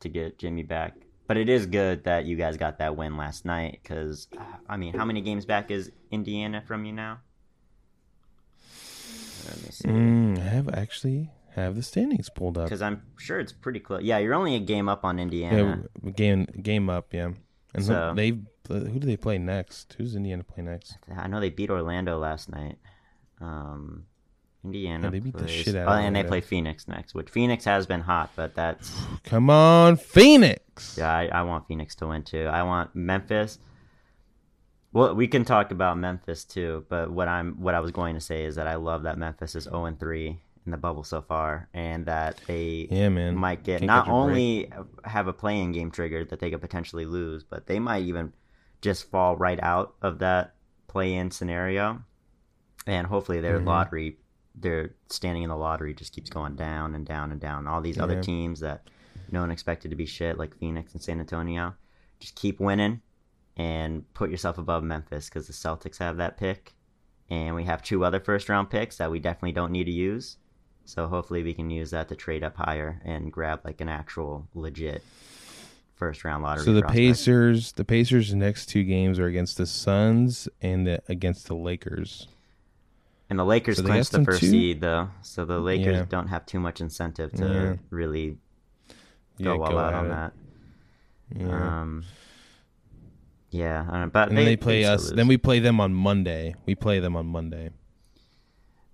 to 0.00 0.08
get 0.08 0.38
Jimmy 0.38 0.62
back. 0.62 0.94
But 1.26 1.36
it 1.38 1.48
is 1.48 1.66
good 1.66 2.04
that 2.04 2.24
you 2.24 2.36
guys 2.36 2.56
got 2.56 2.78
that 2.78 2.96
win 2.96 3.16
last 3.16 3.44
night 3.44 3.80
because 3.82 4.28
I 4.68 4.76
mean, 4.76 4.94
how 4.94 5.04
many 5.04 5.22
games 5.22 5.44
back 5.46 5.70
is 5.70 5.90
Indiana 6.10 6.62
from 6.66 6.84
you 6.84 6.92
now? 6.92 7.18
Let 9.48 9.56
me 9.62 9.70
see. 9.70 9.88
Mm, 9.88 10.38
I 10.38 10.42
have 10.42 10.68
actually 10.68 11.30
have 11.62 11.74
the 11.74 11.82
standings 11.82 12.28
pulled 12.30 12.56
up. 12.58 12.64
Because 12.66 12.82
I'm 12.82 13.02
sure 13.18 13.40
it's 13.40 13.52
pretty 13.52 13.80
close. 13.80 14.02
Yeah, 14.02 14.18
you're 14.18 14.34
only 14.34 14.54
a 14.54 14.60
game 14.60 14.88
up 14.88 15.04
on 15.04 15.18
Indiana. 15.18 15.84
Yeah, 16.02 16.10
game 16.10 16.44
game 16.62 16.88
up, 16.90 17.12
yeah. 17.12 17.24
And 17.26 17.36
who- 17.74 17.82
So- 17.82 18.14
they 18.14 18.30
who 18.68 18.98
do 18.98 19.06
they 19.06 19.16
play 19.16 19.38
next? 19.38 19.94
Who's 19.96 20.16
Indiana 20.16 20.42
play 20.42 20.62
next? 20.64 20.96
I 21.16 21.28
know 21.28 21.38
they 21.40 21.50
beat 21.50 21.70
Orlando 21.70 22.18
last 22.18 22.48
night. 22.50 22.78
Um, 23.40 24.06
Indiana. 24.64 25.04
Yeah, 25.06 25.10
they 25.10 25.20
beat 25.20 25.36
the 25.36 25.46
shit 25.46 25.76
out 25.76 25.88
oh, 25.88 25.92
and 25.92 26.16
they 26.16 26.24
play 26.24 26.40
Phoenix 26.40 26.88
next, 26.88 27.14
which 27.14 27.30
Phoenix 27.30 27.64
has 27.64 27.86
been 27.86 28.00
hot, 28.00 28.30
but 28.34 28.54
that's 28.54 28.92
Come 29.24 29.50
on, 29.50 29.96
Phoenix. 29.96 30.96
yeah. 30.98 31.14
I, 31.14 31.26
I 31.26 31.42
want 31.42 31.68
Phoenix 31.68 31.94
to 31.96 32.08
win 32.08 32.22
too. 32.24 32.46
I 32.46 32.64
want 32.64 32.94
Memphis. 32.96 33.58
Well, 34.92 35.14
we 35.14 35.28
can 35.28 35.44
talk 35.44 35.70
about 35.70 35.98
Memphis 35.98 36.44
too, 36.44 36.86
but 36.88 37.10
what 37.12 37.28
I'm 37.28 37.60
what 37.60 37.74
I 37.74 37.80
was 37.80 37.92
going 37.92 38.14
to 38.14 38.20
say 38.20 38.44
is 38.44 38.56
that 38.56 38.66
I 38.66 38.76
love 38.76 39.02
that 39.04 39.18
Memphis 39.18 39.54
is 39.54 39.64
0 39.64 39.84
and 39.84 40.00
3 40.00 40.40
in 40.66 40.72
the 40.72 40.76
bubble 40.76 41.04
so 41.04 41.22
far, 41.22 41.68
and 41.72 42.04
that 42.06 42.40
they 42.46 42.88
Yeah, 42.90 43.08
man. 43.08 43.36
might 43.36 43.62
get 43.62 43.78
Can't 43.78 43.86
not 43.86 44.04
catch 44.06 44.10
a 44.10 44.24
break. 44.24 44.28
only 44.28 44.72
have 45.04 45.28
a 45.28 45.32
playing 45.32 45.72
game 45.72 45.90
triggered 45.90 46.28
that 46.30 46.40
they 46.40 46.50
could 46.50 46.60
potentially 46.60 47.06
lose, 47.06 47.44
but 47.44 47.66
they 47.66 47.78
might 47.78 48.02
even 48.04 48.32
just 48.82 49.10
fall 49.10 49.36
right 49.36 49.60
out 49.62 49.94
of 50.02 50.18
that 50.18 50.54
play-in 50.88 51.30
scenario, 51.30 52.02
and 52.86 53.06
hopefully 53.06 53.40
their 53.40 53.60
Mhm. 53.60 53.66
lottery, 53.66 54.18
their 54.54 54.94
standing 55.08 55.42
in 55.42 55.48
the 55.48 55.56
lottery 55.56 55.94
just 55.94 56.12
keeps 56.12 56.30
going 56.30 56.56
down 56.56 56.94
and 56.94 57.06
down 57.06 57.30
and 57.32 57.40
down. 57.40 57.66
All 57.66 57.80
these 57.80 57.98
other 57.98 58.20
teams 58.22 58.60
that 58.60 58.88
no 59.30 59.40
one 59.40 59.50
expected 59.50 59.90
to 59.90 59.96
be 59.96 60.06
shit, 60.06 60.38
like 60.38 60.54
Phoenix 60.56 60.92
and 60.92 61.02
San 61.02 61.20
Antonio, 61.20 61.74
just 62.18 62.34
keep 62.36 62.60
winning 62.60 63.02
and 63.56 64.12
put 64.14 64.30
yourself 64.30 64.58
above 64.58 64.82
Memphis 64.84 65.28
because 65.28 65.46
the 65.46 65.52
Celtics 65.52 65.98
have 65.98 66.16
that 66.18 66.36
pick, 66.36 66.74
and 67.28 67.54
we 67.54 67.64
have 67.64 67.82
two 67.82 68.04
other 68.04 68.20
first-round 68.20 68.70
picks 68.70 68.98
that 68.98 69.10
we 69.10 69.18
definitely 69.18 69.52
don't 69.52 69.72
need 69.72 69.84
to 69.84 69.90
use. 69.90 70.36
So 70.86 71.06
hopefully 71.08 71.42
we 71.42 71.52
can 71.52 71.68
use 71.68 71.90
that 71.90 72.08
to 72.08 72.14
trade 72.16 72.42
up 72.44 72.56
higher 72.56 73.00
and 73.04 73.30
grab 73.32 73.60
like 73.64 73.80
an 73.80 73.88
actual 73.88 74.46
legit 74.54 75.02
first 75.96 76.24
round 76.24 76.42
lottery. 76.42 76.64
So 76.64 76.72
the 76.72 76.80
prospect. 76.82 76.96
Pacers, 76.96 77.72
the 77.72 77.84
Pacers' 77.84 78.34
next 78.34 78.66
two 78.66 78.84
games 78.84 79.18
are 79.18 79.26
against 79.26 79.56
the 79.58 79.66
Suns 79.66 80.48
and 80.62 80.86
the, 80.86 81.02
against 81.08 81.46
the 81.48 81.54
Lakers. 81.56 82.28
and 83.28 83.38
the 83.38 83.44
Lakers 83.44 83.76
So 83.76 83.82
they 83.82 83.88
clinched 83.90 84.12
the 84.12 84.24
first 84.24 84.40
two- 84.40 84.46
seed 84.50 84.80
though, 84.80 85.08
so 85.22 85.44
the 85.44 85.58
Lakers 85.58 85.96
Yeah. 85.96 86.04
don't 86.08 86.28
have 86.28 86.46
too 86.46 86.60
much 86.60 86.80
incentive 86.80 87.32
to 87.32 87.44
Yeah. 87.46 87.76
really 87.90 88.38
Yeah, 89.38 89.44
go 89.56 89.64
all 89.64 89.78
out 89.78 89.92
on 89.94 90.06
it. 90.06 90.08
that. 90.10 90.32
Yeah. 91.36 91.80
Um, 91.80 92.04
yeah, 93.50 93.84
I 93.88 93.90
don't 93.92 94.00
know, 94.02 94.10
but 94.12 94.28
and 94.28 94.38
then 94.38 94.44
they 94.44 94.56
play 94.56 94.82
still 94.82 94.92
us. 94.94 95.02
lose. 95.08 95.12
Then 95.14 95.26
we 95.26 95.36
play 95.36 95.58
them 95.58 95.80
on 95.80 95.92
Monday. 95.92 96.54
We 96.66 96.74
play 96.76 97.00
them 97.00 97.16
on 97.16 97.26
Monday. 97.26 97.70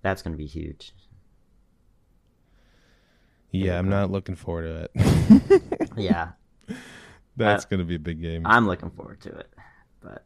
That's 0.01 0.21
gonna 0.23 0.35
be 0.37 0.47
huge. 0.47 0.93
Yeah, 3.53 3.77
I'm 3.79 3.87
not 3.89 4.11
looking 4.11 4.35
forward 4.35 4.89
to 4.91 4.99
it. 5.01 5.61
Yeah, 5.97 6.31
That's 7.37 7.65
Uh, 7.65 7.67
gonna 7.69 7.83
be 7.83 7.95
a 7.95 7.99
big 7.99 8.19
game. 8.21 8.41
I'm 8.45 8.65
looking 8.67 8.89
forward 8.89 9.21
to 9.21 9.29
it, 9.29 9.49
but 10.01 10.25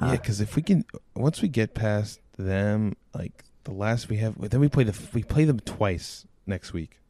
yeah, 0.00 0.12
because 0.12 0.40
if 0.40 0.54
we 0.56 0.62
can, 0.62 0.84
once 1.14 1.42
we 1.42 1.48
get 1.48 1.74
past 1.74 2.20
them, 2.38 2.94
like 3.14 3.44
the 3.64 3.72
last 3.72 4.08
we 4.08 4.18
have, 4.18 4.38
then 4.50 4.60
we 4.60 4.68
play 4.68 4.84
the 4.84 4.96
we 5.12 5.22
play 5.24 5.44
them 5.44 5.58
twice 5.60 6.24
next 6.46 6.72
week. 6.72 7.00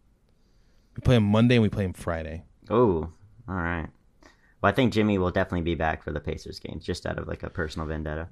We 0.96 1.00
play 1.02 1.16
them 1.16 1.24
Monday 1.24 1.56
and 1.56 1.62
we 1.62 1.68
play 1.68 1.84
them 1.84 1.92
Friday. 1.92 2.44
oh, 2.70 3.10
all 3.48 3.54
right. 3.54 3.88
Well, 4.62 4.72
I 4.72 4.74
think 4.74 4.92
Jimmy 4.94 5.18
will 5.18 5.30
definitely 5.30 5.62
be 5.62 5.74
back 5.74 6.02
for 6.02 6.12
the 6.12 6.20
Pacers 6.20 6.58
games, 6.60 6.84
just 6.84 7.04
out 7.04 7.18
of 7.18 7.28
like 7.28 7.42
a 7.42 7.50
personal 7.50 7.86
vendetta. 7.86 8.28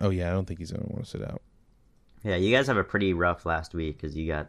Oh 0.00 0.08
yeah, 0.10 0.28
I 0.30 0.32
don't 0.32 0.46
think 0.46 0.58
he's 0.60 0.72
gonna 0.72 0.86
want 0.88 1.04
to 1.04 1.10
sit 1.10 1.22
out. 1.22 1.42
Yeah, 2.24 2.36
you 2.36 2.50
guys 2.54 2.66
have 2.66 2.78
a 2.78 2.84
pretty 2.84 3.12
rough 3.12 3.44
last 3.44 3.74
week 3.74 3.98
because 4.00 4.16
you 4.16 4.26
got 4.26 4.48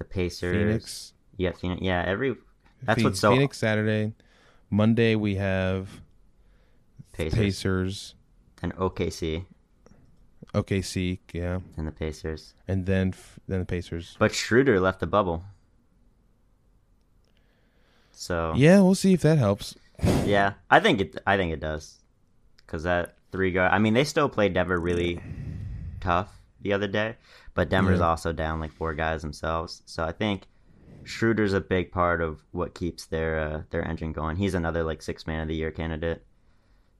the 0.00 0.04
Pacers. 0.04 0.56
Phoenix. 0.56 1.12
Got 1.40 1.58
Phoenix. 1.58 1.80
Yeah, 1.82 2.02
every 2.04 2.34
that's 2.82 2.96
Phoenix, 2.96 3.04
what's 3.04 3.20
so 3.20 3.30
Phoenix 3.32 3.58
Saturday. 3.58 4.14
Monday 4.70 5.14
we 5.14 5.36
have 5.36 6.00
Pacers, 7.12 7.34
Pacers, 7.38 8.14
and 8.62 8.74
OKC 8.76 9.44
OKC, 10.54 11.18
yeah, 11.32 11.60
and 11.76 11.86
the 11.86 11.92
Pacers. 11.92 12.54
and 12.66 12.86
then 12.86 13.14
then 13.46 13.60
the 13.60 13.64
Pacers. 13.66 14.16
But 14.18 14.34
Schroeder 14.34 14.80
left 14.80 14.98
the 15.00 15.06
bubble. 15.06 15.44
So 18.12 18.52
Yeah, 18.56 18.80
we'll 18.80 18.94
see 18.94 19.12
if 19.14 19.22
that 19.22 19.38
helps. 19.38 19.76
yeah, 20.24 20.54
I 20.70 20.80
think 20.80 21.00
it. 21.00 21.16
I 21.26 21.36
think 21.36 21.52
it 21.52 21.60
does, 21.60 21.98
because 22.58 22.82
that 22.84 23.16
three 23.32 23.52
guard. 23.52 23.72
I 23.72 23.78
mean, 23.78 23.94
they 23.94 24.04
still 24.04 24.28
played 24.28 24.54
Denver 24.54 24.78
really 24.78 25.20
tough 26.00 26.39
the 26.60 26.72
other 26.72 26.88
day, 26.88 27.16
but 27.54 27.68
Denver's 27.70 28.00
Yeah. 28.00 28.06
also 28.08 28.32
down 28.32 28.60
like 28.60 28.72
four 28.72 28.94
guys 28.94 29.22
themselves. 29.22 29.82
So 29.86 30.04
I 30.04 30.12
think 30.12 30.48
Schroeder's 31.04 31.52
a 31.54 31.60
big 31.60 31.92
part 31.92 32.20
of 32.22 32.44
what 32.52 32.74
keeps 32.74 33.06
their 33.06 33.38
uh, 33.40 33.62
their 33.70 33.82
engine 33.86 34.12
going. 34.12 34.36
He's 34.36 34.54
another 34.54 34.82
like 34.84 35.02
six 35.02 35.26
man 35.26 35.42
of 35.42 35.48
the 35.48 35.54
year 35.54 35.70
candidate. 35.70 36.26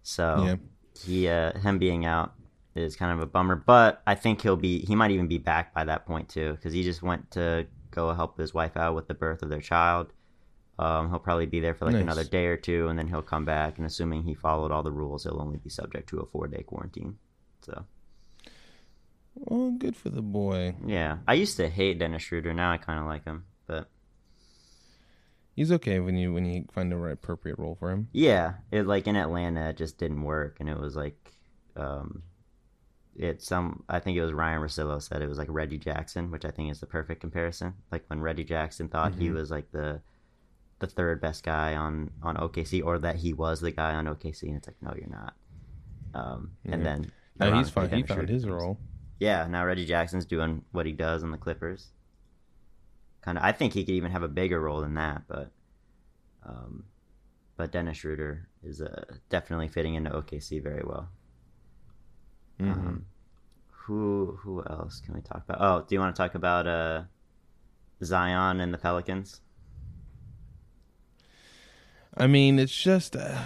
So 0.02 0.44
Yeah. 0.46 0.56
he 1.04 1.28
uh, 1.28 1.58
him 1.58 1.78
being 1.78 2.04
out 2.04 2.34
is 2.74 2.96
kind 2.96 3.12
of 3.12 3.20
a 3.20 3.26
bummer, 3.26 3.56
but 3.56 4.02
I 4.06 4.14
think 4.14 4.40
he'll 4.42 4.56
be 4.56 4.80
he 4.84 4.94
might 4.94 5.10
even 5.10 5.28
be 5.28 5.38
back 5.38 5.74
by 5.74 5.84
that 5.84 6.06
point 6.06 6.28
too 6.28 6.52
because 6.52 6.72
he 6.72 6.82
just 6.82 7.02
went 7.02 7.30
to 7.32 7.66
go 7.90 8.12
help 8.14 8.38
his 8.38 8.54
wife 8.54 8.76
out 8.76 8.94
with 8.94 9.08
the 9.08 9.14
birth 9.14 9.42
of 9.42 9.48
their 9.50 9.60
child. 9.60 10.12
Um, 10.78 11.10
he'll 11.10 11.18
probably 11.18 11.46
be 11.46 11.60
there 11.60 11.74
for 11.74 11.84
like 11.84 11.92
Nice. 11.94 12.00
another 12.00 12.24
day 12.24 12.46
or 12.46 12.56
two, 12.56 12.88
and 12.88 12.98
then 12.98 13.06
he'll 13.08 13.22
come 13.22 13.44
back. 13.44 13.76
And 13.76 13.86
assuming 13.86 14.22
he 14.22 14.34
followed 14.34 14.70
all 14.72 14.82
the 14.82 14.92
rules, 14.92 15.24
he'll 15.24 15.40
only 15.42 15.58
be 15.58 15.68
subject 15.68 16.08
to 16.10 16.20
a 16.20 16.26
four 16.26 16.48
day 16.48 16.62
quarantine. 16.62 17.18
So 17.62 17.84
Well, 19.34 19.70
good 19.72 19.96
for 19.96 20.10
the 20.10 20.22
boy. 20.22 20.74
yeah, 20.84 21.18
I 21.26 21.34
used 21.34 21.56
to 21.56 21.68
hate 21.68 21.98
Dennis 21.98 22.22
Schroeder. 22.22 22.52
Now 22.52 22.72
I 22.72 22.76
kind 22.76 22.98
of 23.00 23.06
like 23.06 23.24
him, 23.24 23.44
but 23.66 23.88
He's 25.56 25.72
okay 25.72 25.98
when 26.00 26.16
you 26.16 26.32
when 26.32 26.44
you 26.46 26.64
find 26.72 26.90
the 26.90 26.96
right 26.96 27.12
appropriate 27.12 27.58
role 27.58 27.74
for 27.74 27.90
him. 27.90 28.08
Yeah, 28.12 28.54
it 28.70 28.86
like 28.86 29.06
in 29.06 29.16
Atlanta, 29.16 29.70
it 29.70 29.76
just 29.76 29.98
didn't 29.98 30.22
work, 30.22 30.56
and 30.60 30.68
it 30.70 30.78
was 30.78 30.96
like, 30.96 31.32
um, 31.76 32.22
it 33.16 33.42
some 33.42 33.84
I 33.88 33.98
think 33.98 34.16
it 34.16 34.22
was 34.22 34.32
Ryen 34.32 34.60
Russillo 34.60 35.02
said 35.02 35.20
it 35.22 35.28
was 35.28 35.38
like 35.38 35.48
Reggie 35.50 35.76
Jackson, 35.78 36.30
which 36.30 36.44
I 36.44 36.50
think 36.50 36.70
is 36.70 36.80
the 36.80 36.86
perfect 36.86 37.20
comparison. 37.20 37.74
Like 37.92 38.04
when 38.08 38.20
Reggie 38.20 38.44
Jackson 38.44 38.88
thought 38.88 39.14
he 39.16 39.28
Mhm. 39.28 39.34
was 39.34 39.50
like 39.50 39.70
the 39.72 40.00
the 40.78 40.86
third 40.86 41.20
best 41.20 41.42
guy 41.44 41.74
on 41.74 42.10
on 42.22 42.36
OKC, 42.36 42.82
or 42.82 42.98
that 43.00 43.16
he 43.16 43.32
was 43.34 43.60
the 43.60 43.72
guy 43.72 43.94
on 43.94 44.06
OKC, 44.06 44.44
and 44.48 44.56
it's 44.56 44.66
like, 44.68 44.80
no, 44.80 44.94
you're 44.96 45.10
not. 45.10 45.34
Um, 46.14 46.52
and 46.64 46.86
then 46.86 47.12
No, 47.38 47.52
he's 47.52 47.68
fine. 47.70 47.90
He 47.90 48.02
found 48.02 48.28
his 48.28 48.46
role. 48.46 48.78
Yeah, 49.20 49.46
now 49.46 49.64
Reggie 49.64 49.84
Jackson's 49.86 50.24
doing 50.24 50.64
what 50.72 50.86
he 50.86 50.92
does 50.92 51.22
on 51.22 51.30
the 51.30 51.38
Clippers. 51.38 51.92
Kind 53.20 53.36
of, 53.36 53.44
I 53.44 53.52
think 53.52 53.74
he 53.74 53.84
could 53.84 53.92
even 53.94 54.10
have 54.10 54.22
a 54.22 54.28
bigger 54.28 54.58
role 54.58 54.80
than 54.80 54.94
that, 54.94 55.22
but, 55.28 55.50
um, 56.42 56.84
but 57.58 57.70
Dennis 57.70 57.98
Schroeder 57.98 58.48
is 58.64 58.80
uh, 58.80 59.04
definitely 59.28 59.68
fitting 59.68 59.94
into 59.94 60.10
OKC 60.10 60.62
very 60.62 60.82
well. 60.84 61.10
Mhm. 62.58 62.72
Um, 62.72 63.06
who 63.68 64.38
who 64.42 64.62
else 64.64 65.00
can 65.00 65.14
we 65.14 65.20
talk 65.20 65.42
about? 65.48 65.58
Oh, 65.60 65.84
do 65.86 65.94
you 65.94 66.00
want 66.00 66.14
to 66.14 66.20
talk 66.20 66.34
about 66.34 66.66
uh, 66.66 67.02
Zion 68.02 68.60
and 68.60 68.72
the 68.72 68.78
Pelicans? 68.78 69.40
I 72.16 72.26
mean, 72.26 72.58
it's 72.58 72.74
just 72.74 73.16
uh, 73.16 73.42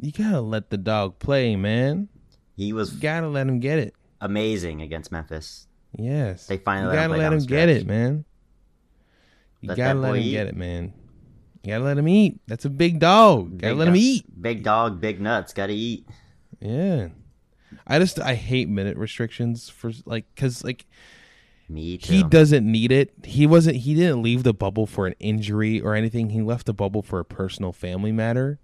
you 0.00 0.12
gotta 0.12 0.40
let 0.40 0.70
the 0.70 0.76
dog 0.76 1.18
play, 1.18 1.56
man. 1.56 2.08
He 2.56 2.72
was 2.72 2.94
You 2.94 3.00
gotta 3.00 3.28
let 3.28 3.46
him 3.46 3.60
get 3.60 3.78
it. 3.78 3.94
Amazing 4.20 4.82
against 4.82 5.10
Memphis. 5.12 5.66
Yes, 5.96 6.46
They 6.48 6.56
finally 6.58 6.94
you 6.94 7.00
gotta 7.00 7.08
play 7.10 7.18
let 7.18 7.32
him 7.32 7.38
get 7.44 7.68
it, 7.68 7.86
man. 7.86 8.24
You 9.60 9.68
Let 9.68 9.76
gotta 9.76 9.98
let 9.98 10.16
him 10.16 10.22
eat. 10.22 10.30
get 10.32 10.46
it, 10.48 10.56
man. 10.56 10.92
You 11.62 11.72
gotta 11.72 11.84
let 11.84 11.98
him 11.98 12.08
eat. 12.08 12.40
That's 12.46 12.64
a 12.64 12.70
big 12.70 12.98
dog. 12.98 13.58
gotta 13.58 13.72
Big 13.74 13.78
let 13.78 13.88
him 13.88 13.96
eat. 13.96 14.42
Big 14.42 14.62
dog, 14.64 15.00
big 15.00 15.20
nuts. 15.20 15.52
Got 15.52 15.66
to 15.68 15.74
eat. 15.74 16.06
Yeah. 16.60 17.08
I 17.86 17.98
just 17.98 18.18
I 18.20 18.34
hate 18.34 18.68
minute 18.68 18.96
restrictions 18.96 19.68
for 19.68 19.92
like 20.04 20.26
because 20.34 20.62
like 20.64 20.84
Me 21.68 21.96
too. 21.98 22.12
he 22.12 22.22
doesn't 22.24 22.70
need 22.70 22.92
it. 22.92 23.12
He 23.24 23.46
wasn't. 23.46 23.76
He 23.76 23.94
didn't 23.94 24.22
leave 24.22 24.42
the 24.42 24.52
bubble 24.54 24.86
for 24.86 25.06
an 25.06 25.14
injury 25.20 25.80
or 25.80 25.94
anything. 25.94 26.30
He 26.30 26.42
left 26.42 26.66
the 26.66 26.74
bubble 26.74 27.02
for 27.02 27.18
a 27.20 27.24
personal 27.24 27.72
family 27.72 28.12
matter. 28.12 28.58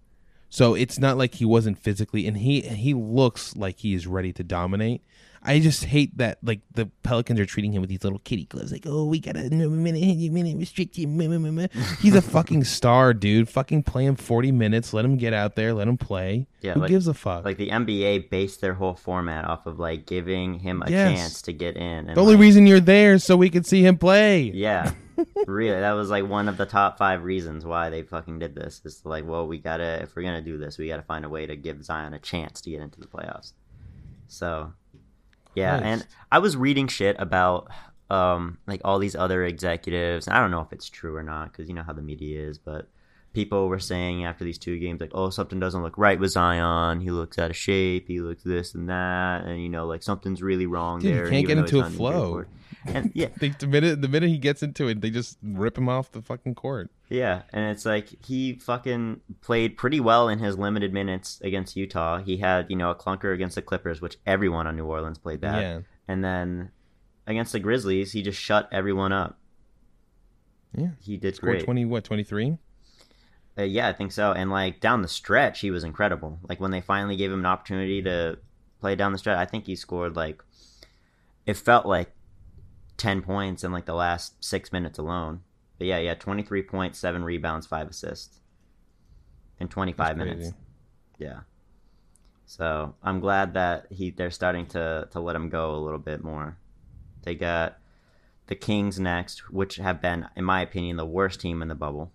So 0.51 0.75
it's 0.75 0.99
not 0.99 1.17
like 1.17 1.35
he 1.37 1.45
wasn't 1.45 1.79
physically, 1.79 2.27
and 2.27 2.37
he 2.37 2.61
he 2.61 2.93
looks 2.93 3.57
like 3.57 3.79
he 3.79 3.95
is 3.95 4.07
ready 4.07 4.33
to 4.35 4.43
dominate. 4.45 5.03
I 5.43 5.59
just 5.59 5.85
hate 5.85 6.19
that 6.19 6.37
like 6.43 6.61
the 6.75 6.91
Pelicans 7.03 7.41
are 7.41 7.47
treating 7.47 7.73
him 7.73 7.81
with 7.81 7.89
these 7.89 8.05
little 8.05 8.19
kitty 8.19 8.45
gloves. 8.45 8.73
Like, 8.73 8.83
oh, 8.85 9.07
we 9.07 9.21
gotta 9.21 9.49
minute, 9.49 9.73
minute 10.33 10.59
restriction. 10.59 11.17
meh, 11.17 11.29
meh, 11.29 11.39
meh, 11.39 11.51
meh." 11.51 11.67
He's 12.03 12.15
a 12.15 12.21
fucking 12.21 12.65
star, 12.65 13.15
dude. 13.15 13.49
Fucking 13.49 13.85
play 13.85 14.05
him 14.05 14.17
forty 14.17 14.53
minutes. 14.53 14.93
Let 14.93 15.05
him 15.07 15.17
get 15.17 15.33
out 15.33 15.55
there. 15.57 15.73
Let 15.73 15.89
him 15.89 15.97
play. 15.97 16.47
Yeah, 16.61 16.75
Who 16.75 16.81
like- 16.81 16.91
gives 16.91 17.07
a 17.09 17.15
fuck? 17.15 17.45
like 17.47 17.57
the 17.57 17.71
NBA 17.71 18.29
based 18.29 18.61
their 18.61 18.75
whole 18.75 18.95
format 18.95 19.47
off 19.47 19.65
of 19.67 19.79
like 19.79 20.05
giving 20.05 20.59
him 20.59 20.83
a 20.85 20.91
Yes. 20.91 21.17
chance 21.19 21.43
to 21.43 21.53
get 21.55 21.77
in. 21.77 22.09
And 22.09 22.17
the 22.17 22.21
only 22.21 22.35
like, 22.35 22.43
reason 22.43 22.67
you're 22.67 22.81
there 22.81 23.15
is 23.15 23.25
so 23.25 23.35
we 23.37 23.49
could 23.49 23.65
see 23.65 23.83
him 23.87 23.97
play. 23.97 24.43
yeah, 24.53 24.93
really, 25.47 25.81
that 25.81 25.93
was 25.93 26.11
like 26.11 26.29
one 26.29 26.49
of 26.49 26.57
the 26.57 26.67
top 26.67 26.99
five 26.99 27.25
reasons 27.25 27.65
why 27.65 27.91
they 27.91 28.03
fucking 28.03 28.39
did 28.39 28.55
this. 28.55 28.81
Is 28.85 29.03
like, 29.05 29.27
well, 29.27 29.47
we 29.47 29.59
gotta 29.59 30.03
if 30.03 30.15
we're 30.15 30.23
gonna 30.23 30.43
do 30.43 30.59
this, 30.59 30.79
we 30.79 30.89
gotta 30.89 31.03
find 31.03 31.25
a 31.25 31.29
way 31.29 31.47
to 31.47 31.57
give 31.57 31.85
Zion 31.85 32.15
a 32.15 32.19
chance 32.19 32.61
to 32.63 32.71
get 32.71 32.81
into 32.81 33.01
the 33.01 33.07
playoffs. 33.07 33.53
So, 34.29 34.73
yeah, 35.55 35.77
and 35.77 36.07
I 36.31 36.39
was 36.39 36.57
reading 36.57 36.89
shit 36.89 37.17
about 37.19 37.69
um 38.11 38.59
like 38.67 38.81
all 38.85 38.99
these 38.99 39.17
other 39.17 39.45
executives. 39.45 40.29
I 40.29 40.41
don't 40.41 40.51
know 40.51 40.61
if 40.61 40.73
it's 40.73 40.89
true 40.89 41.17
or 41.17 41.23
not 41.23 41.53
because 41.53 41.69
you 41.69 41.75
know 41.75 41.83
how 41.83 41.93
the 41.93 42.03
media 42.03 42.47
is, 42.47 42.59
but 42.59 42.89
people 43.33 43.69
were 43.69 43.79
saying 43.79 44.25
after 44.25 44.45
these 44.45 44.59
two 44.59 44.79
games, 44.79 45.01
like, 45.01 45.13
oh, 45.15 45.31
something 45.31 45.61
doesn't 45.61 45.83
look 45.83 45.97
right 45.97 46.19
with 46.19 46.33
Zion. 46.33 47.01
He 47.01 47.11
looks 47.11 47.39
out 47.39 47.51
of 47.51 47.57
shape. 47.57 48.09
He 48.09 48.21
looks 48.21 48.43
this 48.43 48.75
and 48.75 48.89
that, 48.89 49.45
and 49.45 49.63
you 49.63 49.69
know, 49.69 49.87
like 49.87 50.03
something's 50.03 50.43
really 50.43 50.67
wrong 50.67 51.01
Dude, 51.01 51.15
there. 51.15 51.25
he 51.27 51.31
can't 51.31 51.47
get 51.47 51.59
into 51.59 51.81
a 51.81 51.91
flow. 51.91 52.45
And 52.87 53.11
yeah, 53.15 53.29
They, 53.39 53.51
the 53.51 53.67
minute 53.67 54.01
the 54.01 54.09
minute 54.09 54.31
he 54.31 54.39
gets 54.39 54.63
into 54.63 54.89
it, 54.89 55.01
they 55.01 55.11
just 55.11 55.39
rip 55.43 55.77
him 55.77 55.89
off 55.89 56.11
the 56.13 56.23
fucking 56.23 56.55
court. 56.55 56.91
Yeah, 57.09 57.43
and 57.53 57.71
it's 57.71 57.85
like 57.85 58.25
he 58.25 58.55
fucking 58.55 59.21
played 59.41 59.77
pretty 59.77 60.01
well 60.01 60.29
in 60.29 60.39
his 60.39 60.57
limited 60.57 60.93
minutes 60.93 61.41
against 61.43 61.77
Utah. 61.77 62.19
He 62.19 62.39
had, 62.39 62.67
you 62.71 62.77
know, 62.77 62.91
a 62.91 62.95
clunker 62.95 63.35
against 63.35 63.57
the 63.57 63.63
Clippers, 63.63 64.01
which 64.01 64.17
everyone 64.27 64.67
on 64.67 64.77
New 64.77 64.87
Orleans 64.87 65.19
played 65.19 65.41
that. 65.43 65.61
Yeah, 65.61 65.81
And 66.09 66.23
then 66.25 66.71
against 67.27 67.53
the 67.53 67.59
Grizzlies, 67.61 68.13
he 68.13 68.23
just 68.23 68.41
shut 68.41 68.69
everyone 68.73 69.13
up. 69.13 69.39
yeah. 70.77 70.91
He 71.01 71.17
did 71.17 71.35
Scored 71.37 71.53
great. 71.57 71.65
twenty 71.65 71.85
what 71.85 72.05
twenty 72.05 72.25
three? 72.25 72.59
Uh, 73.59 73.63
yeah, 73.65 73.89
I 73.89 73.93
think 73.93 74.13
so. 74.13 74.33
And 74.33 74.51
like 74.51 74.81
down 74.81 75.03
the 75.03 75.09
stretch, 75.09 75.61
he 75.61 75.71
was 75.71 75.85
incredible. 75.85 76.39
Like 76.49 76.61
when 76.61 76.71
they 76.71 76.81
finally 76.81 77.17
gave 77.17 77.33
him 77.33 77.41
an 77.41 77.47
opportunity 77.47 78.01
to 78.03 78.39
play 78.81 78.95
down 78.95 79.13
the 79.13 79.19
stretch, 79.19 79.37
I 79.37 79.45
think 79.45 79.67
he 79.67 79.75
scored 79.77 80.17
like 80.17 80.43
it 81.45 81.55
felt 81.57 81.85
like 81.87 82.13
ten 83.01 83.23
points 83.23 83.65
in 83.65 83.73
like 83.73 83.87
the 83.87 83.95
last 83.95 84.45
six 84.45 84.73
minutes 84.73 84.99
alone. 84.99 85.41
But 85.79 85.87
yeah, 85.87 85.99
yeah, 85.99 86.15
twenty 86.15 86.43
three 86.43 86.63
points, 86.63 86.99
seven 86.99 87.25
rebounds, 87.25 87.67
five 87.67 87.89
assists 87.89 88.41
in 89.59 89.69
twenty 89.69 89.93
five 89.93 90.19
minutes. 90.19 90.53
Yeah. 91.19 91.41
So 92.45 92.95
I'm 93.03 93.21
glad 93.21 93.55
that 93.55 93.87
he 93.91 94.11
they're 94.11 94.31
starting 94.31 94.67
to 94.67 95.09
to 95.13 95.21
let 95.21 95.35
him 95.35 95.49
go 95.49 95.75
a 95.75 95.81
little 95.81 95.99
bit 95.99 96.23
more. 96.23 96.59
They 97.23 97.35
got 97.35 97.79
the 98.49 98.55
Kings 98.55 99.01
next, 99.01 99.51
which 99.51 99.77
have 99.77 100.03
been, 100.03 100.29
in 100.37 100.45
my 100.45 100.61
opinion, 100.61 100.97
the 100.99 101.07
worst 101.07 101.41
team 101.41 101.63
in 101.63 101.69
the 101.69 101.75
bubble. 101.75 102.13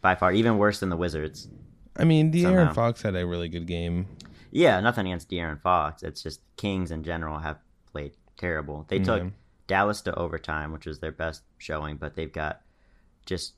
By 0.00 0.14
far, 0.14 0.32
even 0.32 0.56
worse 0.56 0.78
than 0.78 0.90
the 0.90 0.96
Wizards. 0.96 1.48
I 1.96 2.04
mean, 2.04 2.32
De'Aaron 2.32 2.42
Somehow. 2.42 2.72
Fox 2.74 3.02
had 3.02 3.16
a 3.16 3.26
really 3.26 3.48
good 3.48 3.66
game. 3.66 4.06
Yeah, 4.52 4.78
nothing 4.80 5.06
against 5.06 5.28
De'Aaron 5.30 5.60
Fox. 5.60 6.02
It's 6.04 6.22
just 6.22 6.40
Kings 6.56 6.92
in 6.92 7.02
general 7.02 7.40
have 7.40 7.58
played 7.90 8.12
terrible. 8.36 8.86
They 8.88 8.96
mm-hmm. 8.96 9.04
took 9.04 9.22
Yeah. 9.24 9.30
Dallas 9.70 10.00
to 10.02 10.18
overtime, 10.18 10.72
which 10.72 10.84
was 10.84 10.98
their 10.98 11.12
best 11.12 11.44
showing, 11.58 11.96
but 11.96 12.16
they've 12.16 12.32
got 12.32 12.62
just 13.24 13.54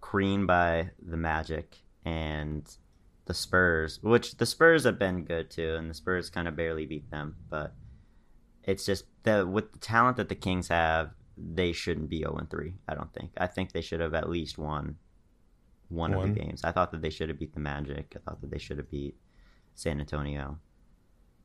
creamed 0.00 0.46
by 0.46 0.90
the 1.04 1.16
Magic 1.16 1.78
and 2.04 2.64
the 3.24 3.34
Spurs, 3.34 3.98
which 4.00 4.36
the 4.36 4.46
Spurs 4.46 4.84
have 4.84 5.00
been 5.00 5.24
good 5.24 5.50
too, 5.50 5.74
and 5.74 5.90
the 5.90 5.94
Spurs 5.94 6.30
kind 6.30 6.46
of 6.46 6.54
barely 6.54 6.86
beat 6.86 7.10
them. 7.10 7.34
But 7.50 7.74
it's 8.62 8.86
just 8.86 9.06
that 9.24 9.48
with 9.48 9.72
the 9.72 9.80
talent 9.80 10.16
that 10.18 10.28
the 10.28 10.36
Kings 10.36 10.68
have, 10.68 11.10
they 11.36 11.72
shouldn't 11.72 12.08
be 12.08 12.18
0 12.18 12.46
3. 12.48 12.74
I 12.88 12.94
don't 12.94 13.12
think. 13.12 13.32
I 13.36 13.48
think 13.48 13.72
they 13.72 13.80
should 13.80 13.98
have 14.00 14.14
at 14.14 14.30
least 14.30 14.58
won 14.58 14.96
one, 15.88 16.14
One. 16.14 16.28
of 16.28 16.34
the 16.34 16.40
games. 16.40 16.62
I 16.62 16.70
thought 16.70 16.92
that 16.92 17.02
they 17.02 17.10
should 17.10 17.30
have 17.30 17.38
beat 17.40 17.54
the 17.54 17.60
Magic. 17.60 18.14
I 18.14 18.20
thought 18.20 18.40
that 18.42 18.50
they 18.52 18.58
should 18.58 18.78
have 18.78 18.90
beat 18.92 19.16
San 19.74 19.98
Antonio. 19.98 20.60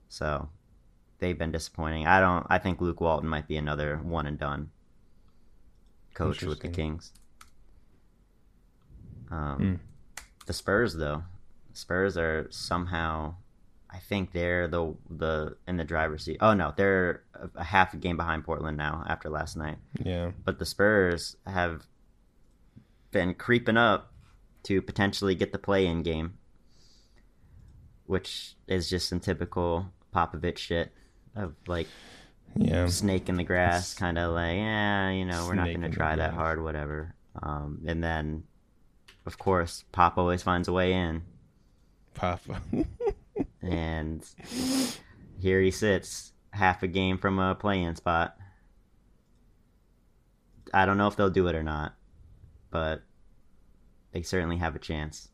So 0.07 0.49
they've 1.24 1.38
been 1.38 1.51
disappointing. 1.53 2.05
I 2.05 2.19
don't. 2.19 2.45
I 2.49 2.57
think 2.59 2.82
Luke 2.82 2.99
Walton 2.99 3.30
might 3.30 3.47
be 3.47 3.55
another 3.55 3.97
one 4.03 4.28
and 4.28 4.38
done 4.38 4.69
coach 6.13 6.43
with 6.43 6.59
the 6.59 6.67
Kings. 6.67 7.13
Um, 9.32 9.57
Hmm. 9.57 9.76
The 10.45 10.53
Spurs, 10.53 10.93
though, 10.95 11.24
Spurs 11.71 12.17
are 12.17 12.47
somehow. 12.51 13.36
I 13.89 13.99
think 13.99 14.32
they're 14.34 14.67
the 14.67 14.95
the 15.09 15.55
in 15.67 15.78
the 15.78 15.84
driver's 15.84 16.26
seat. 16.26 16.38
Oh 16.41 16.53
no, 16.53 16.74
they're 16.76 17.24
a, 17.36 17.49
a 17.55 17.63
half 17.63 17.93
a 17.93 17.97
game 17.97 18.17
behind 18.17 18.43
Portland 18.43 18.76
now 18.76 19.03
after 19.07 19.30
last 19.30 19.55
night. 19.55 19.78
Yeah, 20.03 20.32
But 20.43 20.59
the 20.59 20.65
Spurs 20.65 21.38
have 21.45 21.84
been 23.11 23.34
creeping 23.36 23.78
up 23.78 24.11
to 24.63 24.82
potentially 24.82 25.36
get 25.36 25.51
the 25.51 25.59
play-in 25.59 26.01
game, 26.01 26.34
which 28.07 28.55
is 28.67 28.89
just 28.89 29.07
some 29.07 29.19
typical 29.19 29.91
Popovich 30.13 30.57
shit 30.57 30.91
of 31.36 31.53
like 31.67 31.88
yeah. 32.55 32.88
snake 32.88 33.29
in 33.29 33.38
the 33.38 33.43
grass, 33.43 33.93
kind 33.93 34.17
of 34.17 34.34
like, 34.34 34.55
yeah, 34.55 35.09
you 35.11 35.25
know, 35.25 35.45
we're 35.47 35.55
not 35.55 35.67
going 35.67 35.81
to 35.81 35.89
try 35.89 36.15
that 36.15 36.34
hard, 36.34 36.61
whatever. 36.61 37.15
Um, 37.41 37.81
and 37.86 38.03
then, 38.03 38.43
of 39.25 39.38
course, 39.38 39.84
Pop 39.91 40.17
always 40.17 40.43
finds 40.43 40.67
a 40.67 40.73
way 40.73 40.93
in, 40.93 41.23
Papa. 42.13 42.61
and 43.61 44.23
here 45.39 45.61
he 45.61 45.71
sits, 45.71 46.34
half 46.51 46.84
a 46.84 46.88
game 46.88 47.17
from 47.17 47.39
a 47.39 47.55
play-in 47.55 47.95
spot. 47.95 48.38
I 50.73 50.86
don't 50.86 50.97
know 50.97 51.07
if 51.07 51.15
they'll 51.15 51.29
do 51.29 51.47
it 51.47 51.55
or 51.55 51.63
not, 51.63 51.95
but 52.71 53.03
they 54.11 54.21
certainly 54.21 54.57
have 54.57 54.75
a 54.75 54.79
chance. 54.79 55.29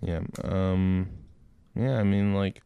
Yeah. 0.00 0.20
Um. 0.44 1.08
Yeah. 1.78 1.98
I 1.98 2.02
mean, 2.02 2.34
like, 2.34 2.60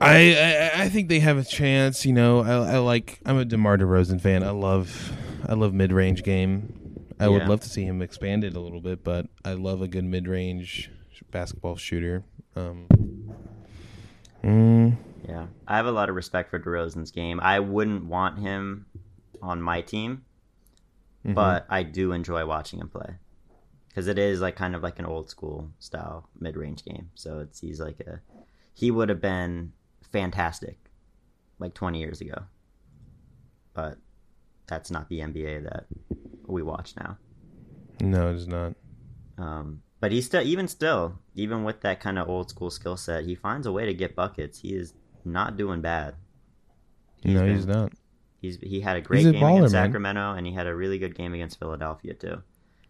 I, 0.00 0.70
I 0.76 0.82
I 0.84 0.88
think 0.88 1.08
they 1.08 1.20
have 1.20 1.36
a 1.38 1.44
chance. 1.44 2.04
You 2.06 2.12
know, 2.12 2.40
I, 2.40 2.74
I 2.74 2.78
like. 2.78 3.20
I'm 3.26 3.38
a 3.38 3.44
DeMar 3.44 3.78
DeRozan 3.78 4.20
fan. 4.20 4.42
I 4.42 4.50
love 4.50 5.12
I 5.48 5.54
love 5.54 5.72
mid 5.74 5.92
range 5.92 6.22
game. 6.22 6.72
I 7.18 7.28
would 7.28 7.42
Yeah. 7.42 7.48
love 7.48 7.60
to 7.60 7.68
see 7.68 7.84
him 7.84 8.02
expanded 8.02 8.54
a 8.56 8.60
little 8.60 8.80
bit, 8.80 9.04
but 9.04 9.26
I 9.44 9.52
love 9.54 9.82
a 9.82 9.88
good 9.88 10.04
mid 10.04 10.26
range 10.28 10.90
basketball 11.30 11.76
shooter. 11.76 12.24
Um. 12.56 12.86
mm, 14.42 14.96
Yeah, 15.28 15.46
I 15.66 15.76
have 15.76 15.86
a 15.86 15.92
lot 15.92 16.08
of 16.08 16.14
respect 16.16 16.50
for 16.50 16.58
DeRozan's 16.58 17.10
game. 17.10 17.40
I 17.40 17.60
wouldn't 17.60 18.04
want 18.06 18.38
him 18.40 18.86
on 19.42 19.60
my 19.62 19.80
team, 19.80 20.24
mhm. 21.26 21.34
but 21.34 21.66
I 21.68 21.82
do 21.82 22.12
enjoy 22.12 22.46
watching 22.46 22.80
him 22.80 22.88
play 22.88 23.16
because 23.94 24.08
it 24.08 24.18
is 24.18 24.40
like 24.40 24.56
kind 24.56 24.74
of 24.74 24.82
like 24.82 24.98
an 24.98 25.06
old 25.06 25.30
school 25.30 25.70
style 25.78 26.28
mid 26.40 26.56
range 26.56 26.84
game. 26.84 27.10
So 27.14 27.38
it's 27.38 27.60
he's 27.60 27.80
like 27.80 28.00
a 28.00 28.20
he 28.72 28.90
would 28.90 29.08
have 29.08 29.20
been 29.20 29.72
fantastic 30.12 30.78
like 31.60 31.74
20 31.74 32.00
years 32.00 32.20
ago, 32.20 32.42
but 33.72 33.98
that's 34.66 34.90
not 34.90 35.08
the 35.08 35.20
NBA 35.20 35.62
that 35.64 35.84
we 36.46 36.62
watch 36.62 36.94
now. 36.98 37.18
no, 38.00 38.32
it's 38.34 38.46
not. 38.46 38.74
Um, 39.38 39.82
but 40.00 40.10
he's 40.12 40.26
still 40.26 40.42
even 40.42 40.68
still 40.68 41.18
even 41.34 41.64
with 41.64 41.80
that 41.82 42.00
kind 42.00 42.18
of 42.18 42.28
old 42.28 42.50
school 42.50 42.70
skill 42.70 42.96
set, 42.96 43.24
he 43.24 43.34
finds 43.34 43.66
a 43.66 43.72
way 43.72 43.86
to 43.86 43.94
get 43.94 44.14
buckets. 44.16 44.60
He 44.60 44.74
is 44.74 44.94
not 45.24 45.56
doing 45.56 45.80
bad. 45.80 46.14
no, 47.24 47.40
been- 47.42 47.54
he's 47.54 47.66
not. 47.66 47.92
He's 48.40 48.58
he 48.60 48.80
had 48.80 48.96
a 48.98 49.00
great 49.00 49.20
He's 49.20 49.28
a 49.28 49.32
game 49.32 49.42
baller, 49.42 49.56
against 49.58 49.72
man. 49.72 49.86
Sacramento, 49.86 50.32
and 50.34 50.46
he 50.46 50.52
had 50.52 50.66
a 50.66 50.74
really 50.74 50.98
good 50.98 51.14
game 51.14 51.32
against 51.32 51.58
Philadelphia 51.58 52.12
too. 52.12 52.42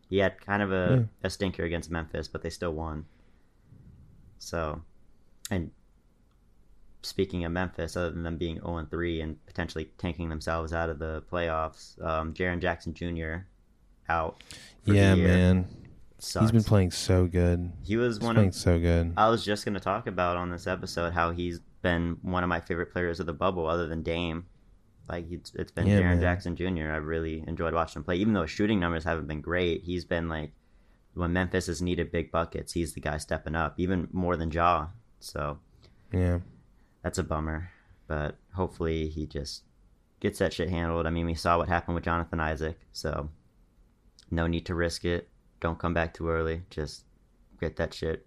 He 0.08 0.18
had 0.18 0.40
kind 0.40 0.62
of 0.62 0.72
a, 0.72 1.08
a 1.22 1.30
stinker 1.30 1.64
against 1.64 1.90
Memphis, 1.90 2.28
but 2.28 2.42
they 2.42 2.50
still 2.50 2.72
won. 2.72 3.06
So, 4.38 4.82
and 5.50 5.70
speaking 7.02 7.44
of 7.44 7.52
Memphis, 7.52 7.96
other 7.96 8.10
than 8.10 8.22
them 8.22 8.36
being 8.36 8.56
zero 8.56 8.76
and 8.76 8.90
three 8.90 9.20
and 9.20 9.44
potentially 9.46 9.90
tanking 9.98 10.28
themselves 10.28 10.72
out 10.72 10.90
of 10.90 10.98
the 10.98 11.22
playoffs, 11.30 12.00
um, 12.04 12.34
Jaren 12.34 12.60
Jackson 12.60 12.94
Jr. 12.94 13.46
out. 14.08 14.42
Yeah, 14.84 15.14
man. 15.14 15.66
Sucks. 16.18 16.44
He's 16.44 16.52
been 16.52 16.64
playing 16.64 16.90
so 16.90 17.26
good. 17.26 17.70
He 17.82 17.96
was 17.96 18.16
He's 18.16 18.24
one 18.24 18.34
playing 18.34 18.48
of. 18.50 18.54
so 18.54 18.78
good. 18.78 19.12
I 19.16 19.28
was 19.28 19.44
just 19.44 19.64
going 19.64 19.74
to 19.74 19.80
talk 19.80 20.06
about 20.06 20.36
on 20.36 20.50
this 20.50 20.66
episode 20.66 21.12
how 21.12 21.32
he's 21.32 21.60
been 21.82 22.18
one 22.22 22.42
of 22.42 22.48
my 22.48 22.60
favorite 22.60 22.92
players 22.92 23.20
of 23.20 23.26
the 23.26 23.34
bubble, 23.34 23.66
other 23.66 23.86
than 23.86 24.02
Dame. 24.02 24.46
Like 25.08 25.30
it's, 25.30 25.52
it's 25.54 25.70
been 25.72 25.86
Yeah, 25.86 26.00
Jaren. 26.00 26.20
Jackson 26.20 26.56
Jr. 26.56 26.90
I've 26.92 27.04
really 27.04 27.44
enjoyed 27.46 27.74
watching 27.74 28.00
him 28.00 28.04
play. 28.04 28.16
Even 28.16 28.32
though 28.32 28.42
his 28.42 28.50
shooting 28.50 28.80
numbers 28.80 29.04
haven't 29.04 29.26
been 29.26 29.40
great, 29.42 29.82
he's 29.82 30.04
been 30.04 30.28
like 30.28 30.52
when 31.14 31.32
Memphis 31.32 31.66
has 31.66 31.80
needed 31.82 32.10
big 32.10 32.30
buckets, 32.32 32.72
he's 32.72 32.94
the 32.94 33.00
guy 33.00 33.18
stepping 33.18 33.54
up, 33.54 33.74
even 33.78 34.08
more 34.12 34.36
than 34.36 34.50
Ja. 34.50 34.88
So 35.20 35.58
Yeah. 36.12 36.40
that's 37.02 37.18
a 37.18 37.22
bummer. 37.22 37.70
But 38.06 38.36
hopefully 38.54 39.08
he 39.08 39.26
just 39.26 39.62
gets 40.20 40.38
that 40.38 40.52
shit 40.52 40.70
handled. 40.70 41.06
I 41.06 41.10
mean, 41.10 41.26
we 41.26 41.34
saw 41.34 41.58
what 41.58 41.68
happened 41.68 41.94
with 41.94 42.04
Jonathan 42.04 42.40
Isaac, 42.40 42.78
so 42.92 43.30
no 44.30 44.46
need 44.46 44.66
to 44.66 44.74
risk 44.74 45.04
it. 45.04 45.28
Don't 45.60 45.78
come 45.78 45.94
back 45.94 46.14
too 46.14 46.28
early. 46.28 46.62
Just 46.70 47.04
get 47.60 47.76
that 47.76 47.94
shit 47.94 48.26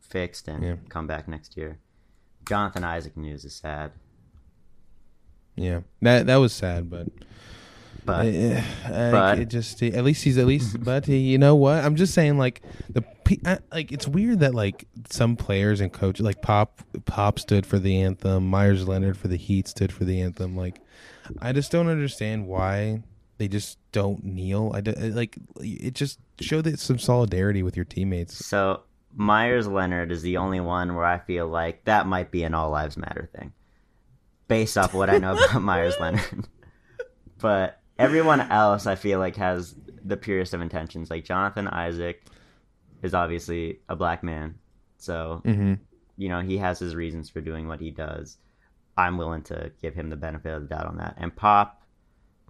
fixed 0.00 0.48
and 0.48 0.62
Yeah. 0.62 0.76
come 0.88 1.06
back 1.06 1.26
next 1.28 1.56
year. 1.56 1.78
Jonathan 2.46 2.84
Isaac 2.84 3.16
news 3.16 3.44
is 3.44 3.54
sad, 3.54 3.92
Yeah. 5.56 5.80
That 6.00 6.26
that 6.26 6.36
was 6.36 6.52
sad, 6.52 6.90
but 6.90 7.08
but 8.04 8.26
I, 8.26 8.64
I, 8.84 9.10
but- 9.10 9.38
it 9.38 9.48
just 9.48 9.82
eh, 9.82 9.90
at 9.94 10.04
least 10.04 10.24
he's 10.24 10.38
at 10.38 10.46
least 10.46 10.82
but 10.84 11.06
he, 11.06 11.18
you 11.18 11.38
know 11.38 11.54
what? 11.54 11.84
I'm 11.84 11.96
just 11.96 12.14
saying 12.14 12.38
like 12.38 12.62
the 12.88 13.04
I, 13.46 13.58
like 13.72 13.92
it's 13.92 14.06
weird 14.06 14.40
that 14.40 14.54
like 14.54 14.86
some 15.08 15.36
players 15.36 15.80
and 15.80 15.92
coaches 15.92 16.24
like 16.24 16.42
pop 16.42 16.82
pop 17.06 17.38
stood 17.38 17.64
for 17.64 17.78
the 17.78 18.02
anthem 18.02 18.48
Meyers 18.48 18.86
Leonard 18.86 19.16
for 19.16 19.28
the 19.28 19.36
heat 19.36 19.68
stood 19.68 19.90
for 19.90 20.04
the 20.04 20.20
anthem 20.20 20.54
like 20.54 20.80
i 21.40 21.50
just 21.50 21.72
don't 21.72 21.88
understand 21.88 22.46
why 22.46 23.02
they 23.42 23.48
just 23.48 23.78
don't 23.90 24.22
kneel. 24.24 24.70
I 24.72 24.80
do, 24.82 24.92
like 24.92 25.36
it 25.60 25.94
just 25.94 26.20
showed 26.40 26.62
that 26.64 26.78
some 26.78 26.98
solidarity 26.98 27.64
with 27.64 27.74
your 27.74 27.84
teammates. 27.84 28.44
So 28.46 28.82
Meyers 29.16 29.66
Leonard 29.66 30.12
is 30.12 30.22
the 30.22 30.36
only 30.36 30.60
one 30.60 30.94
where 30.94 31.04
I 31.04 31.18
feel 31.18 31.48
like 31.48 31.84
that 31.84 32.06
might 32.06 32.30
be 32.30 32.44
an 32.44 32.54
all 32.54 32.70
lives 32.70 32.96
matter 32.96 33.28
thing, 33.36 33.52
based 34.52 34.76
off 34.76 34.92
what 34.92 35.08
I 35.08 35.16
know 35.18 35.32
about 35.32 35.62
Meyers 35.70 35.94
Leonard. 36.00 36.46
But 37.38 37.80
everyone 37.98 38.40
else 38.40 38.86
I 38.86 38.94
feel 38.94 39.18
like 39.18 39.34
has 39.34 39.74
the 40.04 40.16
purest 40.16 40.54
of 40.54 40.60
intentions. 40.60 41.10
Like 41.10 41.24
Jonathan 41.24 41.66
Isaac 41.66 42.22
is 43.02 43.14
obviously 43.14 43.80
a 43.88 43.96
black 43.96 44.22
man, 44.22 44.54
so 44.96 45.40
hmm 45.44 45.74
you 46.16 46.28
know 46.28 46.40
he 46.40 46.58
has 46.58 46.78
his 46.78 46.94
reasons 46.94 47.28
for 47.30 47.40
doing 47.40 47.66
what 47.66 47.80
he 47.80 47.90
does. 47.90 48.38
I'm 48.96 49.18
willing 49.18 49.42
to 49.44 49.72
give 49.82 49.94
him 49.96 50.08
the 50.08 50.16
benefit 50.16 50.52
of 50.54 50.62
the 50.62 50.68
doubt 50.68 50.86
on 50.86 50.98
that. 50.98 51.14
And 51.16 51.34
Pop, 51.34 51.82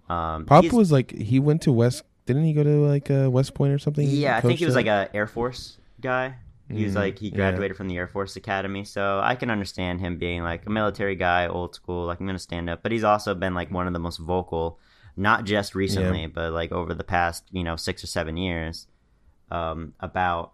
um, 0.09 0.45
Pop 0.45 0.71
was 0.71 0.91
like 0.91 1.11
he 1.11 1.39
went 1.39 1.63
to 1.63 1.71
West. 1.71 2.03
Didn't 2.27 2.43
he 2.43 2.53
go 2.53 2.61
to 2.63 2.85
like 2.85 3.09
uh, 3.09 3.31
West 3.31 3.55
Point 3.55 3.73
or 3.73 3.79
something? 3.79 4.07
yeah, 4.07 4.37
I 4.37 4.41
think 4.41 4.59
he 4.59 4.65
was 4.65 4.75
like 4.75 4.85
a 4.85 5.09
Air 5.15 5.25
Force 5.25 5.77
guy. 6.01 6.35
He 6.69 6.83
was 6.83 6.93
Mhm, 6.93 6.97
like 6.97 7.19
he 7.19 7.29
yeah. 7.29 7.35
graduated 7.35 7.77
from 7.77 7.87
the 7.87 7.97
Air 7.97 8.07
Force 8.07 8.35
Academy, 8.35 8.83
so 8.83 9.19
I 9.23 9.35
can 9.35 9.49
understand 9.51 9.99
him 9.99 10.17
being 10.17 10.43
like 10.43 10.65
a 10.65 10.69
military 10.69 11.15
guy, 11.15 11.47
old 11.47 11.75
school, 11.75 12.05
like 12.05 12.19
I'm 12.19 12.25
gonna 12.25 12.39
stand 12.39 12.69
up. 12.69 12.81
But 12.81 12.91
he's 12.91 13.03
also 13.03 13.35
been 13.35 13.53
like 13.53 13.69
one 13.71 13.85
of 13.87 13.93
the 13.93 13.99
most 13.99 14.17
vocal, 14.17 14.79
not 15.15 15.43
just 15.45 15.75
recently, 15.75 16.25
but 16.27 16.51
like 16.53 16.71
over 16.71 16.93
the 16.93 17.03
past 17.03 17.43
you 17.51 17.63
know 17.63 17.75
six 17.75 18.03
or 18.03 18.07
seven 18.07 18.37
years, 18.37 18.87
um, 19.51 19.93
about 19.99 20.53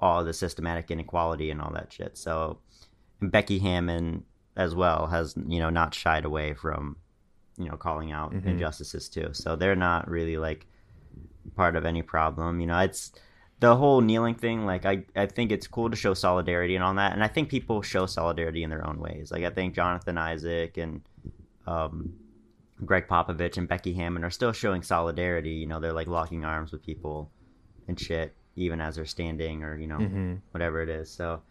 all 0.00 0.24
the 0.24 0.32
systematic 0.32 0.90
inequality 0.90 1.50
and 1.50 1.60
all 1.60 1.72
that 1.72 1.92
shit. 1.92 2.18
So 2.18 2.60
and 3.20 3.30
Becky 3.30 3.58
Hammon 3.58 4.24
as 4.56 4.74
well 4.74 5.06
has 5.06 5.34
you 5.46 5.58
know 5.60 5.70
not 5.70 5.94
shied 5.94 6.24
away 6.24 6.54
from 6.54 6.96
you 7.56 7.66
know 7.68 7.76
calling 7.76 8.12
out 8.12 8.32
Mhm. 8.32 8.46
injustices 8.48 9.08
too. 9.08 9.30
So 9.32 9.56
they're 9.56 9.76
not 9.76 10.08
really 10.10 10.36
like 10.36 10.66
part 11.56 11.76
of 11.76 11.86
any 11.86 12.02
problem. 12.02 12.60
You 12.60 12.66
know, 12.66 12.78
it's 12.80 13.12
the 13.60 13.76
whole 13.76 14.00
kneeling 14.00 14.34
thing. 14.34 14.66
Like 14.66 14.84
I, 14.84 15.04
I 15.16 15.26
think 15.26 15.52
it's 15.52 15.66
cool 15.66 15.90
to 15.90 15.96
show 15.96 16.14
solidarity 16.14 16.74
and 16.74 16.84
all 16.84 16.94
that, 16.94 17.12
and 17.12 17.22
I 17.24 17.28
think 17.28 17.48
people 17.48 17.82
show 17.82 18.06
solidarity 18.06 18.62
in 18.62 18.70
their 18.70 18.86
own 18.86 18.98
ways. 18.98 19.30
Like 19.30 19.44
I 19.44 19.50
think 19.50 19.74
Jonathan 19.74 20.18
Isaac 20.18 20.76
and 20.76 21.00
um, 21.66 22.14
Gregg 22.84 23.06
Popovich 23.08 23.56
and 23.56 23.68
Becky 23.68 23.94
Hammon 23.94 24.24
are 24.24 24.30
still 24.30 24.52
showing 24.52 24.82
solidarity. 24.82 25.50
You 25.52 25.66
know, 25.66 25.80
they're 25.80 25.92
like 25.92 26.08
locking 26.08 26.44
arms 26.44 26.72
with 26.72 26.82
people 26.82 27.30
and 27.88 27.98
shit, 27.98 28.34
even 28.56 28.80
as 28.80 28.96
they're 28.96 29.06
standing 29.06 29.62
or 29.62 29.76
you 29.78 29.86
know 29.86 29.98
Mhm. 29.98 30.40
whatever 30.50 30.82
it 30.82 30.88
is. 30.88 31.10
So 31.10 31.42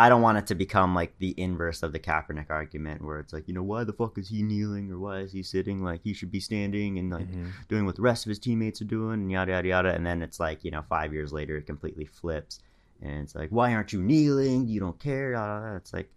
I 0.00 0.08
don't 0.08 0.22
want 0.22 0.38
it 0.38 0.46
to 0.46 0.54
become 0.54 0.94
like 0.94 1.18
the 1.18 1.34
inverse 1.40 1.82
of 1.82 1.92
the 1.92 1.98
Kaepernick 1.98 2.50
argument, 2.50 3.02
where 3.02 3.18
it's 3.18 3.32
like, 3.32 3.48
you 3.48 3.54
know, 3.54 3.64
why 3.64 3.82
the 3.82 3.92
fuck 3.92 4.16
is 4.16 4.28
he 4.28 4.42
kneeling 4.42 4.92
or 4.92 4.98
why 5.00 5.18
is 5.18 5.32
he 5.32 5.42
sitting? 5.42 5.82
Like 5.82 6.02
he 6.04 6.12
should 6.14 6.30
be 6.30 6.38
standing 6.38 6.98
and 6.98 7.10
like 7.10 7.26
Mhm. 7.26 7.50
doing 7.68 7.84
what 7.84 7.96
the 7.96 8.02
rest 8.02 8.24
of 8.24 8.30
his 8.30 8.38
teammates 8.38 8.80
are 8.80 8.84
doing 8.84 9.14
and 9.14 9.32
yada 9.32 9.52
yada 9.52 9.68
yada. 9.68 9.94
And 9.94 10.06
then 10.06 10.22
it's 10.22 10.38
like, 10.38 10.64
you 10.64 10.70
know, 10.70 10.82
five 10.88 11.12
years 11.12 11.32
later, 11.32 11.56
it 11.56 11.66
completely 11.66 12.04
flips, 12.04 12.60
and 13.02 13.22
it's 13.24 13.34
like, 13.34 13.50
why 13.50 13.74
aren't 13.74 13.92
you 13.92 14.00
kneeling? 14.00 14.68
You 14.68 14.78
don't 14.78 14.98
care. 15.00 15.32
Yada, 15.32 15.64
yada. 15.66 15.76
It's 15.76 15.92
like, 15.92 16.12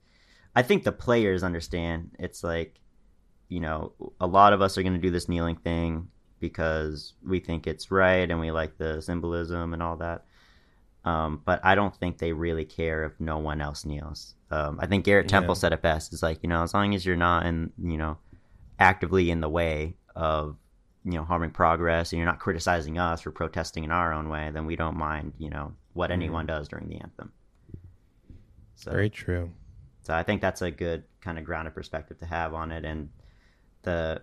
I 0.56 0.62
think 0.62 0.84
the 0.84 0.92
players 0.92 1.42
understand. 1.44 2.12
It's 2.20 2.44
like, 2.44 2.80
you 3.50 3.62
know, 3.62 3.94
a 4.20 4.28
lot 4.28 4.54
of 4.54 4.62
us 4.62 4.78
are 4.78 4.84
going 4.84 4.94
to 4.94 5.00
do 5.00 5.10
this 5.12 5.28
kneeling 5.28 5.56
thing 5.56 6.08
because 6.40 7.14
we 7.26 7.40
think 7.40 7.66
it's 7.68 7.90
right 7.92 8.30
and 8.30 8.40
we 8.40 8.52
like 8.52 8.78
the 8.78 9.02
symbolism 9.02 9.74
and 9.74 9.82
all 9.82 9.96
that. 9.98 10.26
Um, 11.04 11.42
but 11.46 11.60
I 11.64 11.74
don't 11.76 11.96
think 11.96 12.20
they 12.20 12.32
really 12.32 12.66
care 12.66 13.06
if 13.06 13.20
no 13.20 13.40
one 13.40 13.60
else 13.60 13.86
kneels. 13.86 14.36
Um, 14.52 14.80
I 14.80 14.86
think 14.86 15.04
Garrett 15.06 15.28
Temple 15.28 15.56
Yeah. 15.56 15.60
said 15.60 15.74
it 15.74 15.82
best. 15.82 16.14
It's 16.14 16.22
like 16.22 16.40
you 16.44 16.50
know, 16.50 16.62
as 16.62 16.74
long 16.74 16.94
as 16.94 17.06
you're 17.06 17.16
not 17.16 17.46
in, 17.46 17.72
you 17.82 17.98
know, 17.98 18.18
actively 18.80 19.32
in 19.32 19.42
the 19.42 19.50
way 19.50 19.96
of, 20.16 20.58
you 21.04 21.14
know, 21.14 21.24
harming 21.24 21.52
progress, 21.52 22.12
and 22.12 22.18
you're 22.20 22.28
not 22.28 22.40
criticizing 22.40 23.00
us 23.00 23.22
for 23.22 23.32
protesting 23.32 23.84
in 23.84 23.92
our 23.92 24.14
own 24.14 24.30
way, 24.30 24.52
then 24.54 24.66
we 24.66 24.76
don't 24.76 24.96
mind, 24.98 25.34
you 25.40 25.50
know, 25.50 25.74
what 25.94 26.12
anyone 26.12 26.46
does 26.46 26.68
during 26.68 26.88
the 26.88 26.98
anthem. 27.00 27.32
So, 28.76 28.92
Very 28.92 29.10
true. 29.10 29.52
so 30.02 30.14
I 30.14 30.24
think 30.24 30.42
that's 30.42 30.62
a 30.62 30.72
good 30.72 31.04
kind 31.22 31.38
of 31.40 31.46
grounded 31.46 31.74
perspective 31.74 32.18
to 32.20 32.26
have 32.26 32.54
on 32.54 32.72
it, 32.72 32.86
and 32.86 33.10
the. 33.84 34.22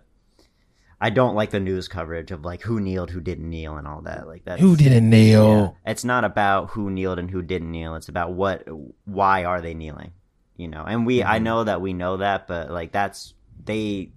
I 1.01 1.09
don't 1.09 1.35
like 1.35 1.51
the 1.51 1.59
news 1.59 1.87
coverage 1.87 2.31
of 2.31 2.43
like 2.43 2.61
who 2.61 2.79
kneeled, 2.81 3.09
who 3.11 3.21
didn't 3.21 3.49
kneel, 3.49 3.77
and 3.77 3.87
all 3.87 4.01
that. 4.01 4.27
Like 4.27 4.43
that. 4.45 4.59
Who 4.59 4.75
didn't 4.75 5.09
kneel? 5.09 5.77
Yeah. 5.85 5.91
It's 5.91 6.03
not 6.03 6.25
about 6.25 6.71
who 6.71 6.89
kneeled 6.89 7.19
and 7.19 7.31
who 7.31 7.41
didn't 7.41 7.71
kneel. 7.71 7.95
It's 7.95 8.09
about 8.09 8.33
what, 8.33 8.67
why 9.05 9.45
are 9.45 9.61
they 9.61 9.73
kneeling? 9.73 10.11
You 10.57 10.67
know, 10.67 10.83
and 10.85 11.05
we, 11.05 11.23
I 11.23 11.39
Mhm. 11.39 11.43
know 11.43 11.63
that 11.63 11.79
we 11.81 11.93
know 11.93 12.17
that, 12.17 12.47
but 12.47 12.69
like 12.69 12.91
that's 12.91 13.33
they 13.63 14.11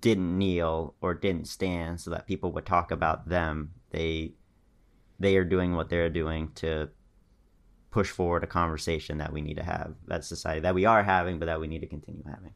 didn't 0.00 0.36
kneel 0.36 0.94
or 1.00 1.14
didn't 1.14 1.46
stand 1.46 2.00
so 2.00 2.10
that 2.10 2.26
people 2.26 2.50
would 2.52 2.66
talk 2.66 2.90
about 2.90 3.28
them. 3.28 3.70
They, 3.90 4.32
they 5.20 5.36
are 5.36 5.44
doing 5.44 5.76
what 5.76 5.88
they're 5.88 6.10
doing 6.10 6.50
to 6.56 6.88
push 7.92 8.10
forward 8.10 8.42
a 8.42 8.48
conversation 8.48 9.18
that 9.18 9.32
we 9.32 9.40
need 9.40 9.54
to 9.58 9.62
have. 9.62 9.94
That 10.08 10.24
society 10.24 10.60
that 10.62 10.74
we 10.74 10.84
are 10.84 11.04
having, 11.04 11.38
but 11.38 11.46
that 11.46 11.60
we 11.60 11.68
need 11.68 11.80
to 11.80 11.86
continue 11.86 12.24
having. 12.26 12.54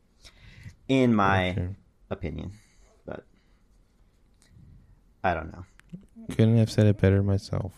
In 0.88 1.14
my 1.14 1.50
Okay. 1.50 1.76
opinion, 2.10 2.50
I 5.24 5.34
don't 5.34 5.52
know. 5.52 5.64
Couldn't 6.30 6.56
have 6.58 6.70
said 6.70 6.86
it 6.86 7.00
better 7.00 7.22
myself. 7.22 7.72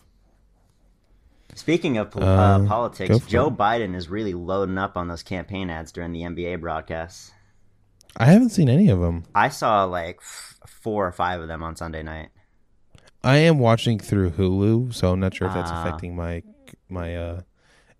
Speaking 1.55 1.99
of 1.99 2.14
Uh, 2.16 2.20
uh, 2.20 2.66
politics, 2.66 3.26
Joe 3.26 3.49
it. 3.49 3.57
Biden 3.57 3.95
is 3.95 4.09
really 4.09 4.34
loading 4.34 4.78
up 4.78 4.97
on 4.97 5.09
those 5.09 5.22
campaign 5.22 5.68
ads 5.68 5.91
during 5.93 6.12
the 6.12 6.22
NBA 6.22 6.61
broadcasts. 6.61 7.32
I 8.16 8.26
haven't 8.26 8.51
seen 8.51 8.68
any 8.68 8.88
of 8.88 9.01
them. 9.01 9.24
I 9.34 9.49
saw 9.49 9.84
like 9.84 10.18
f- 10.20 10.59
four 10.66 11.07
or 11.07 11.12
five 11.12 11.41
of 11.41 11.49
them 11.49 11.62
on 11.62 11.76
Sunday 11.76 12.03
night. 12.03 12.28
I 13.22 13.36
am 13.38 13.59
watching 13.59 13.99
through 13.99 14.30
Hulu, 14.30 14.95
so 14.95 15.12
I'm 15.12 15.20
not 15.20 15.34
sure 15.34 15.49
if 15.49 15.55
that's 15.55 15.70
Ah. 15.70 15.82
affecting 15.82 16.16
my 16.16 16.43
my 16.88 17.16
uh, 17.16 17.41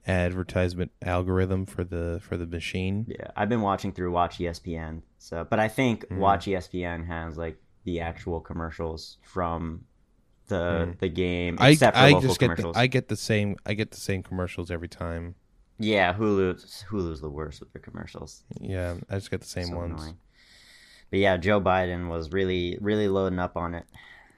advertisement 0.07 0.91
algorithm 1.03 1.67
for 1.67 1.85
the 1.85 2.21
for 2.23 2.37
the 2.37 2.47
machine. 2.47 3.07
Yeah, 3.09 3.31
I've 3.37 3.49
been 3.49 3.61
watching 3.61 3.93
through 3.93 4.13
Watch 4.13 4.39
ESPN. 4.39 5.03
So, 5.19 5.45
but 5.49 5.59
I 5.61 5.69
think 5.69 6.07
Mm. 6.09 6.19
Watch 6.19 6.47
ESPN 6.47 7.07
has 7.07 7.37
like 7.37 7.61
the 7.85 8.01
actual 8.01 8.41
commercials 8.41 9.19
from 9.23 9.85
the 10.49 10.89
Mm. 10.91 10.99
the 10.99 11.09
game, 11.09 11.57
I 11.61 11.75
for 11.77 11.93
I 11.95 12.11
local 12.11 12.29
just 12.29 12.41
get 12.41 12.57
the. 12.57 12.73
I 12.75 12.87
get 12.89 13.09
the 13.09 13.17
same 13.17 13.57
I 13.65 13.75
get 13.75 13.91
the 13.93 13.97
same 14.01 14.23
commercials 14.23 14.71
every 14.71 14.89
time. 14.89 15.35
Yeah, 15.79 16.13
Hulu 16.13 16.85
Hulu's 16.91 17.21
the 17.21 17.31
worst 17.31 17.61
with 17.61 17.73
their 17.73 17.81
commercials. 17.83 18.43
Yeah, 18.61 18.97
I 19.09 19.15
just 19.15 19.31
get 19.31 19.41
the 19.41 19.47
same 19.47 19.69
So 19.69 19.77
ones. 19.77 20.01
annoying. 20.01 20.19
But 21.11 21.19
yeah, 21.21 21.37
Joe 21.39 21.61
Biden 21.61 22.09
was 22.09 22.33
really, 22.33 22.77
really 22.81 23.09
loading 23.09 23.39
up 23.39 23.57
on 23.57 23.75
it. 23.75 23.85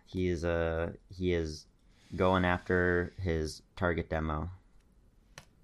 He 0.07 0.28
is 0.28 0.45
uh 0.45 0.93
he 1.09 1.32
is 1.32 1.66
going 2.14 2.45
after 2.45 3.12
his 3.18 3.62
target 3.76 4.09
demo. 4.11 4.51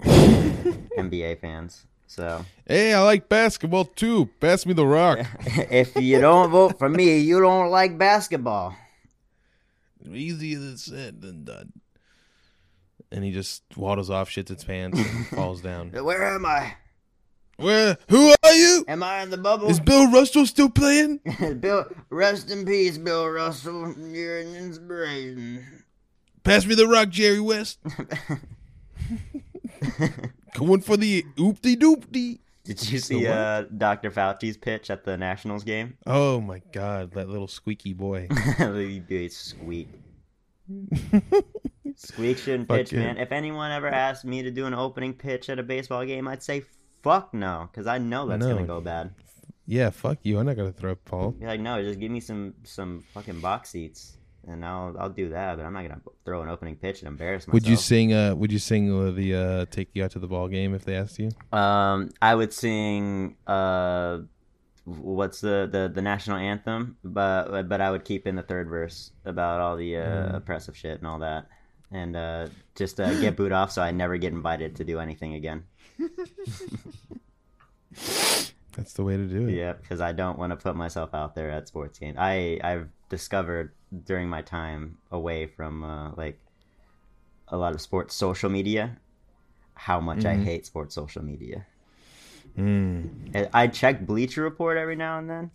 NBA 0.02 1.40
fans. 1.40 1.86
So 2.08 2.44
Hey, 2.66 2.94
I 2.94 3.02
like 3.02 3.28
basketball 3.28 3.84
too. 3.84 4.30
Pass 4.40 4.66
me 4.66 4.72
the 4.72 4.86
rock. 4.86 5.20
if 5.46 5.94
you 5.94 6.20
don't 6.20 6.50
vote 6.50 6.78
for 6.78 6.88
me, 6.88 7.18
you 7.18 7.40
don't 7.40 7.70
like 7.70 7.96
basketball. 7.96 8.74
Easier 10.10 10.76
said 10.76 11.20
than 11.20 11.44
done. 11.44 11.72
And 13.12 13.24
he 13.24 13.30
just 13.30 13.62
waddles 13.76 14.10
off, 14.10 14.30
shits 14.30 14.50
its 14.50 14.64
pants, 14.64 14.98
and 14.98 15.26
falls 15.28 15.60
down. 15.60 15.90
Where 15.92 16.34
am 16.34 16.46
I? 16.46 16.74
Where? 17.56 17.98
Who 18.08 18.34
are 18.42 18.52
you? 18.52 18.84
Am 18.88 19.02
I 19.02 19.22
in 19.22 19.30
the 19.30 19.36
bubble? 19.36 19.68
Is 19.68 19.80
Bill 19.80 20.10
Russell 20.10 20.46
still 20.46 20.70
playing? 20.70 21.20
Bill, 21.60 21.86
rest 22.08 22.50
in 22.50 22.64
peace, 22.64 22.96
Bill 22.96 23.28
Russell. 23.28 23.94
You're 23.98 24.40
an 24.40 24.54
inspiration. 24.54 25.84
Pass 26.42 26.64
me 26.64 26.74
the 26.74 26.86
rock, 26.86 27.10
Jerry 27.10 27.40
West. 27.40 27.78
Going 30.54 30.80
for 30.80 30.96
the 30.96 31.22
oopty 31.36 31.76
doopty. 31.76 32.38
Did 32.64 32.90
you 32.90 32.98
see 32.98 33.26
uh, 33.26 33.62
Dr. 33.76 34.10
Fauci's 34.10 34.56
pitch 34.58 34.90
at 34.90 35.04
the 35.04 35.16
Nationals 35.16 35.64
game? 35.64 35.96
Oh 36.06 36.40
my 36.40 36.60
god, 36.72 37.12
that 37.12 37.28
little 37.28 37.48
squeaky 37.48 37.94
boy. 37.94 38.28
big 39.08 39.30
squeak. 39.32 39.88
Squeak 41.96 42.36
shouldn't 42.38 42.68
Fuck 42.68 42.76
pitch, 42.78 42.92
man. 42.92 43.16
If 43.16 43.32
anyone 43.32 43.72
ever 43.72 43.88
asked 43.88 44.24
me 44.26 44.42
to 44.42 44.50
do 44.50 44.66
an 44.66 44.74
opening 44.74 45.14
pitch 45.14 45.48
at 45.48 45.58
a 45.58 45.62
baseball 45.62 46.04
game, 46.04 46.28
I'd 46.28 46.42
say 46.42 46.62
fuck 47.02 47.32
no, 47.32 47.68
because 47.72 47.86
I 47.86 47.96
know 47.98 48.26
that's 48.28 48.44
No. 48.44 48.54
gonna 48.54 48.66
go 48.66 48.80
bad. 48.80 49.12
yeah, 49.66 49.88
fuck 49.90 50.18
you. 50.22 50.38
I'm 50.38 50.44
not 50.46 50.56
gonna 50.56 50.72
throw 50.72 50.92
a 50.92 50.96
ball. 50.96 51.30
Be 51.30 51.46
like, 51.46 51.60
no, 51.60 51.82
just 51.82 51.98
give 51.98 52.10
me 52.10 52.20
some 52.20 52.52
some 52.64 53.02
fucking 53.14 53.40
box 53.40 53.70
seats, 53.70 54.17
and 54.48 54.64
I'll 54.64 54.96
I'll 54.98 55.08
do 55.10 55.28
that. 55.30 55.56
But 55.56 55.64
I'm 55.66 55.72
not 55.72 55.82
gonna 55.82 56.00
throw 56.24 56.42
an 56.42 56.48
opening 56.48 56.76
pitch 56.76 57.00
and 57.00 57.08
embarrass 57.08 57.46
myself. 57.46 57.54
Would 57.54 57.66
you 57.68 57.76
sing? 57.76 58.12
Uh, 58.12 58.34
would 58.34 58.50
you 58.52 58.58
sing 58.58 58.92
uh, 58.92 59.10
the 59.12 59.34
uh, 59.34 59.64
"Take 59.70 59.90
You 59.94 60.04
Out 60.04 60.10
to 60.12 60.18
the 60.18 60.26
Ball 60.28 60.48
Game" 60.48 60.74
if 60.74 60.84
they 60.84 60.96
asked 60.96 61.18
you? 61.18 61.30
Um, 61.52 62.10
I 62.22 62.34
would 62.34 62.52
sing 62.52 63.36
uh, 63.46 64.18
what's 64.84 65.40
the, 65.40 65.68
the 65.70 65.90
the 65.94 66.02
national 66.02 66.38
anthem, 66.38 66.96
but 67.04 67.68
but 67.68 67.80
I 67.80 67.90
would 67.90 68.04
keep 68.04 68.26
in 68.26 68.36
the 68.36 68.42
third 68.42 68.68
verse 68.68 69.10
about 69.24 69.60
all 69.60 69.76
the 69.76 69.96
uh, 69.96 70.00
Mm. 70.02 70.34
oppressive 70.36 70.76
shit 70.76 70.98
and 70.98 71.06
all 71.06 71.18
that, 71.20 71.46
and 71.90 72.16
uh, 72.16 72.48
just 72.74 72.98
uh, 73.00 73.12
get 73.20 73.36
booed 73.36 73.52
off 73.52 73.70
so 73.72 73.82
I 73.82 73.90
never 73.90 74.16
get 74.16 74.32
invited 74.32 74.76
to 74.76 74.84
do 74.84 74.98
anything 74.98 75.34
again. 75.34 75.64
That's 78.76 78.92
the 78.92 79.02
way 79.02 79.16
to 79.16 79.24
do 79.26 79.48
it. 79.48 79.54
Yeah, 79.54 79.72
because 79.72 80.00
I 80.00 80.12
don't 80.12 80.38
want 80.38 80.50
to 80.52 80.56
put 80.56 80.76
myself 80.76 81.10
out 81.12 81.34
there 81.34 81.50
at 81.50 81.66
sports 81.66 81.98
games. 81.98 82.16
I 82.18 82.60
I've 82.62 82.88
discovered 83.08 83.72
during 84.04 84.28
my 84.28 84.42
time 84.42 84.98
away 85.10 85.46
from 85.46 85.82
uh, 85.84 86.12
like 86.16 86.38
a 87.48 87.56
lot 87.56 87.74
of 87.74 87.80
sports 87.80 88.14
social 88.14 88.50
media 88.50 88.96
how 89.74 90.00
much 90.00 90.24
I 90.26 90.34
Mhm. 90.36 90.42
hate 90.44 90.66
sports 90.66 90.94
social 90.94 91.22
media. 91.22 91.64
Mm. 92.56 93.34
I- 93.34 93.62
I 93.62 93.66
check 93.68 94.04
Bleacher 94.06 94.42
Report 94.42 94.76
every 94.76 94.96
now 94.96 95.18
and 95.18 95.30
then, 95.30 95.50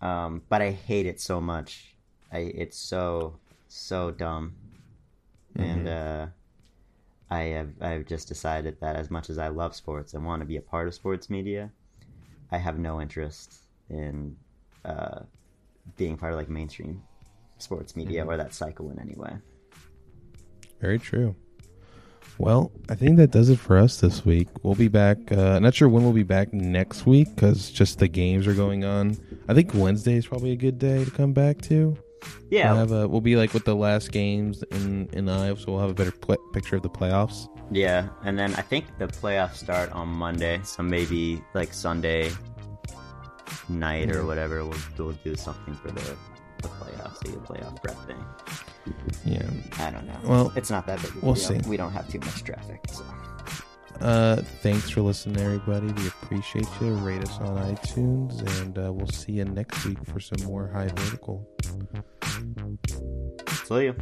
Um, 0.00 0.42
but 0.48 0.60
I 0.62 0.70
hate 0.72 1.06
it 1.06 1.20
so 1.20 1.40
much. 1.40 1.94
I 2.32 2.38
it's 2.38 2.76
so 2.76 3.38
so 3.68 4.10
dumb, 4.10 4.54
and 5.56 5.88
uh, 5.88 6.26
I 7.30 7.42
have 7.56 7.70
I've 7.80 8.06
just 8.06 8.28
decided 8.28 8.80
that 8.80 8.96
as 8.96 9.10
much 9.10 9.28
as 9.30 9.38
I 9.38 9.48
love 9.48 9.74
sports 9.74 10.14
and 10.14 10.24
want 10.24 10.40
to 10.40 10.46
be 10.46 10.56
a 10.56 10.60
part 10.62 10.88
of 10.88 10.94
sports 10.94 11.28
media, 11.30 11.70
I 12.50 12.58
have 12.58 12.78
no 12.78 13.00
interest 13.00 13.54
in 13.88 14.36
uh, 14.84 15.20
being 15.96 16.16
part 16.16 16.32
of 16.32 16.38
like 16.38 16.48
mainstream 16.48 17.02
sports 17.58 17.96
media 17.96 18.24
or 18.24 18.36
that 18.36 18.54
cycle 18.54 18.90
in 18.90 18.98
any 19.00 19.14
way. 19.14 19.36
Very 20.80 20.98
true. 20.98 21.34
Well, 22.38 22.70
I 22.88 22.94
think 22.94 23.16
that 23.16 23.32
does 23.32 23.48
it 23.48 23.58
for 23.58 23.76
us 23.76 24.00
this 24.00 24.24
week. 24.24 24.46
We'll 24.62 24.76
be 24.76 24.86
back. 24.86 25.32
Uh, 25.32 25.58
not 25.58 25.74
sure 25.74 25.88
when 25.88 26.04
we'll 26.04 26.12
be 26.12 26.22
back 26.22 26.52
next 26.52 27.04
week 27.04 27.34
because 27.34 27.68
just 27.68 27.98
the 27.98 28.06
games 28.06 28.46
are 28.46 28.54
going 28.54 28.84
on. 28.84 29.16
I 29.48 29.54
think 29.54 29.74
Wednesday 29.74 30.14
is 30.14 30.26
probably 30.26 30.52
a 30.52 30.56
good 30.56 30.78
day 30.78 31.04
to 31.04 31.10
come 31.10 31.32
back 31.32 31.60
to. 31.62 31.96
Yeah, 32.50 32.72
We'll, 32.72 32.80
have 32.80 32.92
a, 32.92 33.08
we'll 33.08 33.20
be 33.20 33.36
like 33.36 33.54
with 33.54 33.64
the 33.64 33.74
last 33.76 34.12
games 34.12 34.62
in 34.70 35.08
in 35.12 35.28
Iowa, 35.28 35.56
so 35.58 35.72
we'll 35.72 35.80
have 35.80 35.90
a 35.90 35.94
better 35.94 36.10
pl- 36.12 36.36
picture 36.52 36.76
of 36.76 36.82
the 36.82 36.90
playoffs. 36.90 37.48
Yeah, 37.70 38.08
and 38.24 38.38
then 38.38 38.54
I 38.54 38.62
think 38.62 38.86
the 38.98 39.06
playoffs 39.06 39.56
start 39.56 39.92
on 39.92 40.08
Monday, 40.08 40.60
so 40.64 40.82
maybe 40.82 41.42
like 41.54 41.72
Sunday 41.72 42.30
night 43.68 44.10
or 44.14 44.24
whatever, 44.26 44.64
we'll, 44.64 44.78
we'll 44.98 45.12
do 45.24 45.34
something 45.36 45.74
for 45.74 45.90
the, 45.90 46.16
the 46.62 46.68
playoffs, 46.68 47.18
the 47.20 47.30
playoff 47.38 47.82
prep 47.82 47.96
thing. 48.06 48.24
Yeah. 49.24 49.48
I 49.78 49.90
don't 49.90 50.06
know. 50.06 50.18
Well, 50.24 50.52
it's 50.56 50.70
not 50.70 50.86
that 50.86 51.00
big. 51.02 51.12
We'll 51.22 51.36
see. 51.36 51.58
We 51.66 51.76
don't 51.76 51.92
have 51.92 52.08
too 52.08 52.20
much 52.20 52.44
traffic. 52.44 52.80
So. 52.92 53.04
Uh, 54.00 54.36
thanks 54.62 54.90
for 54.90 55.00
listening, 55.00 55.38
everybody. 55.40 55.86
We 55.86 56.06
appreciate 56.06 56.68
you. 56.80 56.94
Rate 56.94 57.22
us 57.22 57.38
on 57.40 57.74
iTunes, 57.74 58.60
and 58.60 58.78
uh, 58.78 58.92
we'll 58.92 59.08
see 59.08 59.32
you 59.32 59.44
next 59.44 59.84
week 59.84 59.98
for 60.04 60.20
some 60.20 60.46
more 60.46 60.68
high 60.68 60.88
vertical. 60.88 61.48
See 63.64 63.84
you. 63.84 63.94